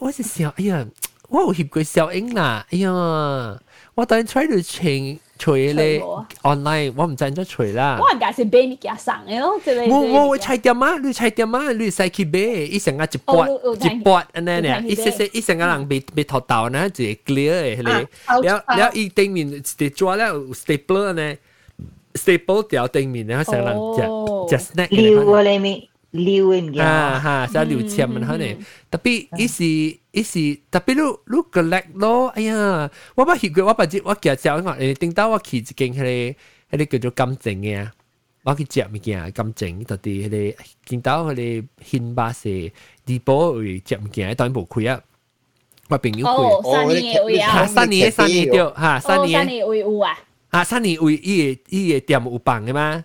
[0.00, 0.84] 我是想，哎呀，
[1.28, 5.18] 我有翕过小影啦，哎呀，我等 try to change。
[5.38, 6.00] 吹咧
[6.42, 7.98] online，我唔知點吹啦。
[8.00, 9.88] 我人家是買物件送嘅咯，即係。
[9.88, 12.38] 我我我菜店啊，你菜店啊，你使去買，
[12.74, 13.46] 一成啊一撥
[13.80, 18.08] 一撥咁樣咧，一些些一成啊人被被拖到呢，就 clear 嘅咧。
[18.44, 21.32] แล้วแล้วอีเต็งมินสเตจัวแล้วสเตเปอร์เนี่ย
[22.22, 24.00] สเตเปอร์เดียวเต็งมินแล้ว成人食
[24.50, 25.88] 食 snack 嘅咧。
[26.12, 26.84] liwin ya.
[26.84, 28.60] Ah ha, saya liu ciam man hane.
[28.88, 32.30] Tapi isi isi tapi lu lu collect lo.
[32.32, 32.88] Ai ya.
[32.88, 34.80] Wa ba hi gwe wa ba ji wa kia jiao ngot.
[34.80, 36.36] Eh ting da wa ki ji geng hele
[36.70, 37.92] hele ge jo gam zeng ya.
[38.44, 40.56] Wa ki jiao mi kia gam zeng ta ti hele
[40.88, 42.72] ting da hele hin ba se
[43.04, 45.00] di bo wi jiao mi kia dan bo kui ya.
[45.90, 50.18] 我朋友佢，三年嘅會啊，三年三年掉，嚇三年，三年會有啊，
[50.52, 53.04] 嚇三年會伊個伊個店有放嘅嘛？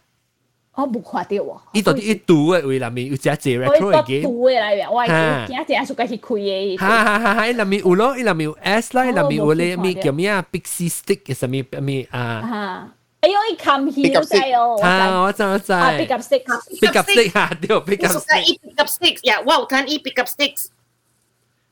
[0.76, 1.60] 我冇看到喎。
[1.74, 4.18] 伊到底一堵嘅位內面有只字 record 嘅。
[4.18, 5.08] 我堵嘅內面，我係
[5.48, 6.78] 驚只數計是開嘅。
[6.80, 7.34] 哈哈哈！
[7.36, 12.90] 哈，伊內面有咯，伊內面有 S 啦，伊內面有咧咩叫咩啊？Big C stick 嘅什麼咩啊？
[13.22, 14.78] 哎呦，伊 come here 在哦。
[14.82, 15.72] 啊，我知我知。
[15.72, 18.44] 啊，pick up stick，pick up stick 啊，對，pick up stick。
[18.44, 20.68] 伊 pick up stick，呀，我有睇伊 pick up sticks。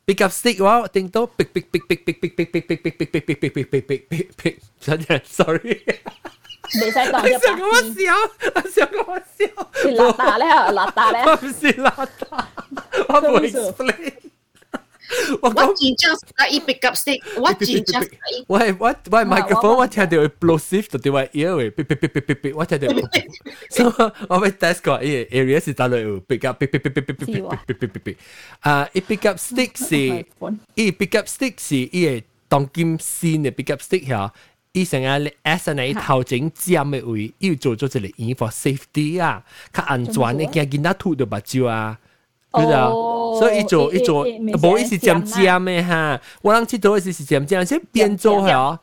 [0.06, 3.26] pick up stick 哇，頂到 pick pick pick pick pick pick pick pick pick pick pick
[3.26, 5.82] pick pick pick pick pick pick，sorry。
[6.74, 7.64] 你使當一百蚊。
[8.56, 11.22] 我想講笑，係邋遢咧，邋遢咧。
[11.26, 12.46] 我唔是邋遢，
[13.10, 14.14] 我唔 explain。
[15.42, 18.10] 我講 just 可以 pick up stick，我 just
[18.48, 22.88] 我係我我係 microphone，我聽到 explosive 就掉喺 ear 位，嗶嗶嗶嗶嗶嗶，我聽到。
[23.70, 28.16] 所以我咪 test 過，依 area 是打到 pick up，嗶嗶嗶嗶嗶嗶嗶嗶嗶嗶。
[28.62, 29.98] 啊，依 pick up stick 是，
[30.76, 34.32] 依 pick up stick 是依個當金線嘅 pick up stick 嚇。
[34.74, 39.44] 伊成啊，S N A 頭前尖嘅位，要做咗一個 in for safety 啊，
[39.74, 41.98] 較安全嘅，驚囡仔吐到目睭啊，
[42.54, 42.88] 對啦，
[43.38, 48.78] 所以伊做伊做，無伊是尖尖嘅哈，我諗知道伊是尖尖，即變做係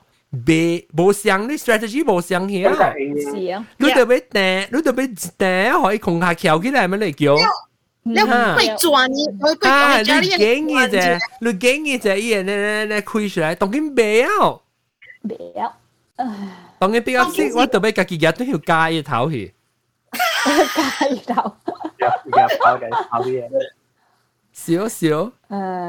[0.47, 7.35] 袂無相，你 strategy 無相嘅，是啊，你特別定，你特別定，可以空下翹起來咪嚟叫。
[8.03, 8.27] 你會
[8.77, 10.17] 轉你，我會講你家裡人。
[10.17, 14.61] 啊，你驚嘅啫，你驚嘅啫，伊人咧咧咧開出來，當緊袂啊！
[15.23, 15.73] Biếc.
[16.81, 19.55] Tao nghe tiếng Úc, 我特別家己日都要加一頭去。
[20.75, 21.57] 加一頭。
[21.99, 23.49] 入入頭嘅頭嘢。
[24.53, 25.07] 少少。
[25.07, 25.33] 誒。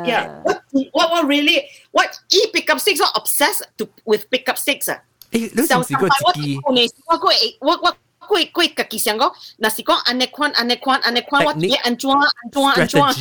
[0.05, 0.29] Yeah.
[0.43, 0.61] What
[0.93, 2.99] what what really what e pick up sticks?
[2.99, 5.01] What obsessed to with pick up sticks 啊？
[5.31, 6.59] 誒，你是唔是個自己？
[6.63, 7.95] 我我我我。
[8.29, 13.11] 佢佢家己想講，那是講安尼款安尼款安尼款，我自己安裝安裝安裝。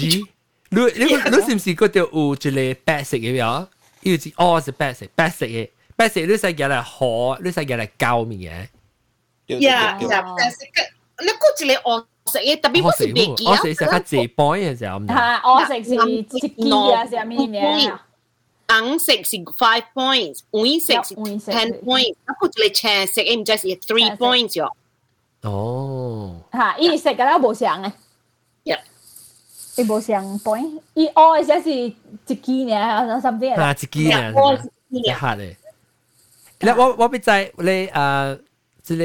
[0.70, 3.66] 你你你是唔是嗰條有一個白色嘅呀？
[4.02, 5.70] 有一個 all 是白色白色嘅。
[5.98, 8.40] Best 呢世人係可，呢世人係救面
[9.48, 9.58] 嘅。
[9.58, 10.54] 呀呀，但係
[11.20, 13.50] 你估住你餓食嘢，特別唔食別嘅。
[13.50, 17.92] 我食食下自 boy 嘅時候，嚇我食是食嘅啊，上面嘅。
[18.70, 21.14] 五食是 five points，五食是
[21.50, 24.70] ten points，你估住你斜食你唔知係 three points 咗。
[25.42, 26.36] 哦。
[26.52, 26.76] 嚇！
[26.78, 27.92] 伊食嘅啦，冇上嘅。
[29.76, 31.90] 伊無上 point，伊學嘅只是一
[32.26, 33.54] 支爾，something。
[33.54, 34.32] 啊，一支爾，
[34.90, 35.56] 一下咧。
[36.64, 38.26] แล้วววไปใจวันนี้เออ
[38.86, 39.05] สิเล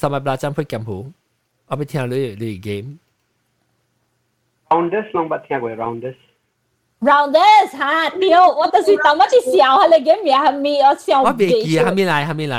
[0.00, 2.84] สามาเปล่าจะไปเก那我我要在咧啊，即个三百八张配柬埔，我要听你你นเกม。
[4.70, 6.18] Rounders ลองบัดเที่ยกว่า Rounders
[7.08, 12.56] Rounders ฮะเดียวว่าแต่สิตามว่าที่เสียวฮะเลยเกมเมียฮะมีเออเสียวว่าเบกี้ฮะมีไรฮะมีไร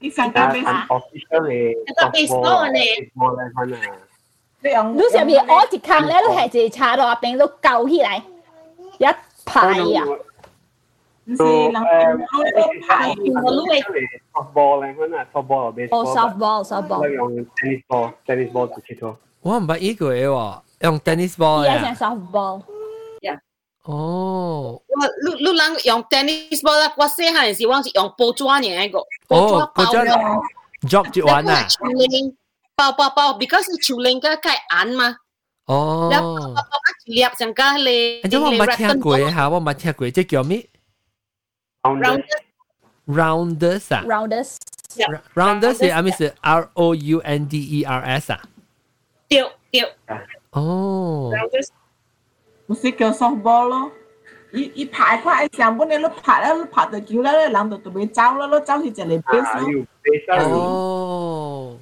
[0.00, 0.62] ที่สังกัดเป็น
[0.96, 2.90] official เลยก็เป็น baseball เลย
[4.98, 8.12] ดูเสียบีอ๋อจิคังแล้วเราหายใจช้าเราเป็นเราเกาที่ไร
[9.04, 9.16] ยัด
[9.50, 10.06] พายอะ
[11.26, 12.20] So, um,
[14.34, 14.94] softball and
[15.32, 16.06] softball or baseball.
[16.06, 17.00] Oh, softball, softball.
[17.00, 19.16] Like on tennis ball, tennis ball to kito.
[19.40, 21.76] 我唔係依句嘢喎，用 tennis ball 啊。
[21.76, 22.62] Yes, softball.
[23.22, 23.38] Yeah.
[23.84, 24.82] 哦。
[24.86, 28.98] 我路路人用 tennis ball 啦，我細漢時我是用包抓呢一個。
[29.28, 30.04] 哦，包抓。
[30.86, 31.62] Job 接完啦。
[31.64, 32.34] 球鈴，
[32.76, 34.52] 包包包，because 球鈴個蓋
[34.84, 35.16] 硬嘛。
[35.64, 36.10] 哦。
[36.12, 36.62] 然後包包包
[37.06, 38.20] 球鈴，像個咧。
[38.22, 40.68] 你我冇聽過嚇，我冇聽過，即叫咩？
[41.84, 42.24] Rounders.
[43.06, 44.02] Rounders à?
[44.02, 44.56] Rounders.
[44.96, 45.10] Yeah.
[45.34, 48.38] Rounders thì âm là R O U N D E R S ah?
[48.38, 48.42] à?
[49.28, 49.86] Tiêu, tiêu.
[50.50, 50.60] Ồ.
[50.60, 51.34] Oh.
[51.34, 51.68] Rounders.
[52.68, 53.90] Một cái kiểu sóc bò lo.
[54.52, 59.38] 一一排块，一上半年都拍了，都拍到久了，人就特别走了，都走去这里背
[60.28, 60.36] 手。
[60.48, 61.76] 哦。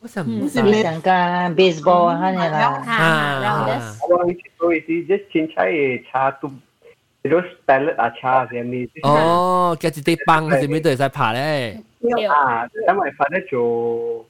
[0.00, 6.50] 我想唔是你想讲 baseball 哈你啦，啊，我以前我以前只青菜嘅茶都。
[7.24, 8.90] those salad are char Vietnamese.
[9.04, 11.82] Oh, get the bang has made the pa le.
[12.00, 14.24] Yeah, then my father jo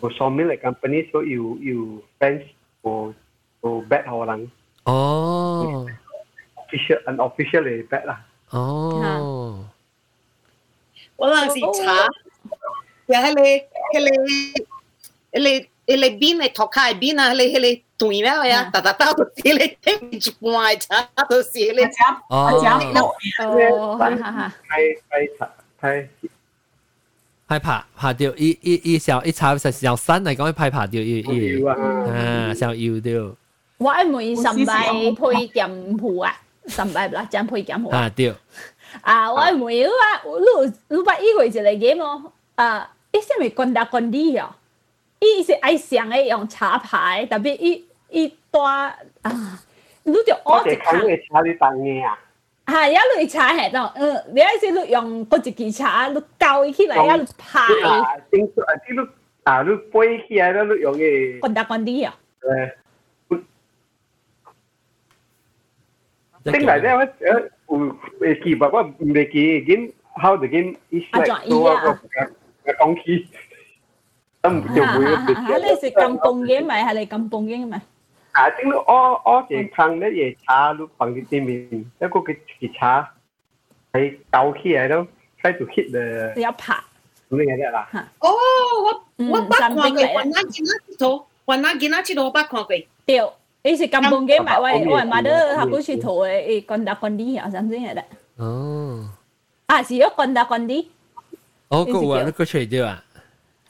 [0.00, 2.44] go sawmill at company so you you friends
[2.84, 3.14] go
[3.62, 4.50] go back how lang.
[4.86, 5.88] Oh.
[6.66, 8.20] Official unofficial eh back lah.
[8.52, 9.64] Oh.
[11.16, 12.08] Wala si cha.
[13.08, 13.66] Ya hele
[13.96, 14.12] hele
[15.32, 15.52] hele
[15.92, 19.14] ele bine toca, bine, ele, ele tuimea ja ta ta ta
[19.44, 19.98] ele te
[20.40, 22.40] mai ta to si ele ta ta
[25.80, 26.08] 係
[27.48, 33.34] 係爬爬掉，伊伊伊時候伊插實時候身嚟講，伊派爬掉，伊伊啊，時候要掉。
[33.78, 34.64] 我一枚十米
[35.12, 35.68] 配劍
[35.98, 36.36] 譜啊，
[36.68, 38.08] 十米啦，真配劍譜啊。
[38.10, 38.32] 掉
[39.00, 39.90] 啊，我一枚啊，
[40.24, 44.54] 六六百一回一個 game 哦，啊，一些咪干打干啲哦。
[45.20, 48.58] 伊是爱上诶用茶牌，特别伊伊带
[49.22, 49.60] 啊，
[50.04, 50.54] 你就学一空。
[50.54, 52.18] 我哋茶你当嘢啊！
[52.66, 52.88] 嚇！
[52.88, 57.60] 一路茶係當，嗯，你嗰時你用嗰一支茶，你教伊起來，一路拍。
[57.60, 59.08] 啊，正啊，啲你
[59.44, 61.40] 啊，你背起來，你用嘅。
[61.40, 62.16] 滾打滾啲啊！
[63.28, 63.42] 誒，
[66.44, 67.76] 正嚟咧，我誒有
[68.34, 71.06] 誒記吧，我唔記緊，how 就緊，一時
[71.46, 71.70] 做我
[72.64, 73.28] 我講起。
[74.42, 77.80] 你食咁凍嘅咪係你咁凍嘅咪？
[78.32, 83.10] 啊，整到我我成坑咧嘢茶都放喺對面，一個嘅嘅茶
[83.92, 85.06] 係倒起嚟咯，
[85.42, 86.32] 開始 hit 咧。
[86.36, 86.74] 你要拍？
[87.28, 87.88] 咁樣嘅啦。
[88.20, 88.28] 哦，
[88.84, 92.66] 我我捌看過，我那見那佚佗，我那見那佚佗，我捌看過。
[93.04, 93.20] 對，
[93.64, 94.56] 你是咁凍嘅咪？
[94.58, 94.62] 我
[94.94, 98.02] 我 mother 下過佚佗誒，誒干打干啲啊，甚至係啦。
[98.38, 99.10] 哦。
[99.66, 100.86] 啊，是要干打干啲。
[101.68, 103.04] 哦，個玩個吹掉啊！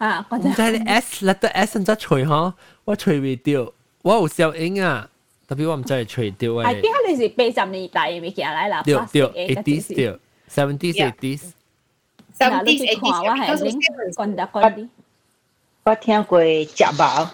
[0.01, 2.55] 啊，我知你 S 粒得 S 唔得除嗬，
[2.86, 3.70] 我除未掉，
[4.01, 5.06] 我有消音啊，
[5.47, 6.64] 特別我唔知係除掉嘅。
[6.64, 8.82] 係邊下你是八十年代嘅嘢嚟啦？
[8.82, 10.18] 掉掉 eighties 掉
[10.48, 11.51] seventies eighties。
[12.39, 13.78] seventies eighties 我係零
[14.16, 14.89] 棍打棍啲。
[15.85, 17.28] 我聽過食飽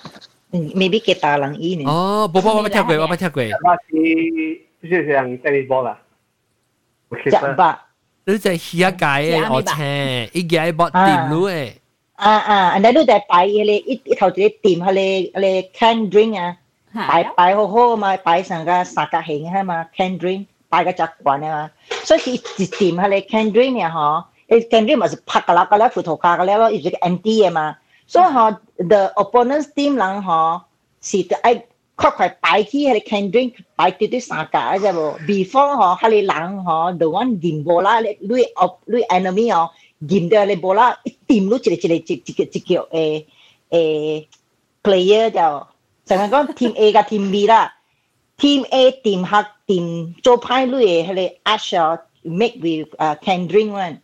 [0.50, 1.84] ，maybe 幾大人醫呢？
[1.88, 3.44] 哦，不不，我冇聽過，我冇聽過。
[3.44, 4.60] 那是
[4.90, 5.96] 就是人在微博啦。
[7.22, 7.76] 食飽，
[8.24, 11.72] 你就係起一解嘅，我聽，一解博掂咗嘅。
[12.16, 12.78] 啊啊！
[12.78, 16.56] 你都帶白嘅咧，一一頭啲點佢嚟嚟 can drink 啊，
[16.94, 21.70] 白白呵呵嘛，白成個沙格形啊嘛，can drink，白個汁罐啊嘛，
[22.04, 27.76] 所以一啲點佢嚟 can drink 嘅嗬，誒 can drink 咪是拍嘅啦，嗰啲葡萄乾嗰啲咯，依啲叫 andy 嘅嘛，
[28.06, 30.62] 所以嗬，the opponent team 人嗬，
[31.02, 31.62] 是誒
[31.96, 38.46] 快快擺起佢嚟 can drink，擺堆堆沙格啊，知唔？before 嗬，佢嚟人嗬，the one in bola 嚟對
[38.86, 39.68] 對 enemy 嗬。
[40.00, 43.24] dindar l'ebola e tim lu chỉ chỉ chỉ chỉ chỉ kiểu e
[43.70, 43.80] e
[44.84, 45.64] player đâu
[46.06, 47.72] chẳng hạn con team A và team B 啦
[48.38, 50.12] team A team ฮัก team
[51.14, 51.74] là Ash
[52.24, 53.96] make with à, uh, can drink one.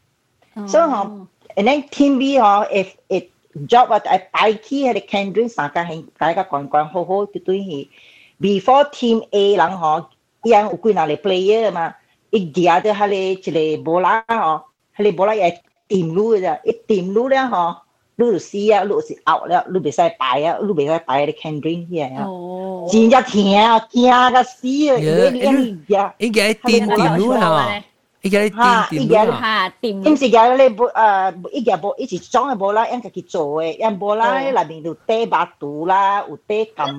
[0.69, 0.86] So ờ.
[0.86, 3.24] 嗬 and then team B 嗬 if it
[3.69, 7.89] job 啊係擺起係 can drink 三間係大家關關好好就對佢
[8.40, 10.06] before team A 人嗬
[10.43, 11.94] 依樣有幾嗱嚟 player 嘛，
[12.31, 14.62] 一啲啊都係嚟一嚟 bola 嗬，
[14.97, 15.62] 係嚟 bola 也。
[15.93, 17.86] tìm lũ ra ít tìm lũ ra họ
[18.16, 20.86] lũ là xí à lũ là ảo là lũ bị sai bài á, lũ bị
[20.86, 22.09] sai bài là can drink gì á,
[22.90, 25.31] chỉ ra thiệt à kia cái xí à cái
[25.89, 27.82] cái cái cái tìm tìm lũ hả
[28.23, 28.51] ý cái
[28.90, 32.06] tìm tìm lũ hả tìm em sẽ cái này bộ à cái cái bộ ý
[32.09, 35.06] chỉ chọn cái bộ là em cái chỗ ấy em bộ là là mình được
[35.06, 36.98] té bát tủ là u té cầm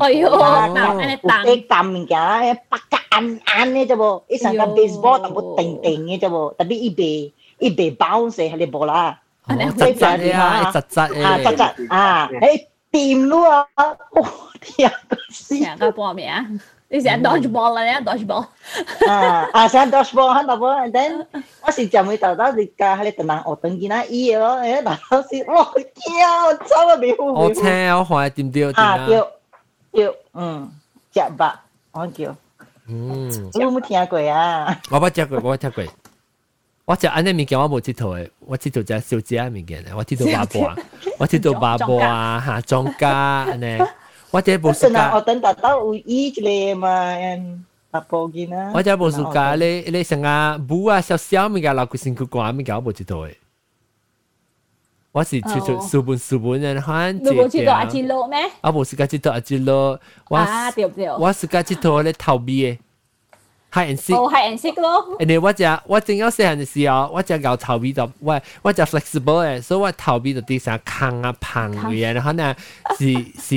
[0.75, 4.55] là u té cầm mình cái bắt cái ăn ăn ấy chứ bộ cái sản
[4.57, 7.29] phẩm baseball tao bộ tình tình ấy chứ bộ tại vì ý
[7.67, 9.19] 一袂包死係你無啦。
[9.47, 13.85] 你窒窒啊，窒窒啊，窒窒啊，誒掂咯啊！
[14.11, 14.25] 我
[14.61, 14.95] 天啊，
[15.77, 16.45] 成個報名啊！
[16.87, 18.45] 你成 dodgeball 啦，你 dodgeball。
[19.09, 21.25] 啊啊，成 dodgeball 喺度喎，then
[21.65, 27.23] 我是就會豆豆你教喺你突然學等見啊伊咯，誒豆豆是我驚我走啊未好。
[27.25, 29.21] 我聽我看點點啊，叫
[29.91, 30.71] 叫嗯，
[31.13, 32.33] 食吧，我叫。
[32.87, 34.79] 嗯，你有冇聽過啊？
[34.89, 35.83] 我冇聽過，我冇聽過。
[36.85, 40.77] 我食安尼物件我無佚佗誒，我佚佗食小食物件咧，我佚佗肉糜，
[41.17, 43.77] 我佚佗肉糜啊，嚇莊家安尼，
[44.31, 45.11] 我即無時間。
[45.11, 48.71] 我等達到有伊之類嘛，肉糜嘅啦。
[48.73, 53.35] 我即無時間，你你成啊母啊小小物件，老古辛苦講物件我無佚佗誒。
[55.13, 57.31] 我是出出書本書本人看只。
[57.31, 58.39] 你無佚佗阿吉佬咩？
[58.61, 59.97] 我無時間佚佗阿吉佬。
[60.31, 61.09] 啊對對。
[61.11, 62.43] 我時間佗咧頭尾
[62.75, 62.77] 誒。
[63.73, 65.17] hide and seek，哦 oh, hide and seek 咯。
[65.19, 69.57] and then 我只我正要細漢嘅時候，我只搞頭皮就我我只 uh, flexible eh?
[69.57, 72.55] 嘅，所以我頭皮就啲成坑啊棚嘅，然後呢
[72.97, 73.55] 是是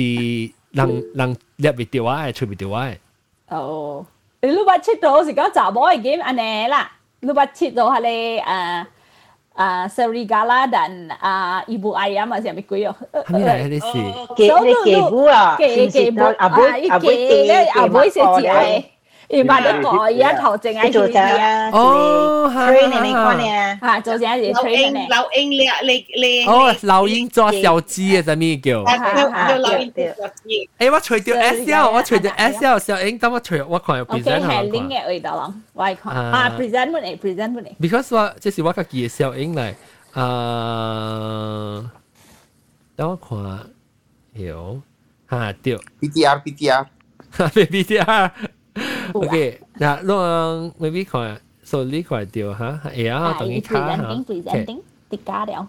[0.71, 2.91] 人人入唔到啊，出唔到啊。
[3.49, 4.05] 哦，
[4.41, 5.99] 你六八七度是講查某嘅 oh.
[5.99, 6.91] eh, game 安尼啦，
[7.21, 8.43] 六八七度係你誒。
[8.43, 8.85] Uh,
[9.57, 12.93] uh, serigala dan uh, ibu ayam masih ambil kuyo.
[13.25, 13.99] Kami dah ada si.
[14.05, 14.45] Oh, ke
[14.85, 15.57] ke bu ah.
[15.57, 16.29] Ke ke bu.
[16.37, 18.85] Aboy aboy ke aboy se ti ai.
[19.29, 28.81] 原來你改一堂淨係做嘢，哦，training 你講咧，嚇做嘢嘢 training，留英你你你，哦，留英做小雞啊，定咩叫？
[28.85, 34.47] 誒，我除掉 S L，我除掉 S L 小英，等我除，我看有 present 好。
[34.47, 37.67] OK，係拎嘅味道咯，我係看啊，present 不嚟，present 不嚟。
[37.81, 39.73] Because 我即是我家己嘅小英嚟，
[40.13, 41.83] 啊，
[42.95, 43.59] 等我看，
[44.41, 44.81] 有，
[45.29, 46.85] 嚇掉，PTR PTR，
[47.53, 48.31] 咩 PTR？
[49.13, 54.03] OK，嗱，咯，未必看，所以呢塊掉嚇，係啊，等於卡嚇。
[54.11, 55.67] OK，跌價了。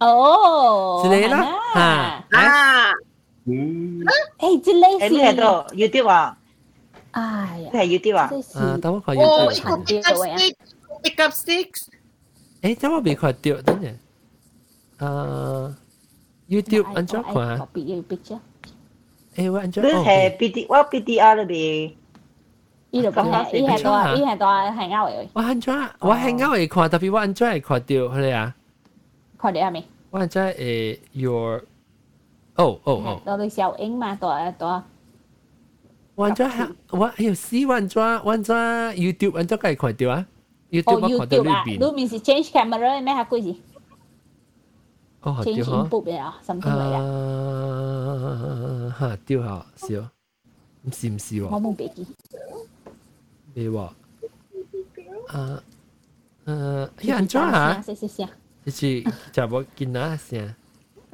[0.00, 1.44] 哦，之類啦，
[1.74, 1.80] 嚇
[2.38, 2.92] 啊，
[3.46, 4.00] 嗯，
[4.38, 5.06] 誒，之類是。
[5.06, 5.42] 誒，你係度
[5.74, 6.38] YouTube 啊？
[7.12, 8.30] 哎呀，係 YouTube 啊？
[8.54, 9.24] 啊，等我看 YouTube。
[9.24, 11.86] 哦，一個 pick up six，pick up six。
[12.62, 13.94] 誒，等我未看掉，等陣。
[15.04, 15.74] 啊
[16.48, 17.34] ，YouTube 安怎看？
[19.36, 19.82] 誒，我安怎？
[19.84, 21.96] 你係 B D，我 B D R 啦，未？
[22.90, 25.28] 伊就講伊係大伊係大係歐嚟。
[25.34, 25.72] 我安怎？
[26.00, 28.54] 我係歐嚟看，特別我安怎會看到佢哋啊？
[29.38, 29.84] 看到啊咪？
[30.10, 31.62] 我安怎會 your
[32.56, 34.14] 哦哦哦，到底小英嘛？
[34.16, 34.82] 大大。
[36.14, 36.50] 我安怎
[36.90, 37.56] 我哎呦死！
[37.66, 38.54] 我安怎我安怎
[38.96, 40.26] YouTube 安怎會看到啊
[40.70, 41.78] ？YouTube 我看到裏邊。
[41.78, 43.14] 裏面是 change camera 咩？
[43.14, 43.54] 係鬼事？
[45.22, 45.62] 哦，對哈。
[45.62, 46.98] change input 啊，something 嚟啊。
[48.98, 50.10] 嚇，對哈，是哦，
[50.82, 51.46] 唔是唔是喎。
[51.48, 52.06] 我冇記。
[53.58, 53.90] Eh, Ewa.
[55.34, 55.58] Uh,
[56.46, 57.50] uh, ya, Anjua.
[57.50, 58.28] Ya, ya, ya.
[58.68, 59.02] Cici,
[59.34, 60.54] cakap buat kinas, ya.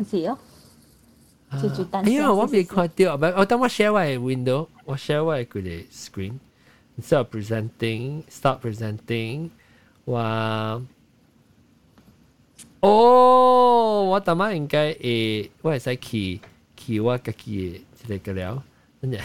[0.05, 0.37] Siap.
[2.03, 3.15] Ayo, awak biar kau tahu.
[3.15, 4.67] Tapi, oh, tama share wai window.
[4.85, 6.43] Awak share wai kuli screen.
[6.99, 9.55] Instead of presenting, start presenting.
[10.03, 10.83] Wah.
[12.83, 14.51] Oh, awak tama?
[14.51, 16.43] mah, ingat eh, awak saya key,
[16.75, 18.59] key awak kaki eh, cakap kau.
[19.01, 19.23] Nanya.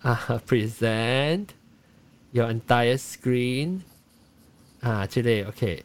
[0.00, 1.52] Ah, present.
[2.36, 3.80] your entire screen
[4.80, 5.84] 啊之類，OK，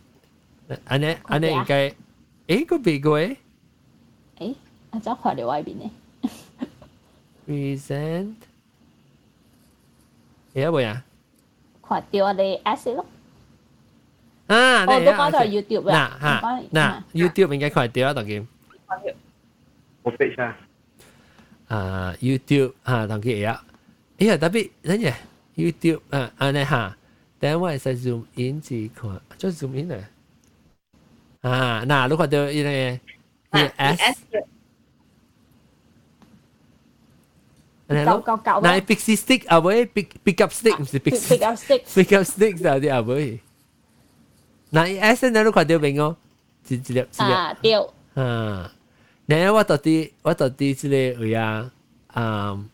[0.86, 1.96] 安尼安尼應該，
[2.48, 3.36] 誒個邊個誒？
[4.40, 4.56] 誒，
[4.92, 5.92] 阿早看到外邊呢
[7.48, 8.34] ？Present，
[10.54, 11.04] 誒啊未啊？
[11.88, 13.06] 看到你 S 咯。
[14.48, 18.46] 啊，我都講到 YouTube 啦，嗱嗱 YouTube 應該看到啊，當佢。
[20.04, 20.58] 我 page 啊。
[21.68, 23.64] 啊 YouTube 啊，當佢嘢啊，
[24.18, 25.14] 誒特別乜嘢？
[25.56, 26.96] YouTube 啊，安尼哈，
[27.40, 29.96] 等我會使 zoom in 至看，做 zoom in 啊，
[31.42, 34.22] 啊，嗱，你看到依個 S，
[37.90, 43.40] 九九九，嗱，big stick 啊，喂，big pick up stick 唔是 big pick up stick stick，big up stick 就啲啊喂，
[44.72, 46.16] 嗱，S 你都看到未哦？
[46.68, 47.74] 一一粒一粒，啊，對，
[48.14, 48.72] 啊，
[49.26, 51.70] 然後我到底我到底即個位啊，
[52.16, 52.70] 嗯。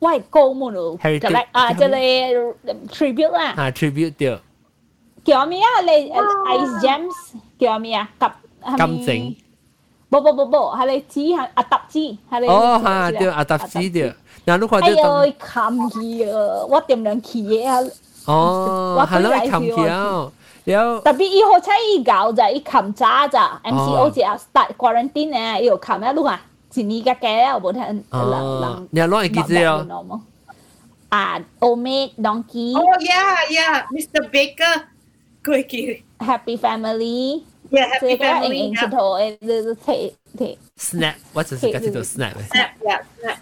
[0.00, 2.54] 外购物のじゃないあじゃれ
[2.88, 4.38] tribute 啦啊 tribute 掉
[5.24, 5.80] 叫咩啊？
[5.82, 7.12] 你 Ice Gems
[7.58, 8.08] 叫咩啊？
[8.76, 9.36] 金金整
[10.10, 11.98] 不不不不，係你指係阿達子
[12.30, 14.06] 係你哦嚇掉阿達子掉，
[14.46, 14.90] 嗱你快啲哎
[15.26, 16.32] 呦，冚氣啊！
[16.68, 17.78] 我點樣氣嘢啊？
[18.26, 20.32] 哦，係咯，冚氣啊！
[20.64, 26.40] 有特別以後出去搞就一冚渣咋，MCO 就 start quarantine 咧，要冚一碌啊！
[26.82, 28.04] 你个改了无通。
[28.10, 30.20] 哦，你乱会记得哦。
[31.08, 32.76] 啊，Omeg Donkey。
[32.76, 34.82] 哦，yeah yeah，Mr Baker，
[35.44, 36.02] 会记。
[36.18, 37.42] Happy Family。
[37.70, 38.42] Yeah, Happy Family。
[38.42, 39.76] 这个应应头，这
[40.36, 42.34] 这 Snap，我只是讲这头 Snap。
[42.50, 43.36] Snap yeah Snap。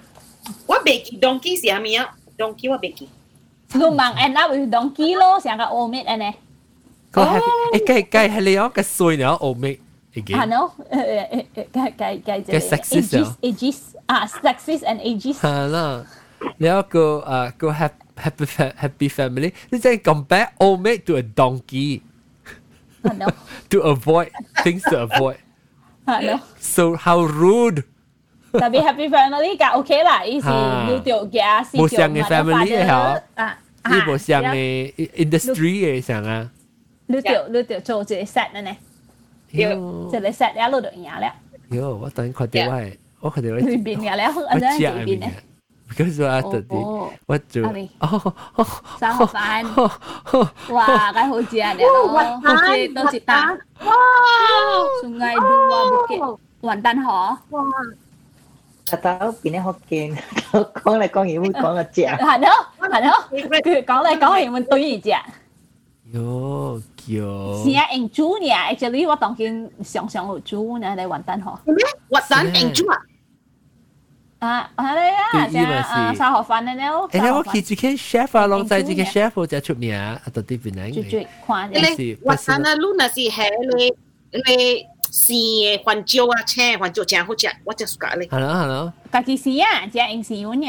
[0.67, 3.09] 我袂记 Donkey 是啥物啊？Donkey 我袂记。
[3.81, 6.35] ก็มังแอนนับอยู่ดองกี้โลเสียงกับโอเมดอันเนี้ย
[7.15, 9.77] ก็แฮปปี้ไอ้ใกล้ใกล้เลิออกับซุยเนาะโอเมด
[10.16, 10.40] Again?
[10.40, 10.72] Ah, não?
[11.72, 12.60] Kaj je?
[12.60, 13.36] sexist Aegis, ah.
[13.43, 13.78] Aegis.
[14.09, 15.44] Ah, sexist and ageist.
[15.44, 16.06] Ah, 係啦，
[16.56, 22.01] 你有個啊個 uh, happy happy happy sẽ compare old mate to a donkey.
[23.70, 24.30] to avoid
[24.64, 25.36] things to avoid.
[26.06, 26.40] Hello.
[26.59, 27.82] So how rude.
[27.82, 27.84] rude！
[28.52, 32.28] 特別 happy family 㗎，OK 啦，以前要做嘅，冇上嘅 à.
[32.28, 33.20] family 嘅嗬。
[33.34, 33.59] 啊。
[33.84, 36.51] 呢冇上嘅 industry 嘅上啊。
[37.06, 38.24] 你條你條做住 à.
[38.24, 38.43] dạ.
[38.52, 38.76] set 呢？
[39.62, 41.33] 有，即係你石你一路就贏了。
[41.70, 43.61] 有，我等看到我，我看到我。
[43.61, 45.33] 你變贏了，我真係變咧。
[45.89, 46.74] Because 我特地，
[47.27, 47.62] 我做
[48.01, 48.66] 哦哦，
[48.99, 49.65] 三號飯，
[50.73, 51.87] 哇，咁好正咧，
[52.43, 53.93] 好似都是蛋，哇
[55.05, 57.62] ，sungai dua bukit，雲丹河，哇。
[58.87, 60.15] thật tao bị nó hokkien
[60.85, 62.73] con này con hiểu con là chè hả đó?
[62.78, 63.28] Hả đó?
[63.87, 65.23] Con này con hiểu mình tôi gì chè
[66.16, 67.64] 哟叫。
[67.64, 71.59] 是啊，用煮呢，actually 我當然常常有煮呢，你雲吞河。
[71.64, 71.76] 咩？
[72.10, 72.98] 雲吞用煮啊？
[74.38, 75.47] 啊，係咪啊？
[75.48, 77.09] 即係啊，沙河飯咧，我。
[77.09, 80.93] 誒，我見自己 chef 啊，浪仔自己 chef 我就出名啊，特別邊樣？
[80.93, 81.70] 絕絕款。
[81.72, 83.93] 你雲吞啊，Luna 是係你
[84.32, 84.86] 你。
[85.09, 88.26] 是環椒啊，青環椒真好食，我真 suka 你。
[88.26, 90.66] 係咯係咯，家己是啊，只用豉油呢。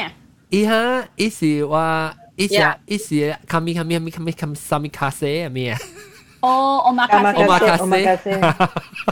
[0.49, 2.15] 伊哈，伊是話。
[2.37, 5.79] 一下一些 kami kami kami kami kami kami kase 啊咩啊？
[6.39, 8.29] 哦，我馬卡西，我馬卡西，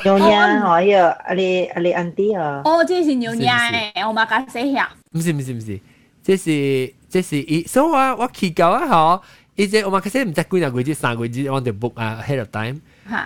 [0.03, 2.61] 牛奶可以，阿你阿你 auntie 啊？
[2.63, 4.87] 哦，這是牛奶誒，我馬卡西呀。
[5.13, 5.79] 唔是唔是唔是，
[6.23, 9.21] 這是這是伊，所以我我去到啊吼，
[9.55, 12.79] 伊只我馬卡西唔知幾廿個月、三個月，我哋 book 啊 ahead of time。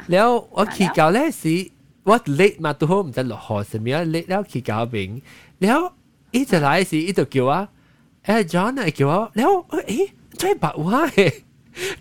[0.08, 1.70] 然後我去到咧是，
[2.04, 5.22] 我 late 嘛，都好唔知落雨，什麼 late 了去到邊，
[5.60, 5.92] 然後
[6.32, 7.68] 伊就來是伊就叫我。
[8.30, 11.34] 哎，John 係叫我，然後誒，真係白話誒，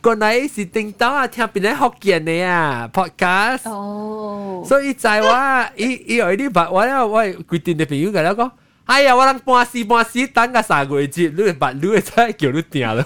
[0.02, 8.50] 個乃是叮當啊，聽邊咧學見你啊，podcast 哦，所以就係話，伊伊有啲白話咧，我係規定嘅朋友嘅咧講，
[8.84, 13.02] 哎呀，我諗半時半時等個三個月節，你白你真係叫你聽咯，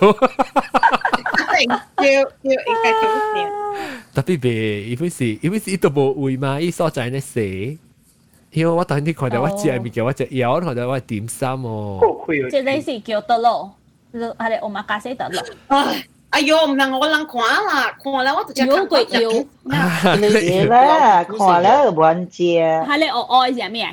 [1.97, 2.11] 叫叫
[2.43, 3.49] 應該叫你聽，
[4.15, 7.78] 特別別，因為是因為是都冇位嘛，伊所在咧寫。
[8.52, 11.98] 因為我當你看到我食嘅物件，我食腰，看到我點心哦。
[12.50, 13.72] 即係是叫得咯，
[14.12, 15.42] 係咧，我媽家姐得咯。
[16.30, 19.30] 哎呦，唔能我能看啦，看啦，我直接看鬼妖。
[20.16, 22.62] 你啦，看啦，唔接。
[22.86, 23.88] 係咧，我愛食咩？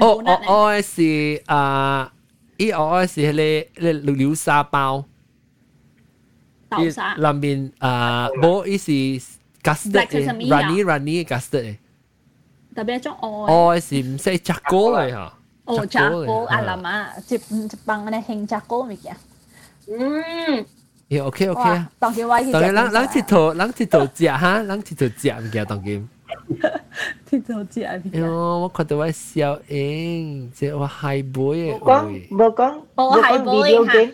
[0.00, 2.12] 我我愛是啊，
[2.56, 5.04] 依我愛是咧咧流沙包。
[6.68, 7.14] 豆沙。
[7.14, 8.92] 裏面啊，冇依是
[9.62, 11.76] custard 嘅，runny runny custard 嘅。
[12.78, 13.54] 特別一種愛。
[13.54, 15.32] 愛是唔識隻歌嚟嚇。
[15.64, 19.10] 哦，隻歌啊，林啊，一一幫我哋興隻歌咪嘅。
[19.90, 20.64] 嗯。
[21.08, 21.90] 要 OK OK 啊。
[21.98, 22.52] 當佢話佢。
[22.52, 26.06] 當佢冷冷鐵頭冷鐵頭隻嚇，冷鐵頭隻唔嘅當佢。
[27.28, 28.20] 鐵頭隻唔嘅。
[28.22, 28.30] 喲，
[28.60, 31.78] 我覺得我笑應，即係我係妹嘅。
[31.78, 34.12] 冇講冇講冇係 video game。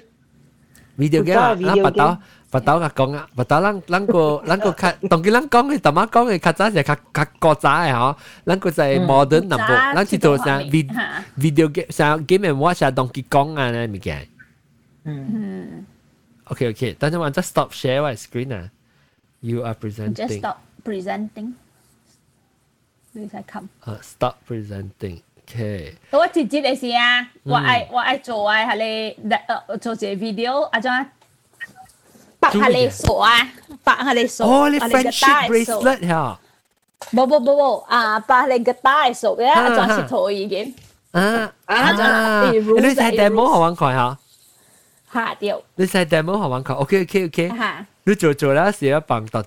[0.97, 2.17] video game 啊，嗱，白頭。
[2.55, 8.17] 巴刀甲讲啊，巴刀咱咱个咱个较，当佮咱讲嘅，大妈讲嘅较早是较较古早嘅吼，
[8.47, 14.29] 咱个在 modern 那部，咱是做啥 video game 啥 game and watch 啊，当佮讲啊呢物件。
[15.03, 15.85] 嗯。
[16.47, 16.73] Okay, ừ.
[16.73, 16.95] okay.
[16.97, 18.71] 等陣我 just stop share my screen 啊。
[19.41, 20.15] You are presenting.
[20.15, 21.55] Just stop presenting.
[23.11, 23.67] 你才 come。
[23.81, 25.23] 啊，stop presenting.
[25.45, 25.95] Okay.
[26.13, 31.05] 我直接嘅事啊，我愛我愛做啊，係你做隻 video 啊，將。
[32.53, 33.49] tặng hả lê sổ à
[33.85, 34.45] tặng hả lê sổ?
[34.45, 36.35] Oh lê friendship bracelet hả?
[37.13, 37.85] Bố bố bố bố.
[37.89, 40.65] À bà lê guitar sổ cái à chọn xịt thổi gì kìa?
[41.13, 42.53] À à
[42.83, 44.09] lê xài demo hả văn khỏi hả?
[45.07, 47.59] Hả điều lê xài demo hả văn khỏi ok ok ok.
[47.59, 49.47] Hả lê chỗ chỗ đó sẽ bằng tọt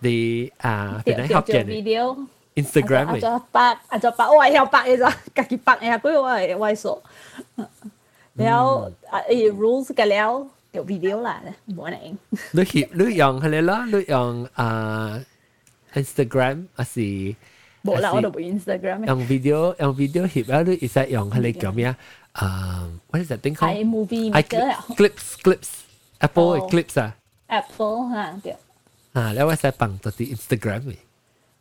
[0.58, 2.16] à bên này học chuyện video.
[2.58, 6.90] Instagram à, 啊，做白啊，做白，我係有白嘅咋，家己白嘅，佢我係我係傻，
[8.34, 10.48] 然後啊，rules à, à, 嘅了。
[10.78, 12.18] 有 video 啦，冇人。
[12.52, 15.20] 你去你用佢哋啦，你用啊
[15.94, 17.00] Instagram 還是？
[17.84, 19.06] 冇啦，我都冇 Instagram。
[19.08, 21.98] 用 video 用 video 去啦，你而家用佢哋叫咩啊？
[22.34, 24.76] 啊，what is that thing called？iMovie Maker。
[24.96, 25.70] Clips Clips
[26.20, 27.16] Apple 嘅 Clips 啊。
[27.48, 28.56] Apple 嚇對。
[29.14, 30.96] 啊，你話使放到啲 Instagram 嘅。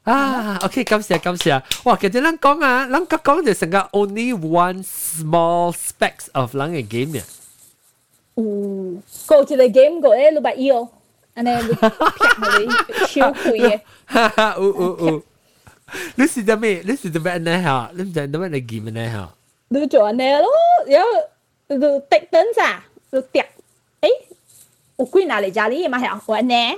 [0.02, 1.62] 啊，OK，感謝感謝。
[1.84, 7.24] 哇，其實咱講啊，咱講就成個 only one small specs of 咱嘅 game 嘅。
[8.36, 10.88] um, go to game go eh lu ba yêu.
[11.34, 11.64] Anh em
[13.08, 13.60] chiếu quỷ
[14.56, 15.20] u u u
[16.16, 17.88] lúc gì đó mày lúc gì đó mày anh này hả?
[17.92, 19.26] Lúc gì đó mày là gì mày này hả?
[19.70, 20.48] Lúc chỗ anh này lo
[20.86, 23.46] rồi rồi tách tấn ra rồi tiệt
[24.00, 24.26] ấy
[24.96, 26.18] u quỷ nào lại gia lý mà hả?
[26.26, 26.76] Của anh này.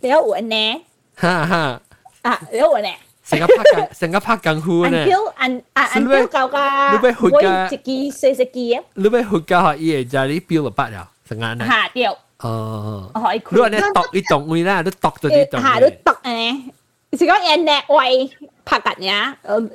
[0.00, 0.82] Liệu của anh này.
[1.14, 1.78] Ha ha.
[2.22, 2.98] À liệu của anh này.
[3.28, 5.04] 成日拍緊，成日拍緊呼呢。
[5.04, 7.76] until un until 搞噶，你咪回家，一
[8.10, 8.82] 支四十支啊。
[8.94, 11.66] 你咪回家嚇，伊會在你表了八了，成眼呢。
[11.66, 12.16] 嚇掉。
[12.38, 13.10] 哦。
[13.12, 13.42] 可以。
[13.50, 15.60] 如果你讀一動位啦，你讀到呢動。
[15.60, 18.30] 嚇，你讀誒，是講人叻位
[18.64, 19.36] 拍緊呀？
[19.44, 19.70] 誒，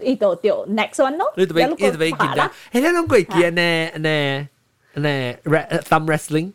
[0.00, 1.32] 呢度掉 next one 咯。
[1.36, 4.48] 你特別，你特別見到，誒，你諗過見呢呢
[4.94, 5.34] 呢
[5.82, 6.52] thumb wrestling？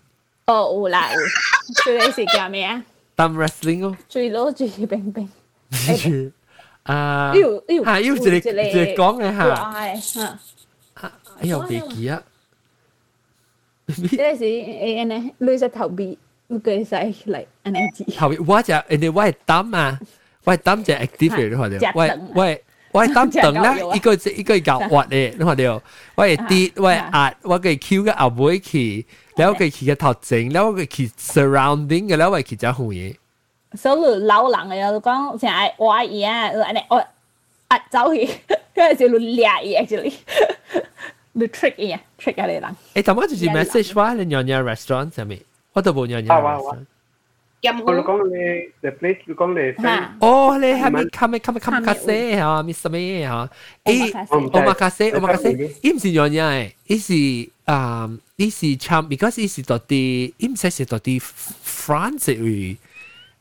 [0.48, 1.20] 哦，有啦，有。
[1.86, 2.84] 最叻是叫咩啊
[3.16, 3.96] ？thumb wrestling 哦。
[4.10, 5.30] 最老最冰冰。
[6.84, 10.32] 啊，要要嚇要直直直講嘅嚇，
[11.40, 12.22] 哎呦鼻記啊！
[13.88, 16.18] 嗰陣時誒誒，你隻頭鼻
[16.50, 16.96] 佢使
[17.32, 18.04] 嚟安尼字。
[18.16, 20.00] 頭鼻我只，人哋我係擔啊，
[20.44, 22.04] 我係擔只 active 你話掉，我
[22.36, 22.58] 我
[22.94, 25.82] 我係擔等啦，一個一個搞滑嘅你話掉，
[26.16, 29.06] 我係跌，我係壓，我嘅 Q 嘅後尾去，
[29.36, 33.16] 然後佢佢嘅頭整，然後佢佢 surrounding 嘅，然後佢佢隻紅嘢。
[33.74, 36.98] 小女老人嘅又講成係我阿姨啊，我我
[37.70, 38.30] 壓走佢，
[38.74, 40.14] 跟住就掠嘢 actually，
[41.32, 42.64] 你 trick 嘢，trick 下你人。
[42.96, 45.40] 誒，頭先就是 message 話你娘娘 restaurant 上面，
[45.72, 46.86] 我都冇娘娘 restaurant。
[47.62, 49.88] 任何你講你，the place 你講你。
[50.20, 53.50] 哦，你係咪 come come come 卡西嚇，miss 咩嚇？
[53.86, 61.22] 誒，我馬卡西，我馬卡西，伊唔是娘娘誒，伊是啊，伊是 charm，because 伊是到啲，伊唔使是到啲
[61.64, 62.78] France 語。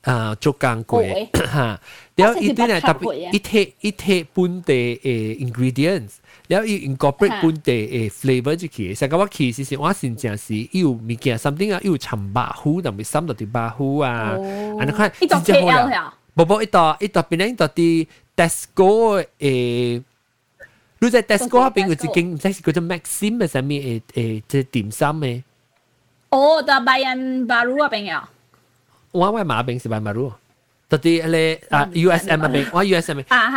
[0.02, 1.80] 啊，做工過嚇，
[2.16, 6.10] 然後伊啲咧特別一睇一睇本地誒 ingredients，
[6.48, 8.94] 然後伊 incorporate 本地誒 flavour 就去。
[8.94, 14.36] 成個我其實是我先正是伊有物件 something 啊，伊有陳百糊，但係三到啲百糊啊，
[14.78, 16.14] 安尼款真正好啦。
[16.34, 20.02] 無無一道一道邊咧一道啲 Tesco 誒，
[21.00, 25.42] 你在 Tesco 嗰邊有一間，唔知是叫做 Maxim 嘅上面誒誒，即點心嘅。
[26.30, 28.22] 哦，就 Bayam Baru 嗰邊嘅。
[29.12, 30.32] 我我马兵是班马路，
[30.88, 33.16] 到底嘞啊 USM 马兵，我 USM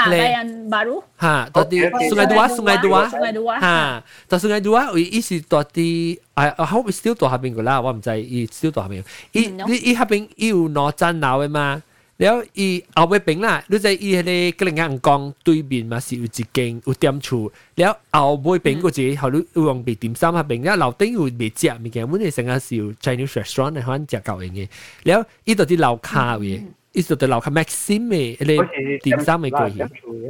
[0.10, 0.36] 嘞
[0.70, 11.82] ，baru，哈，到底 Sungai Dua Sungai Dua，哈，到 Sungai Dua，伊伊是到底，I I hope it's still 大下边个啦，我唔知，伊 still 大下边，伊伊伊下边伊有哪站哪位嘛？
[12.18, 24.70] 了伊后尾边啦，你在伊迄个格林硬讲对面嘛是有一间有店厝，了后尾边个只后你有用卖点心啊边，了楼顶有卖食物件，阮哋成日是有 Chinese restaurant 啊，可能食够用嘅。
[25.06, 29.78] 了伊度啲楼骹嘅，伊度啲楼骹 Maxim 嘅，迄个点心嘅过去，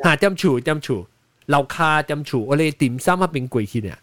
[0.04, 1.06] 嚇店厝店厝
[1.48, 3.98] 楼骹店厝，我哋點心啊边过去咧。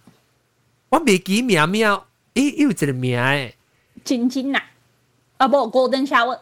[0.91, 1.99] 我未記名名，
[2.35, 3.53] 伊有一個名誒，
[4.05, 4.63] 晶晶啊，
[5.39, 6.41] 啊無 Golden Shower。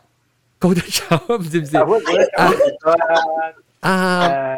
[0.61, 1.79] câu tác cháu không dìm gì
[2.33, 2.51] à,
[3.81, 4.57] à,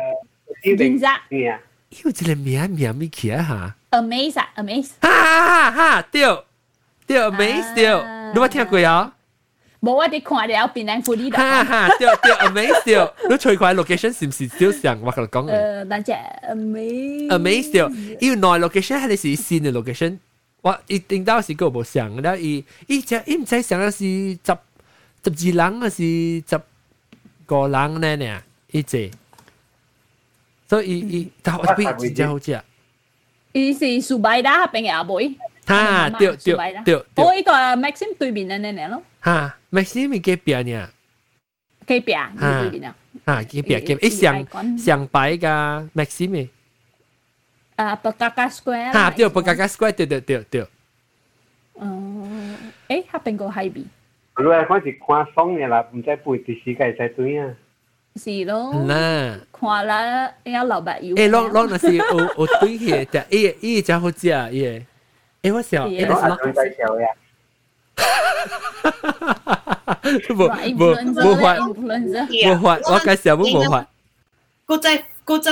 [0.79, 1.27] dìm dạ.
[1.91, 3.71] yêu chỉ là mía mía mi kia hả?
[3.91, 4.89] Amaze à amaze.
[5.03, 6.37] Ha ha ha tiêu.
[7.07, 7.99] Tiêu amaze tiêu.
[8.35, 9.11] Đúng không nghe qua à
[9.81, 13.15] 冇我哋看了變人富啲哈哈，對對，amaze 掉！
[13.31, 15.01] 你最快 location 是唔是少上？
[15.03, 15.83] 我同你講嘅。
[15.83, 16.17] 誒，但係
[16.51, 17.29] amaze.
[17.29, 17.89] Amaze điều
[18.21, 20.19] yêu nói location 係你是新嘅 location，
[20.61, 24.57] 我一定到時個冇上，然後伊伊只伊唔使上，是十
[25.25, 25.97] 十二人还是
[26.47, 26.61] 十
[27.49, 28.17] 五人呢？
[28.17, 29.11] 呢一只，
[30.69, 32.63] 所以伊他好贵，真正好食。
[33.53, 35.37] 伊是苏白达边个阿妹。
[35.67, 37.05] 哈，对对对。
[37.17, 39.03] 我伊个 Maxim 对面呢呢咯。
[39.21, 40.89] 哈，Maxim 伊隔壁呢？
[41.87, 42.97] 隔壁，对面啊。
[43.25, 46.49] 啊，隔壁隔壁，一上上白个 Maxim。
[47.75, 48.93] 啊，Pekaka Square。
[48.93, 50.67] 哈，对，Pekaka Square，对对对对。
[51.75, 52.29] 哦，
[52.89, 53.87] 诶，他边个 High B。
[54.43, 57.41] 如来看是看爽的啦，唔知背第时界在对啊。
[58.17, 61.15] 是咯，那看啦，要老板有。
[61.17, 64.65] 诶，落落那是我我对起，但伊伊家伙食伊，
[65.43, 67.07] 诶，我想，诶，我阿在笑呀。
[70.29, 71.47] 无无无法，
[72.47, 73.87] 无法，我介绍无无法。
[74.69, 74.89] กูใจ
[75.29, 75.51] กูใจ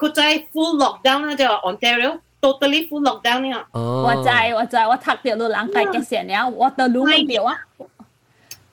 [0.00, 0.20] กูใจ
[0.52, 2.10] full lockdown นะเจ้า Ontario
[2.42, 3.60] totally full lockdown เนี่ย
[4.06, 7.58] ว่าใจว่าใจว่าทักเดียวรู้ร่างกายแกเสียเนี่ยว่าเตอรู้ไม่เดียวอะ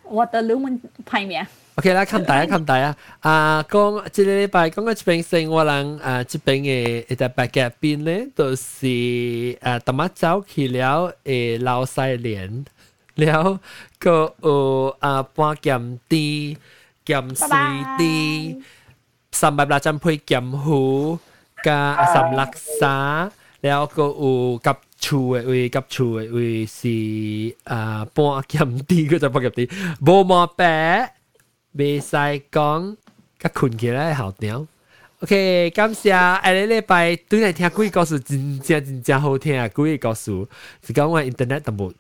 [0.10, 1.46] Waterloo 阮歹命。
[1.76, 2.96] OK 啦，看大啊，看大啊！
[3.20, 12.66] 啊，講即個禮拜講個一邊生活人啊，即邊嘅一隻白鴿邊咧，就是啊，特麼走去了誒老西蓮，
[13.16, 13.60] 了
[14.00, 16.58] 個有啊半鹹啲、
[17.06, 17.48] 鹹水
[17.98, 18.62] 啲、
[19.34, 21.20] 三百六十配鹹糊
[21.62, 22.48] 加三六
[22.80, 23.30] 沙，
[23.60, 29.70] 了個有鴿厝嘅位甲厝嘅位是啊半咸啲，嗰只半咸啲，
[30.04, 30.66] 冇毛病，
[31.74, 32.16] 未使
[32.52, 32.96] 講，
[33.40, 34.66] 甲困起來好屌。
[35.22, 39.68] OK，感謝下禮拜對嚟聽鬼故事，真正真正好聽啊！
[39.70, 40.32] 鬼故事
[40.86, 41.94] 是講我 internet 都冇，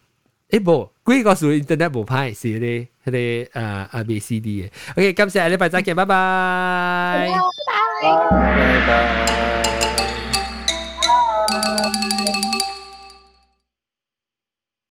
[0.49, 3.11] 誒冇鬼故事 internet 冇派，是咧迄
[3.53, 4.69] 個啊啊 B C D 嘅。
[4.91, 7.29] OK，感謝下禮拜再見，拜拜，
[8.01, 8.09] 拜
[12.07, 12.14] 拜。